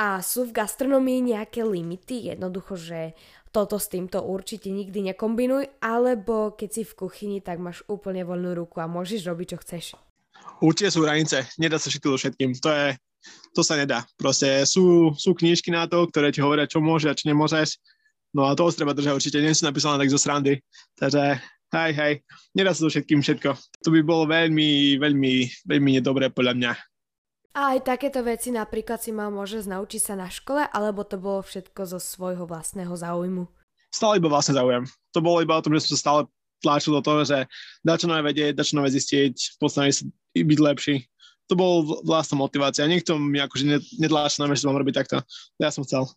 A 0.00 0.24
sú 0.24 0.48
v 0.48 0.56
gastronomii 0.56 1.36
nejaké 1.36 1.60
limity? 1.60 2.32
Jednoducho, 2.32 2.80
že 2.80 3.12
toto 3.52 3.76
s 3.76 3.92
týmto 3.92 4.24
určite 4.24 4.72
nikdy 4.72 5.12
nekombinuj, 5.12 5.68
alebo 5.84 6.56
keď 6.56 6.68
si 6.72 6.82
v 6.88 6.96
kuchyni, 6.96 7.38
tak 7.44 7.60
máš 7.60 7.84
úplne 7.84 8.24
voľnú 8.24 8.56
ruku 8.56 8.80
a 8.80 8.88
môžeš 8.88 9.28
robiť, 9.28 9.46
čo 9.52 9.58
chceš. 9.60 9.84
Určite 10.62 10.94
sú 10.94 11.02
hranice, 11.02 11.48
nedá 11.58 11.80
sa 11.80 11.90
všetko 11.90 12.14
všetkým, 12.14 12.54
to 12.62 12.70
je, 12.70 12.86
to 13.54 13.60
sa 13.66 13.74
nedá. 13.74 14.06
Proste 14.14 14.62
sú, 14.68 15.14
sú 15.18 15.34
knížky 15.34 15.74
na 15.74 15.90
to, 15.90 16.06
ktoré 16.08 16.30
ti 16.30 16.38
hovoria, 16.38 16.70
čo 16.70 16.78
môžeš 16.78 17.08
a 17.10 17.18
čo 17.18 17.26
nemôžeš. 17.30 17.80
No 18.34 18.50
a 18.50 18.58
toho 18.58 18.70
treba 18.74 18.94
držať 18.94 19.14
určite, 19.14 19.38
nie 19.38 19.54
sú 19.54 19.66
napísané 19.66 19.98
tak 19.98 20.10
zo 20.10 20.18
srandy. 20.18 20.58
Takže 20.98 21.38
hej, 21.74 21.90
hej, 21.94 22.12
nedá 22.54 22.74
sa 22.74 22.86
to 22.86 22.90
všetkým 22.90 23.22
všetko. 23.22 23.50
To 23.54 23.88
by 23.94 24.00
bolo 24.02 24.30
veľmi, 24.30 24.98
veľmi, 24.98 25.32
veľmi 25.66 25.90
nedobré 25.98 26.30
podľa 26.30 26.54
mňa. 26.58 26.72
A 27.54 27.78
aj 27.78 27.86
takéto 27.86 28.26
veci 28.26 28.50
napríklad 28.50 28.98
si 28.98 29.14
mal 29.14 29.30
môže 29.30 29.62
naučiť 29.62 30.02
sa 30.02 30.14
na 30.18 30.26
škole, 30.26 30.66
alebo 30.74 31.06
to 31.06 31.22
bolo 31.22 31.38
všetko 31.38 31.86
zo 31.86 32.02
svojho 32.02 32.50
vlastného 32.50 32.90
záujmu? 32.90 33.46
Stále 33.94 34.18
iba 34.18 34.26
vlastne 34.26 34.58
záujem. 34.58 34.82
To 35.14 35.22
bolo 35.22 35.38
iba 35.38 35.54
o 35.54 35.62
tom, 35.62 35.70
že 35.78 35.86
som 35.86 35.94
sa 35.94 36.02
stále 36.02 36.20
tlačil 36.62 36.98
do 36.98 37.02
toho, 37.02 37.26
že 37.26 37.48
dá 37.82 37.94
čo 37.98 38.06
nové 38.06 38.34
vedieť, 38.34 38.58
dá 38.58 38.62
čo 38.62 38.78
nové 38.78 38.92
v 39.34 39.58
podstate 39.58 40.06
byť 40.34 40.58
lepší. 40.60 40.96
To 41.48 41.54
bol 41.54 42.00
vlastná 42.04 42.40
motivácia. 42.40 42.88
Niekto 42.88 43.20
mi 43.20 43.36
akože 43.36 44.00
nedláčil 44.00 44.48
na 44.48 44.56
že 44.56 44.64
mám 44.64 44.80
robiť 44.80 44.94
takto. 44.96 45.16
Ja 45.60 45.68
som 45.68 45.84
chcel. 45.84 46.08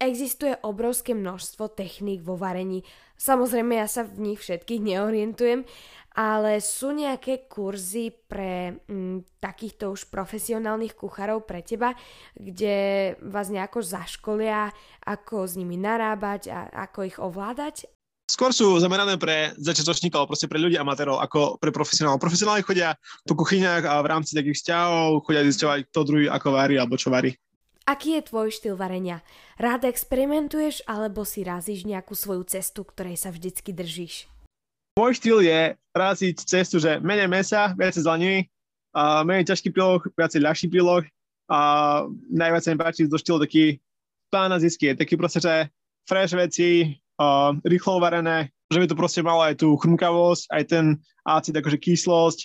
Existuje 0.00 0.56
obrovské 0.64 1.12
množstvo 1.12 1.76
techník 1.76 2.24
vo 2.24 2.34
varení. 2.34 2.82
Samozrejme, 3.20 3.76
ja 3.76 3.84
sa 3.84 4.02
v 4.02 4.32
nich 4.32 4.40
všetkých 4.40 4.80
neorientujem, 4.80 5.68
ale 6.20 6.60
sú 6.60 6.92
nejaké 6.92 7.48
kurzy 7.48 8.12
pre 8.12 8.76
m, 8.84 9.24
mm, 9.24 9.40
takýchto 9.40 9.96
už 9.96 10.12
profesionálnych 10.12 10.92
kuchárov 10.92 11.48
pre 11.48 11.64
teba, 11.64 11.96
kde 12.36 13.16
vás 13.24 13.48
nejako 13.48 13.80
zaškolia, 13.80 14.68
ako 15.08 15.48
s 15.48 15.56
nimi 15.56 15.80
narábať 15.80 16.52
a 16.52 16.60
ako 16.84 16.98
ich 17.08 17.16
ovládať? 17.16 17.88
Skôr 18.28 18.52
sú 18.54 18.78
zamerané 18.78 19.18
pre 19.18 19.56
začiatočníkov, 19.58 20.28
proste 20.28 20.46
pre 20.46 20.60
ľudí 20.60 20.78
amatérov, 20.78 21.18
ako 21.18 21.58
pre 21.58 21.74
profesionálov. 21.74 22.22
Profesionáli 22.22 22.62
chodia 22.62 22.94
po 23.26 23.34
kuchyniach 23.34 23.82
a 23.88 23.98
v 24.04 24.10
rámci 24.12 24.36
takých 24.36 24.60
vzťahov 24.60 25.24
chodia 25.26 25.42
zisťovať, 25.42 25.78
kto 25.90 26.00
druhý 26.06 26.26
ako 26.30 26.48
varí 26.54 26.78
alebo 26.78 27.00
čo 27.00 27.10
varí. 27.10 27.34
Aký 27.90 28.14
je 28.14 28.28
tvoj 28.28 28.54
štýl 28.54 28.78
varenia? 28.78 29.24
Rád 29.58 29.88
experimentuješ 29.88 30.86
alebo 30.86 31.26
si 31.26 31.42
razíš 31.42 31.88
nejakú 31.88 32.14
svoju 32.14 32.46
cestu, 32.46 32.86
ktorej 32.86 33.18
sa 33.18 33.34
vždycky 33.34 33.74
držíš? 33.74 34.30
Môj 35.00 35.16
štýl 35.16 35.40
je 35.40 35.72
raziť 35.96 36.36
cestu, 36.44 36.76
že 36.76 37.00
menej 37.00 37.24
mesa, 37.24 37.72
viac 37.72 37.96
zeleniny, 37.96 38.52
a 38.92 39.24
menej 39.24 39.48
ťažký 39.48 39.72
príloh, 39.72 40.04
viacej 40.12 40.44
ľahší 40.44 40.66
príloh 40.68 41.00
a 41.48 41.60
najviac 42.28 42.60
sa 42.60 42.68
mi 42.68 42.76
páči 42.76 43.08
do 43.08 43.16
štýlu 43.16 43.40
taký 43.40 43.80
pána 44.28 44.60
zisky, 44.60 44.92
taký 44.92 45.16
proste, 45.16 45.40
že 45.40 45.72
fresh 46.04 46.36
veci, 46.36 47.00
uh, 47.16 47.56
rýchlo 47.64 47.96
uvarené, 47.96 48.52
že 48.68 48.76
by 48.76 48.86
to 48.92 48.98
proste 48.98 49.24
malo 49.24 49.40
aj 49.40 49.56
tú 49.64 49.72
chrumkavosť, 49.80 50.52
aj 50.52 50.62
ten 50.68 50.84
acid, 51.24 51.56
akože 51.56 51.80
kyslosť, 51.80 52.38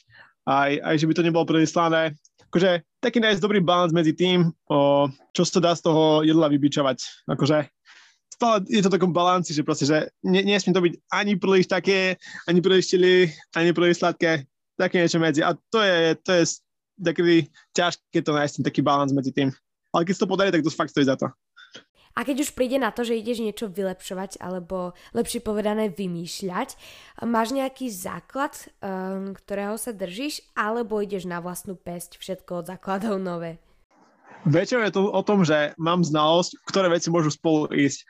aj, 0.47 0.71
aj 0.79 0.95
že 0.95 1.05
by 1.11 1.13
to 1.17 1.25
nebolo 1.27 1.43
príliš 1.43 1.75
slané. 1.75 2.15
Akože 2.47 2.87
taký 3.03 3.19
nájsť 3.19 3.43
dobrý 3.43 3.59
balans 3.59 3.91
medzi 3.91 4.15
tým, 4.15 4.47
o, 4.71 5.11
čo 5.35 5.43
sa 5.43 5.59
dá 5.59 5.75
z 5.75 5.91
toho 5.91 6.23
jedla 6.23 6.47
vybičovať. 6.47 7.27
Akože 7.27 7.67
stále 8.31 8.67
je 8.67 8.83
to 8.83 8.91
takom 8.91 9.15
balanci, 9.15 9.55
že 9.55 9.63
proste, 9.63 9.87
že 9.87 10.11
nie, 10.25 10.43
nesmie 10.43 10.75
to 10.75 10.83
byť 10.83 10.93
ani 11.11 11.33
príliš 11.39 11.71
také, 11.71 12.19
ani 12.45 12.59
príliš 12.59 12.91
čili, 12.91 13.31
ani 13.55 13.71
príliš 13.71 14.03
sladké, 14.03 14.43
také 14.75 15.03
niečo 15.03 15.19
medzi. 15.23 15.39
A 15.39 15.55
to 15.71 15.79
je, 15.79 16.19
to 16.19 16.31
je 16.35 16.43
taký 16.99 17.47
ťažké 17.71 18.19
to 18.19 18.31
nájsť, 18.35 18.63
taký 18.67 18.83
balans 18.83 19.15
medzi 19.15 19.31
tým. 19.31 19.51
Ale 19.95 20.03
keď 20.03 20.13
sa 20.19 20.21
to 20.27 20.31
podarí, 20.31 20.51
tak 20.51 20.63
to 20.63 20.71
fakt 20.71 20.91
stojí 20.91 21.07
za 21.07 21.15
to. 21.15 21.31
A 22.15 22.23
keď 22.23 22.47
už 22.47 22.55
príde 22.55 22.79
na 22.79 22.95
to, 22.95 23.03
že 23.03 23.19
ideš 23.19 23.43
niečo 23.43 23.67
vylepšovať 23.67 24.39
alebo 24.39 24.95
lepšie 25.11 25.43
povedané 25.43 25.91
vymýšľať, 25.91 26.79
máš 27.27 27.51
nejaký 27.51 27.91
základ, 27.91 28.55
um, 28.79 29.35
ktorého 29.35 29.75
sa 29.75 29.91
držíš, 29.91 30.47
alebo 30.55 31.03
ideš 31.03 31.27
na 31.27 31.43
vlastnú 31.43 31.75
pesť 31.75 32.15
všetko 32.15 32.63
od 32.63 32.65
základov 32.71 33.19
nové? 33.19 33.59
Väčšinou 34.45 34.85
je 34.85 34.93
to 34.93 35.01
o 35.09 35.21
tom, 35.25 35.41
že 35.41 35.73
mám 35.81 36.05
znalosť, 36.05 36.61
ktoré 36.69 36.87
veci 36.93 37.09
môžu 37.09 37.33
spolu 37.33 37.65
ísť. 37.73 38.05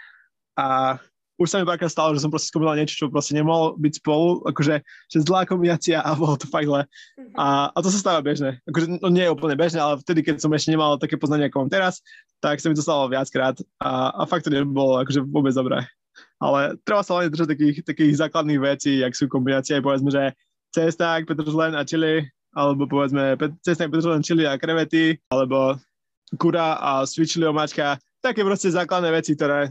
A 0.60 1.00
už 1.36 1.52
sa 1.52 1.60
mi 1.60 1.68
párkrát 1.68 1.92
stalo, 1.92 2.16
že 2.16 2.24
som 2.24 2.32
proste 2.32 2.48
skombinoval 2.48 2.80
niečo, 2.80 2.96
čo 2.96 3.12
proste 3.12 3.36
nemohlo 3.36 3.76
byť 3.76 3.94
spolu, 4.00 4.40
akože 4.48 4.76
že 5.12 5.18
zlá 5.28 5.44
kombinácia 5.44 6.00
a 6.00 6.16
bolo 6.16 6.40
to 6.40 6.48
fakt 6.48 6.68
zle. 6.68 6.88
Mhm. 7.20 7.36
A, 7.36 7.46
a 7.72 7.78
to 7.84 7.92
sa 7.92 8.00
stáva 8.00 8.20
bežné. 8.24 8.60
Akože 8.68 9.00
no 9.04 9.08
nie 9.12 9.28
je 9.28 9.34
úplne 9.36 9.56
bežné, 9.60 9.80
ale 9.84 10.00
vtedy, 10.00 10.24
keď 10.24 10.40
som 10.40 10.52
ešte 10.56 10.72
nemal 10.72 10.96
také 10.96 11.20
poznanie, 11.20 11.52
ako 11.52 11.68
mám 11.68 11.72
teraz, 11.72 12.00
tak 12.40 12.60
sa 12.60 12.72
mi 12.72 12.76
to 12.76 12.84
stalo 12.84 13.12
viackrát 13.12 13.60
a, 13.84 14.12
a 14.16 14.22
fakt 14.28 14.48
to 14.48 14.52
nebolo 14.52 15.00
akože 15.04 15.24
vôbec 15.28 15.52
dobré. 15.52 15.84
Ale 16.40 16.80
treba 16.88 17.04
sa 17.04 17.20
len 17.20 17.32
držať 17.32 17.52
takých, 17.52 17.78
takých 17.84 18.14
základných 18.20 18.60
vecí, 18.64 19.04
jak 19.04 19.12
sú 19.16 19.28
kombinácie, 19.28 19.84
povedzme, 19.84 20.12
že 20.12 20.32
cesták, 20.72 21.28
petržlen 21.28 21.76
a 21.76 21.84
čili, 21.84 22.28
alebo 22.56 22.88
povedzme 22.88 23.36
cesták, 23.64 23.92
petržlen, 23.92 24.24
čili 24.24 24.48
a 24.48 24.56
krevety, 24.56 25.20
alebo 25.28 25.76
kura 26.34 26.82
a 26.82 27.06
svičili 27.06 27.46
omáčka, 27.46 28.02
také 28.20 28.42
proste 28.42 28.74
základné 28.74 29.14
veci, 29.14 29.38
ktoré 29.38 29.70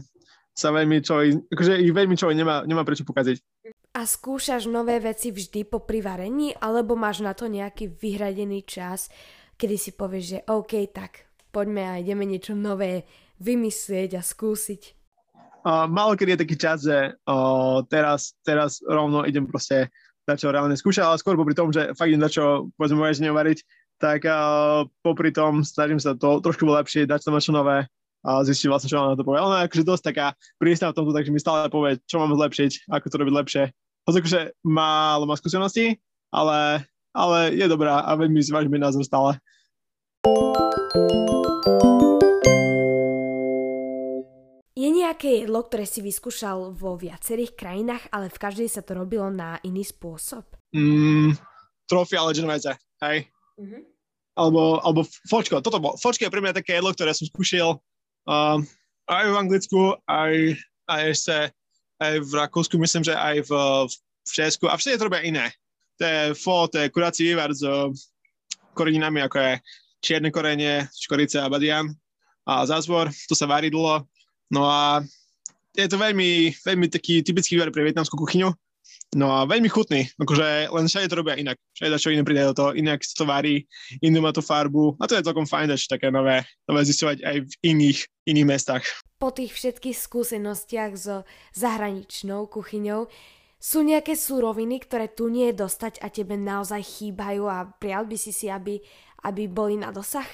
sa 0.55 0.71
veľmi 0.71 1.03
človek, 1.03 1.51
akože 1.51 1.73
ich 1.83 1.91
veľmi 1.91 2.15
človek 2.15 2.35
nemá, 2.39 2.63
nemá 2.63 2.87
prečo 2.87 3.03
pokaziť. 3.03 3.67
A 3.95 4.07
skúšaš 4.07 4.71
nové 4.71 4.99
veci 5.03 5.31
vždy 5.31 5.67
po 5.67 5.83
privarení, 5.83 6.55
alebo 6.59 6.95
máš 6.95 7.23
na 7.23 7.35
to 7.35 7.51
nejaký 7.51 7.91
vyhradený 7.91 8.63
čas, 8.63 9.11
kedy 9.59 9.75
si 9.75 9.91
povieš, 9.95 10.25
že 10.25 10.39
OK, 10.51 10.73
tak 10.91 11.27
poďme 11.51 11.83
a 11.83 11.99
ideme 11.99 12.23
niečo 12.27 12.55
nové 12.55 13.07
vymyslieť 13.39 14.19
a 14.19 14.23
skúsiť. 14.23 14.81
Uh, 15.65 15.89
malo 15.89 16.15
kedy 16.15 16.35
je 16.35 16.41
taký 16.45 16.55
čas, 16.55 16.77
že 16.87 17.15
uh, 17.15 17.79
teraz, 17.87 18.35
teraz 18.45 18.79
rovno 18.85 19.27
idem 19.27 19.47
proste 19.47 19.91
čo 20.25 20.49
reálne 20.49 20.73
skúšať, 20.73 21.05
ale 21.05 21.21
skôr 21.21 21.37
popri 21.37 21.53
tom, 21.53 21.69
že 21.69 21.93
fakt 21.93 22.09
idem 22.09 22.25
čo 22.25 22.73
povedzme 22.73 22.97
moje 22.97 23.21
variť, 23.21 23.59
tak 24.01 24.27
uh, 24.27 24.83
popri 24.99 25.31
tom 25.31 25.63
snažím 25.63 25.99
sa 25.99 26.15
to 26.15 26.43
trošku 26.43 26.67
lepšie, 26.67 27.07
dať 27.07 27.23
tam 27.23 27.35
niečo 27.35 27.55
nové 27.55 27.87
a 28.25 28.41
zistiť 28.41 28.67
vlastne, 28.67 28.89
čo 28.89 28.97
mám 28.97 29.13
na 29.13 29.17
to 29.17 29.21
povedať. 29.21 29.45
Ona 29.45 29.57
je 29.61 29.67
akože 29.69 29.85
dosť 29.85 30.03
taká 30.09 30.25
prísna 30.57 30.89
v 30.89 30.97
tomto, 30.97 31.13
takže 31.13 31.29
mi 31.29 31.37
stále 31.37 31.69
povie, 31.69 32.01
čo 32.09 32.17
mám 32.17 32.33
zlepšiť, 32.33 32.89
ako 32.89 33.05
to 33.05 33.19
robiť 33.21 33.33
lepšie. 33.37 33.63
Hoď 34.09 34.15
akože 34.21 34.41
málo 34.65 35.29
má 35.29 35.37
skúsenosti, 35.37 36.01
ale, 36.33 36.81
ale 37.13 37.53
je 37.53 37.65
dobrá 37.69 38.01
a 38.01 38.17
veľmi 38.17 38.41
si 38.41 38.49
vážim 38.49 38.73
názor 38.81 39.05
stále. 39.05 39.37
Je 44.75 44.89
nejaké 44.91 45.45
jedlo, 45.45 45.61
ktoré 45.61 45.85
si 45.85 46.01
vyskúšal 46.01 46.73
vo 46.73 46.97
viacerých 46.97 47.53
krajinách, 47.53 48.09
ale 48.09 48.33
v 48.33 48.41
každej 48.41 48.67
sa 48.67 48.81
to 48.81 48.97
robilo 48.97 49.29
na 49.29 49.61
iný 49.61 49.85
spôsob? 49.85 50.43
Mm, 50.73 51.37
trofia 51.85 52.25
ale 52.25 52.33
genovese, 52.33 52.73
hej. 53.05 53.29
Mm-hmm. 53.59 53.81
Alebo, 54.35 54.83
alebo 54.83 55.01
fočko, 55.31 55.63
toto 55.63 55.79
bol. 55.79 55.95
Fočko 55.95 56.27
je 56.27 56.33
pre 56.33 56.43
mňa 56.43 56.59
také 56.59 56.75
jedlo, 56.75 56.91
ktoré 56.91 57.15
som 57.15 57.23
skúšal 57.23 57.79
uh, 58.27 58.59
aj 59.07 59.25
v 59.31 59.39
Anglicku, 59.39 59.95
aj, 60.11 60.59
aj 60.91 61.01
ešte 61.07 61.37
aj 62.03 62.13
v 62.27 62.31
Rakúsku, 62.35 62.75
myslím, 62.75 63.07
že 63.07 63.15
aj 63.15 63.47
v, 63.47 63.51
v 64.27 64.31
Česku 64.31 64.67
a 64.67 64.75
všade 64.75 64.99
to 64.99 65.07
robia 65.07 65.23
iné. 65.23 65.55
To 65.99 66.03
je 66.03 66.21
fo, 66.35 66.67
to 66.67 66.83
je 66.83 66.91
kurací 66.91 67.23
vývar 67.23 67.55
s 67.55 67.63
koreninami, 68.75 69.23
ako 69.23 69.39
je 69.39 69.51
čierne 70.03 70.27
korenie, 70.27 70.83
škorice 70.91 71.39
a 71.39 71.47
badian 71.47 71.95
a 72.43 72.67
zázvor, 72.67 73.07
to 73.31 73.33
sa 73.33 73.47
varí 73.47 73.71
dlho. 73.71 74.03
No 74.51 74.67
a 74.67 74.99
je 75.71 75.87
to 75.87 75.95
veľmi, 75.95 76.51
veľmi 76.59 76.91
taký 76.91 77.23
typický 77.23 77.55
vývar 77.55 77.71
pre 77.71 77.87
vietnamskú 77.87 78.19
kuchyňu 78.19 78.51
No 79.13 79.31
a 79.31 79.47
veľmi 79.47 79.69
chutný, 79.71 80.09
akože 80.17 80.73
len 80.73 80.85
všade 80.89 81.07
to 81.07 81.19
robia 81.21 81.39
inak. 81.39 81.55
Všade 81.77 82.01
čo 82.01 82.11
iné 82.11 82.25
pridajú 82.25 82.51
do 82.51 82.57
toho, 82.57 82.69
inak 82.75 82.99
to 83.05 83.23
varí, 83.23 83.63
inú 84.03 84.19
má 84.19 84.35
tú 84.35 84.43
farbu 84.43 84.97
a 84.99 85.07
to 85.07 85.15
je 85.15 85.23
celkom 85.23 85.47
fajn 85.47 85.71
dať 85.71 85.87
také 85.87 86.07
nové, 86.11 86.43
nové 86.67 86.81
zistovať 86.83 87.23
aj 87.23 87.37
v 87.47 87.53
iných, 87.63 87.99
iných 88.27 88.47
mestách. 88.49 88.83
Po 89.15 89.31
tých 89.31 89.55
všetkých 89.55 89.95
skúsenostiach 89.95 90.91
so 90.99 91.23
zahraničnou 91.55 92.51
kuchyňou 92.51 93.07
sú 93.55 93.87
nejaké 93.87 94.19
súroviny, 94.19 94.83
ktoré 94.83 95.07
tu 95.07 95.31
nie 95.31 95.49
je 95.49 95.63
dostať 95.63 96.03
a 96.03 96.11
tebe 96.11 96.35
naozaj 96.35 96.83
chýbajú 96.83 97.47
a 97.47 97.71
prijal 97.79 98.03
by 98.05 98.17
si 98.19 98.35
si, 98.35 98.51
aby, 98.51 98.83
aby 99.23 99.47
boli 99.47 99.79
na 99.79 99.95
dosah? 99.95 100.27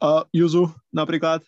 Uh, 0.00 0.24
juzu 0.32 0.72
napríklad. 0.94 1.44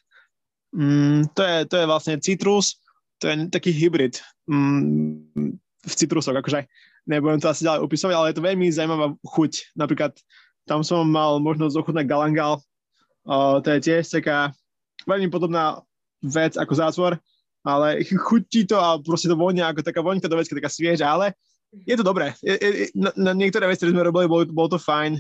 Mm, 0.71 1.33
to, 1.35 1.43
je, 1.43 1.57
to 1.67 1.75
je 1.81 1.87
vlastne 1.89 2.15
citrus, 2.23 2.79
to 3.19 3.27
je 3.27 3.51
taký 3.51 3.75
hybrid. 3.75 4.23
Mm, 4.47 5.59
v 5.81 5.95
citrusoch, 5.97 6.37
akože 6.37 6.69
nebudem 7.09 7.41
to 7.41 7.49
asi 7.49 7.65
ďalej 7.65 7.81
upisovať, 7.89 8.15
ale 8.15 8.29
je 8.31 8.37
to 8.37 8.47
veľmi 8.47 8.67
zaujímavá 8.69 9.17
chuť. 9.25 9.77
Napríklad 9.77 10.13
tam 10.69 10.85
som 10.85 11.09
mal 11.09 11.41
možnosť 11.41 11.75
ochutnať 11.81 12.05
galangal, 12.05 12.61
uh, 13.25 13.59
to 13.65 13.69
je 13.77 13.81
tiež 13.89 14.13
taká 14.13 14.53
veľmi 15.09 15.33
podobná 15.33 15.81
vec 16.21 16.61
ako 16.61 16.73
zácvor, 16.77 17.13
ale 17.65 18.05
chutí 18.05 18.69
to 18.69 18.77
a 18.77 19.01
proste 19.01 19.29
to 19.33 19.37
vonia 19.37 19.73
ako 19.73 19.81
taká 19.81 20.05
voňka 20.05 20.29
do 20.29 20.37
vecka, 20.37 20.57
taká 20.57 20.69
svieža, 20.69 21.09
ale 21.09 21.33
je 21.73 21.97
to 21.97 22.05
dobré. 22.05 22.37
Je, 22.45 22.57
je, 22.61 22.71
na, 22.93 23.13
na 23.17 23.33
niektoré 23.33 23.65
veci, 23.65 23.85
ktoré 23.85 23.97
sme 23.97 24.05
robili, 24.05 24.29
bolo, 24.29 24.45
bolo 24.49 24.77
to 24.77 24.79
fajn. 24.81 25.17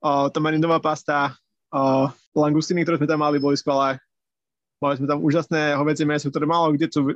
Uh, 0.00 0.32
tá 0.32 0.40
marinová 0.40 0.80
pasta, 0.80 1.36
uh, 1.76 2.08
langustiny, 2.32 2.82
ktoré 2.82 2.96
sme 2.96 3.10
tam 3.10 3.20
mali, 3.20 3.36
boli 3.36 3.54
skvelé. 3.54 4.00
Mali 4.80 4.96
sme 4.96 5.06
tam 5.06 5.20
úžasné 5.20 5.76
hovecie 5.76 6.08
meso, 6.08 6.32
ktoré 6.32 6.48
malo 6.48 6.72
kde 6.72 6.88
tu, 6.88 7.12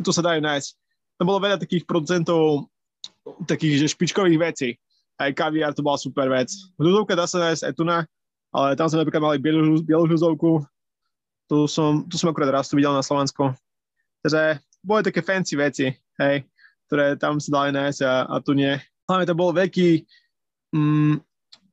tu 0.00 0.10
sa 0.10 0.24
dajú 0.24 0.40
nájsť 0.40 0.68
tam 1.18 1.26
bolo 1.26 1.42
veľa 1.42 1.58
takých 1.58 1.84
producentov, 1.84 2.70
takých 3.50 3.84
že 3.84 3.92
špičkových 3.92 4.38
vecí. 4.38 4.78
Aj 5.18 5.34
kaviár 5.34 5.74
to 5.74 5.82
bola 5.82 5.98
super 5.98 6.30
vec. 6.30 6.46
Hľudovka 6.78 7.18
dá 7.18 7.26
sa 7.26 7.42
nájsť 7.50 7.62
aj 7.66 7.72
tu 7.74 7.82
na, 7.82 8.06
ale 8.54 8.78
tam 8.78 8.86
sme 8.86 9.02
napríklad 9.02 9.22
mali 9.22 9.38
bielu, 9.42 9.82
bielu. 9.82 10.06
Tu 11.48 11.56
som, 11.66 12.06
tu 12.06 12.14
som 12.14 12.30
akurát 12.30 12.54
raz 12.54 12.70
tu 12.70 12.78
videl 12.78 12.94
na 12.94 13.02
Slovensku. 13.02 13.50
Takže 14.22 14.62
boli 14.84 15.02
také 15.02 15.20
fancy 15.26 15.58
veci, 15.58 15.90
hej, 16.22 16.46
ktoré 16.86 17.18
tam 17.18 17.42
sa 17.42 17.50
dali 17.50 17.74
nájsť 17.74 18.00
a, 18.06 18.14
a 18.30 18.34
tu 18.38 18.54
nie. 18.54 18.78
Hlavne 19.10 19.26
to 19.26 19.34
bolo 19.34 19.56
veľký, 19.56 20.06
mm, 20.70 21.18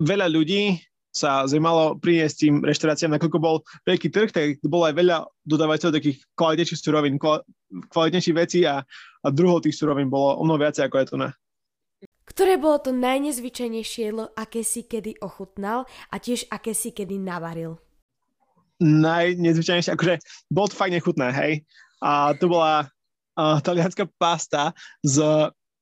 veľa 0.02 0.28
ľudí 0.32 0.80
sa 1.16 1.48
zaujímalo 1.48 1.96
priniesť 2.04 2.36
tým 2.36 2.56
reštauráciám, 2.60 3.16
nakoľko 3.16 3.40
bol 3.40 3.64
veľký 3.88 4.12
trh, 4.12 4.30
tak 4.36 4.60
bolo 4.68 4.84
aj 4.84 5.00
veľa 5.00 5.18
dodávateľov 5.48 5.96
takých 5.96 6.20
kvalitnejších 6.36 6.80
surovín, 6.84 7.16
kvalitnejších 7.88 8.36
vecí 8.36 8.68
a, 8.68 8.84
a 9.24 9.28
druhou 9.32 9.64
tých 9.64 9.80
surovín 9.80 10.12
bolo 10.12 10.36
o 10.36 10.44
mnoho 10.44 10.60
viacej 10.60 10.92
ako 10.92 10.96
je 11.00 11.08
tu 11.08 11.16
na. 11.16 11.32
Ktoré 12.28 12.60
bolo 12.60 12.84
to 12.84 12.92
najnezvyčajnejšie 12.92 14.12
jedlo, 14.12 14.28
aké 14.36 14.60
si 14.66 14.84
kedy 14.84 15.24
ochutnal 15.24 15.88
a 16.12 16.20
tiež 16.20 16.52
aké 16.52 16.76
si 16.76 16.92
kedy 16.92 17.16
navaril? 17.16 17.80
Najnezvyčajnejšie, 18.84 19.96
akože 19.96 20.20
bolo 20.52 20.68
to 20.68 20.76
fakt 20.76 20.92
nechutné, 20.92 21.32
hej. 21.32 21.64
A 22.04 22.36
to 22.36 22.52
bola 22.52 22.92
uh, 23.40 23.58
talianská 23.64 24.04
pasta 24.20 24.76
s, 25.00 25.16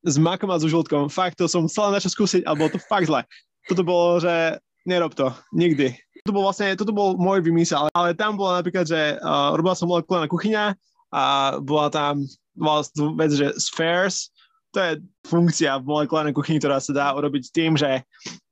s 0.05 0.15
makom 0.21 0.53
a 0.53 0.61
so 0.61 0.69
žltkom. 0.69 1.09
Fakt, 1.09 1.41
to 1.41 1.49
som 1.49 1.65
chcel 1.65 1.89
načo 1.89 2.13
skúsiť 2.13 2.45
a 2.45 2.53
bolo 2.53 2.69
to 2.69 2.79
fakt 2.85 3.09
zle. 3.09 3.25
Toto 3.65 3.81
bolo, 3.81 4.21
že 4.21 4.61
nerob 4.87 5.15
to, 5.15 5.31
nikdy. 5.55 5.95
Toto 6.23 6.35
bol 6.39 6.43
vlastne, 6.47 6.75
toto 6.79 6.95
bol 6.95 7.19
môj 7.19 7.43
vymysel, 7.43 7.91
ale, 7.91 8.15
tam 8.15 8.39
bola 8.39 8.63
napríklad, 8.63 8.87
že 8.87 9.19
uh, 9.19 9.55
robila 9.55 9.75
som 9.75 9.91
molekulárna 9.91 10.31
kuchyňa 10.31 10.75
a 11.11 11.23
bola 11.59 11.91
tam 11.91 12.23
bola 12.53 12.85
vec, 13.17 13.33
že 13.33 13.49
spheres, 13.57 14.29
to 14.73 14.77
je 14.81 14.91
funkcia 15.25 15.81
v 15.81 15.89
molekulárnej 15.89 16.33
kuchyni, 16.33 16.61
ktorá 16.61 16.81
sa 16.81 16.93
dá 16.93 17.07
urobiť 17.13 17.49
tým, 17.53 17.77
že 17.77 18.01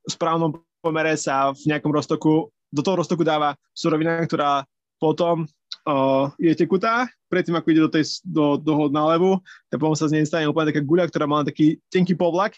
v 0.06 0.10
správnom 0.10 0.58
pomere 0.82 1.14
sa 1.18 1.54
v 1.54 1.70
nejakom 1.70 1.94
roztoku, 1.94 2.50
do 2.74 2.82
toho 2.82 3.02
roztoku 3.02 3.22
dáva 3.22 3.54
surovina, 3.74 4.26
ktorá 4.26 4.66
potom 5.02 5.46
uh, 5.86 6.30
je 6.38 6.54
tekutá, 6.54 7.10
predtým 7.30 7.58
ako 7.58 7.68
ide 7.74 7.82
do, 7.86 7.92
tej, 7.92 8.06
do, 8.26 8.58
do 8.58 8.90
nálevu, 8.90 9.42
tak 9.70 9.82
potom 9.82 9.98
sa 9.98 10.10
z 10.10 10.22
nej 10.22 10.26
stane 10.26 10.50
úplne 10.50 10.74
taká 10.74 10.82
guľa, 10.82 11.10
ktorá 11.10 11.26
má 11.26 11.42
taký 11.46 11.82
tenký 11.90 12.14
povlak 12.18 12.58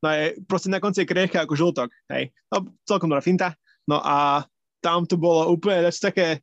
No 0.00 0.08
je, 0.16 0.24
proste 0.48 0.72
na 0.72 0.80
konci 0.80 1.04
je 1.04 1.10
krehká 1.10 1.44
ako 1.44 1.54
žltok, 1.56 1.88
hej. 2.08 2.32
No, 2.48 2.72
celkom 2.88 3.12
dobrá 3.12 3.20
finta. 3.20 3.52
No 3.84 4.00
a 4.00 4.48
tam 4.80 5.04
to 5.04 5.20
bolo 5.20 5.52
úplne 5.52 5.84
také, 5.92 6.40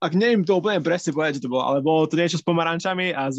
ak 0.00 0.12
neviem 0.16 0.44
to 0.44 0.56
úplne 0.56 0.80
presne 0.80 1.12
povedať, 1.12 1.40
čo 1.40 1.48
to 1.48 1.52
bolo, 1.52 1.64
ale 1.68 1.84
bolo 1.84 2.08
to 2.08 2.16
niečo 2.16 2.40
s 2.40 2.44
pomarančami 2.44 3.12
a 3.12 3.28
s, 3.28 3.38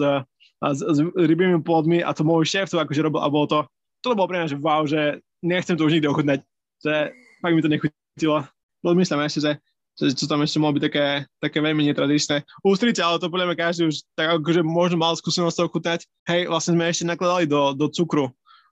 a 0.61 0.67
s, 0.69 0.79
s 0.85 0.97
rybými 1.17 1.65
plodmi 1.65 2.05
a 2.05 2.13
to 2.13 2.21
môj 2.21 2.45
šéf 2.45 2.69
to 2.69 2.77
akože 2.77 3.01
robil 3.01 3.25
a 3.25 3.33
bolo 3.33 3.45
to, 3.49 3.59
to 4.05 4.13
bolo 4.13 4.29
pre 4.29 4.37
mňa, 4.37 4.53
že 4.53 4.57
wow, 4.61 4.85
že 4.85 5.17
nechcem 5.41 5.73
to 5.73 5.89
už 5.89 5.97
nikdy 5.97 6.07
ochutnať, 6.09 6.39
že 6.85 6.93
fakt 7.41 7.55
mi 7.57 7.65
to 7.65 7.73
nechutilo. 7.73 8.45
Myslím 8.85 9.25
ešte, 9.25 9.41
že, 9.41 9.51
že 9.97 10.13
čo 10.13 10.29
tam 10.29 10.45
ešte 10.45 10.61
mohlo 10.61 10.77
byť 10.77 10.85
také, 10.85 11.05
také 11.41 11.57
veľmi 11.57 11.89
netradičné. 11.89 12.45
Ústrite, 12.61 13.01
ale 13.01 13.17
to 13.17 13.33
podľa 13.33 13.49
mňa 13.49 13.57
každý 13.57 13.89
už 13.89 14.05
tak 14.13 14.29
akože 14.29 14.61
možno 14.61 15.01
mal 15.01 15.17
skúsenosť 15.17 15.57
toho 15.57 15.69
chutnať. 15.73 16.05
Hej, 16.29 16.53
vlastne 16.53 16.77
sme 16.77 16.85
ešte 16.85 17.09
nakladali 17.09 17.49
do, 17.49 17.73
do 17.73 17.89
cukru 17.89 18.29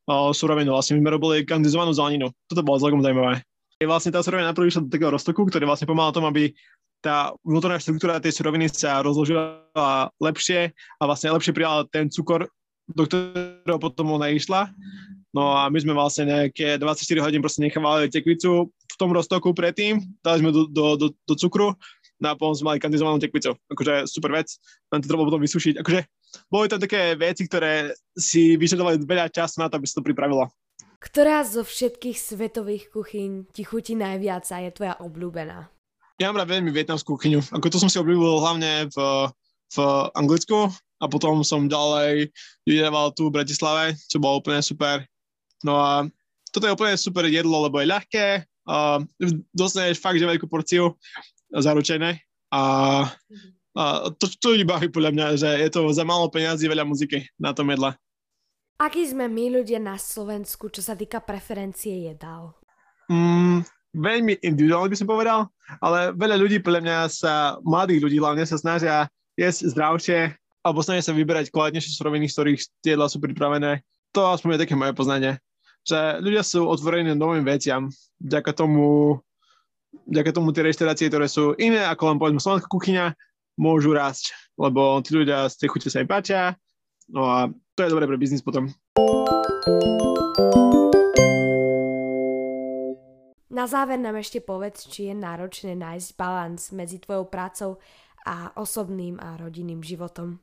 surovinu. 0.08 0.76
Vlastne 0.76 1.00
my 1.00 1.08
sme 1.08 1.16
robili 1.16 1.36
kandizovanú 1.48 1.96
zeleninu. 1.96 2.32
Toto 2.52 2.66
bolo 2.66 2.82
celkom 2.82 3.00
zaujímavé. 3.00 3.44
Je 3.80 3.88
vlastne 3.90 4.12
tá 4.12 4.24
surovina 4.24 4.52
najprv 4.52 4.70
išla 4.70 4.86
do 4.88 4.92
takého 4.92 5.12
roztoku, 5.12 5.48
ktorý 5.48 5.68
vlastne 5.68 5.90
pomáha 5.90 6.16
tomu, 6.16 6.32
aby 6.32 6.52
tá 7.04 7.36
vnútorná 7.44 7.76
štruktúra 7.84 8.24
tej 8.24 8.32
suroviny 8.40 8.72
sa 8.72 9.04
rozložila 9.04 9.60
lepšie 10.24 10.72
a 10.72 11.04
vlastne 11.04 11.36
lepšie 11.36 11.52
prijala 11.52 11.84
ten 11.92 12.08
cukor, 12.08 12.48
do 12.88 13.04
ktorého 13.04 13.76
potom 13.76 14.16
ona 14.16 14.32
išla. 14.32 14.72
No 15.36 15.52
a 15.52 15.68
my 15.68 15.78
sme 15.84 15.92
vlastne 15.92 16.32
nejaké 16.32 16.80
24 16.80 17.20
hodín 17.20 17.44
proste 17.44 17.60
nechávali 17.60 18.08
tekvicu 18.08 18.72
v 18.72 18.96
tom 18.96 19.12
roztoku 19.12 19.52
predtým, 19.52 20.00
dali 20.22 20.38
sme 20.40 20.54
do, 20.54 20.70
do, 20.70 20.96
do, 20.96 21.08
do 21.12 21.34
cukru 21.36 21.76
no 22.24 22.32
a 22.32 22.40
potom 22.40 22.56
sme 22.56 22.72
mali 22.72 22.80
kandizovanú 22.80 23.20
tekvicu. 23.20 23.52
Akože 23.68 24.08
super 24.08 24.32
vec, 24.32 24.56
len 24.96 25.04
to 25.04 25.12
treba 25.12 25.28
potom 25.28 25.44
vysušiť. 25.44 25.84
Akože 25.84 26.00
boli 26.48 26.72
tam 26.72 26.80
také 26.80 27.20
veci, 27.20 27.44
ktoré 27.44 27.92
si 28.16 28.56
vyžadovali 28.56 29.04
veľa 29.04 29.28
času 29.28 29.60
na 29.60 29.68
to, 29.68 29.76
aby 29.76 29.86
sa 29.86 30.00
to 30.00 30.08
pripravilo. 30.08 30.48
Ktorá 31.04 31.44
zo 31.44 31.68
všetkých 31.68 32.16
svetových 32.16 32.88
kuchyň 32.96 33.52
ti 33.52 33.68
chutí 33.68 34.00
najviac 34.00 34.48
a 34.56 34.64
je 34.64 34.72
tvoja 34.72 34.96
obľúbená? 35.04 35.68
Ja 36.16 36.32
mám 36.32 36.40
rád 36.40 36.56
veľmi 36.56 36.72
vietnamskú 36.72 37.20
kuchyňu. 37.20 37.44
Ako 37.52 37.68
to 37.68 37.76
som 37.84 37.92
si 37.92 38.00
obľúbil 38.00 38.40
hlavne 38.40 38.88
v, 38.88 38.98
v 39.76 39.78
Anglicku 40.16 40.72
a 41.04 41.06
potom 41.12 41.44
som 41.44 41.68
ďalej 41.68 42.32
jedával 42.64 43.12
tu 43.12 43.28
v 43.28 43.36
Bratislave, 43.36 44.00
čo 44.08 44.24
bolo 44.24 44.40
úplne 44.40 44.64
super. 44.64 45.04
No 45.68 45.76
a 45.76 46.08
toto 46.56 46.70
je 46.70 46.76
úplne 46.76 46.96
super 46.96 47.28
jedlo, 47.28 47.68
lebo 47.68 47.84
je 47.84 47.92
ľahké, 47.92 48.28
uh, 48.72 49.04
dostaneš 49.52 50.00
fakt, 50.00 50.22
že 50.22 50.30
veľkú 50.30 50.48
porciu 50.48 50.96
zaručené 51.62 52.26
a 52.50 52.62
mm-hmm 53.06 53.64
a 53.74 54.10
to, 54.14 54.30
to 54.30 54.54
baví 54.70 54.88
podľa 54.94 55.12
mňa, 55.12 55.28
že 55.34 55.50
je 55.50 55.70
to 55.74 55.90
za 55.90 56.06
málo 56.06 56.30
peniazy 56.30 56.70
veľa 56.70 56.86
muziky 56.86 57.26
na 57.42 57.58
tom 57.58 57.74
jedle. 57.74 57.98
Aký 58.78 59.06
sme 59.06 59.26
my 59.26 59.62
ľudia 59.62 59.82
na 59.82 59.98
Slovensku, 59.98 60.70
čo 60.70 60.82
sa 60.86 60.94
týka 60.94 61.22
preferencie 61.22 62.10
jedál? 62.10 62.54
Mm, 63.10 63.66
veľmi 63.98 64.42
individuálne 64.46 64.94
by 64.94 64.98
som 64.98 65.10
povedal, 65.10 65.40
ale 65.82 66.14
veľa 66.14 66.38
ľudí, 66.38 66.58
podľa 66.62 66.82
mňa 66.86 66.98
sa, 67.10 67.34
mladých 67.66 68.02
ľudí 68.06 68.18
hlavne 68.22 68.46
sa 68.46 68.58
snažia 68.62 69.10
jesť 69.38 69.74
zdravšie 69.74 70.20
alebo 70.64 70.80
snažia 70.86 71.10
sa 71.10 71.18
vyberať 71.18 71.50
kvalitnejšie 71.50 71.98
suroviny, 71.98 72.30
z 72.30 72.34
ktorých 72.38 72.62
tie 72.86 72.94
jedlá 72.94 73.10
sú 73.10 73.18
pripravené. 73.20 73.82
To 74.14 74.30
aspoň 74.30 74.56
je 74.56 74.64
také 74.70 74.78
moje 74.78 74.94
poznanie. 74.94 75.42
Že 75.84 76.24
ľudia 76.24 76.46
sú 76.46 76.64
otvorení 76.70 77.12
novým 77.18 77.44
veciam. 77.44 77.92
Vďaka 78.22 78.56
tomu, 78.56 79.20
vďaka 80.10 80.32
tomu 80.34 80.52
tie 80.52 80.66
reštaurácie, 80.66 81.10
ktoré 81.10 81.28
sú 81.30 81.54
iné 81.58 81.86
ako 81.86 82.14
len 82.14 82.18
povedzme 82.20 82.42
slovenská 82.42 82.70
kuchyňa, 82.70 83.14
môžu 83.58 83.94
rásť, 83.94 84.34
lebo 84.58 85.02
tí 85.06 85.14
ľudia 85.14 85.46
z 85.50 85.66
tej 85.66 85.68
chute 85.70 85.90
sa 85.90 86.02
im 86.02 86.10
páčia, 86.10 86.58
no 87.10 87.30
a 87.30 87.38
to 87.78 87.80
je 87.86 87.92
dobré 87.94 88.06
pre 88.10 88.18
biznis 88.18 88.42
potom. 88.42 88.70
Na 93.54 93.70
záver 93.70 94.02
nám 94.02 94.18
ešte 94.18 94.42
povedz, 94.42 94.90
či 94.90 95.14
je 95.14 95.16
náročné 95.16 95.78
nájsť 95.78 96.10
balans 96.18 96.74
medzi 96.74 96.98
tvojou 96.98 97.30
prácou 97.30 97.78
a 98.26 98.50
osobným 98.58 99.22
a 99.22 99.38
rodinným 99.38 99.86
životom. 99.86 100.42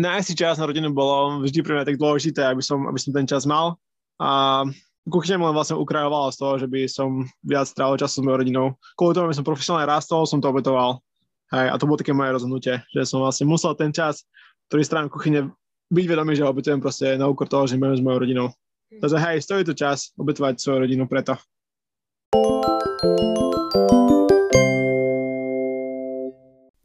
Nájsť 0.00 0.26
si 0.26 0.34
čas 0.40 0.56
na 0.56 0.64
rodinu 0.64 0.88
bolo 0.96 1.44
vždy 1.44 1.60
pre 1.60 1.76
mňa 1.76 1.84
tak 1.84 2.00
dôležité, 2.00 2.48
aby 2.48 2.64
som, 2.64 2.88
aby 2.88 2.96
som 2.96 3.12
ten 3.12 3.28
čas 3.28 3.44
mal. 3.44 3.76
A 4.16 4.64
kuchyňa 5.08 5.42
len 5.42 5.56
vlastne 5.56 5.78
ukrajovala 5.78 6.30
z 6.30 6.38
toho, 6.38 6.54
že 6.62 6.66
by 6.70 6.80
som 6.86 7.26
viac 7.42 7.66
strávil 7.66 7.98
času 7.98 8.22
s 8.22 8.24
mojou 8.24 8.38
rodinou. 8.42 8.66
Kvôli 8.94 9.14
tomu, 9.18 9.26
aby 9.30 9.36
som 9.38 9.46
profesionálne 9.46 9.90
rastol, 9.90 10.22
som 10.28 10.38
to 10.38 10.50
obetoval. 10.50 11.02
Hej, 11.50 11.68
a 11.68 11.74
to 11.76 11.84
bolo 11.84 12.00
také 12.00 12.14
moje 12.14 12.32
rozhodnutie, 12.32 12.80
že 12.94 13.02
som 13.04 13.20
vlastne 13.20 13.44
musel 13.44 13.76
ten 13.76 13.92
čas, 13.92 14.24
ktorý 14.70 14.82
strávim 14.86 15.10
kuchyne, 15.12 15.52
byť 15.92 16.06
vedomý, 16.08 16.32
že 16.32 16.48
obetujem 16.48 16.80
proste 16.80 17.20
na 17.20 17.28
úkor 17.28 17.44
toho, 17.44 17.68
že 17.68 17.76
mám 17.76 17.92
s 17.92 18.00
mojou 18.00 18.24
rodinou. 18.24 18.48
Takže 18.92 19.16
hej, 19.20 19.36
stojí 19.44 19.62
to 19.64 19.76
čas 19.76 20.16
obetovať 20.16 20.60
svoju 20.60 20.88
rodinu 20.88 21.04
preto. 21.04 21.36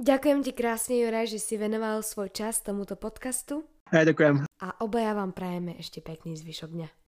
Ďakujem 0.08 0.40
ti 0.40 0.52
krásne, 0.56 0.96
Juraj, 1.04 1.36
že 1.36 1.40
si 1.40 1.60
venoval 1.60 2.00
svoj 2.00 2.32
čas 2.32 2.64
tomuto 2.64 2.96
podcastu. 2.96 3.68
Hej, 3.92 4.12
ďakujem. 4.16 4.48
a 4.60 4.68
obaja 4.84 5.16
vám 5.16 5.32
prajeme 5.32 5.76
ešte 5.80 6.04
pekný 6.04 6.36
zvyšok 6.36 6.72
dňa. 6.76 7.07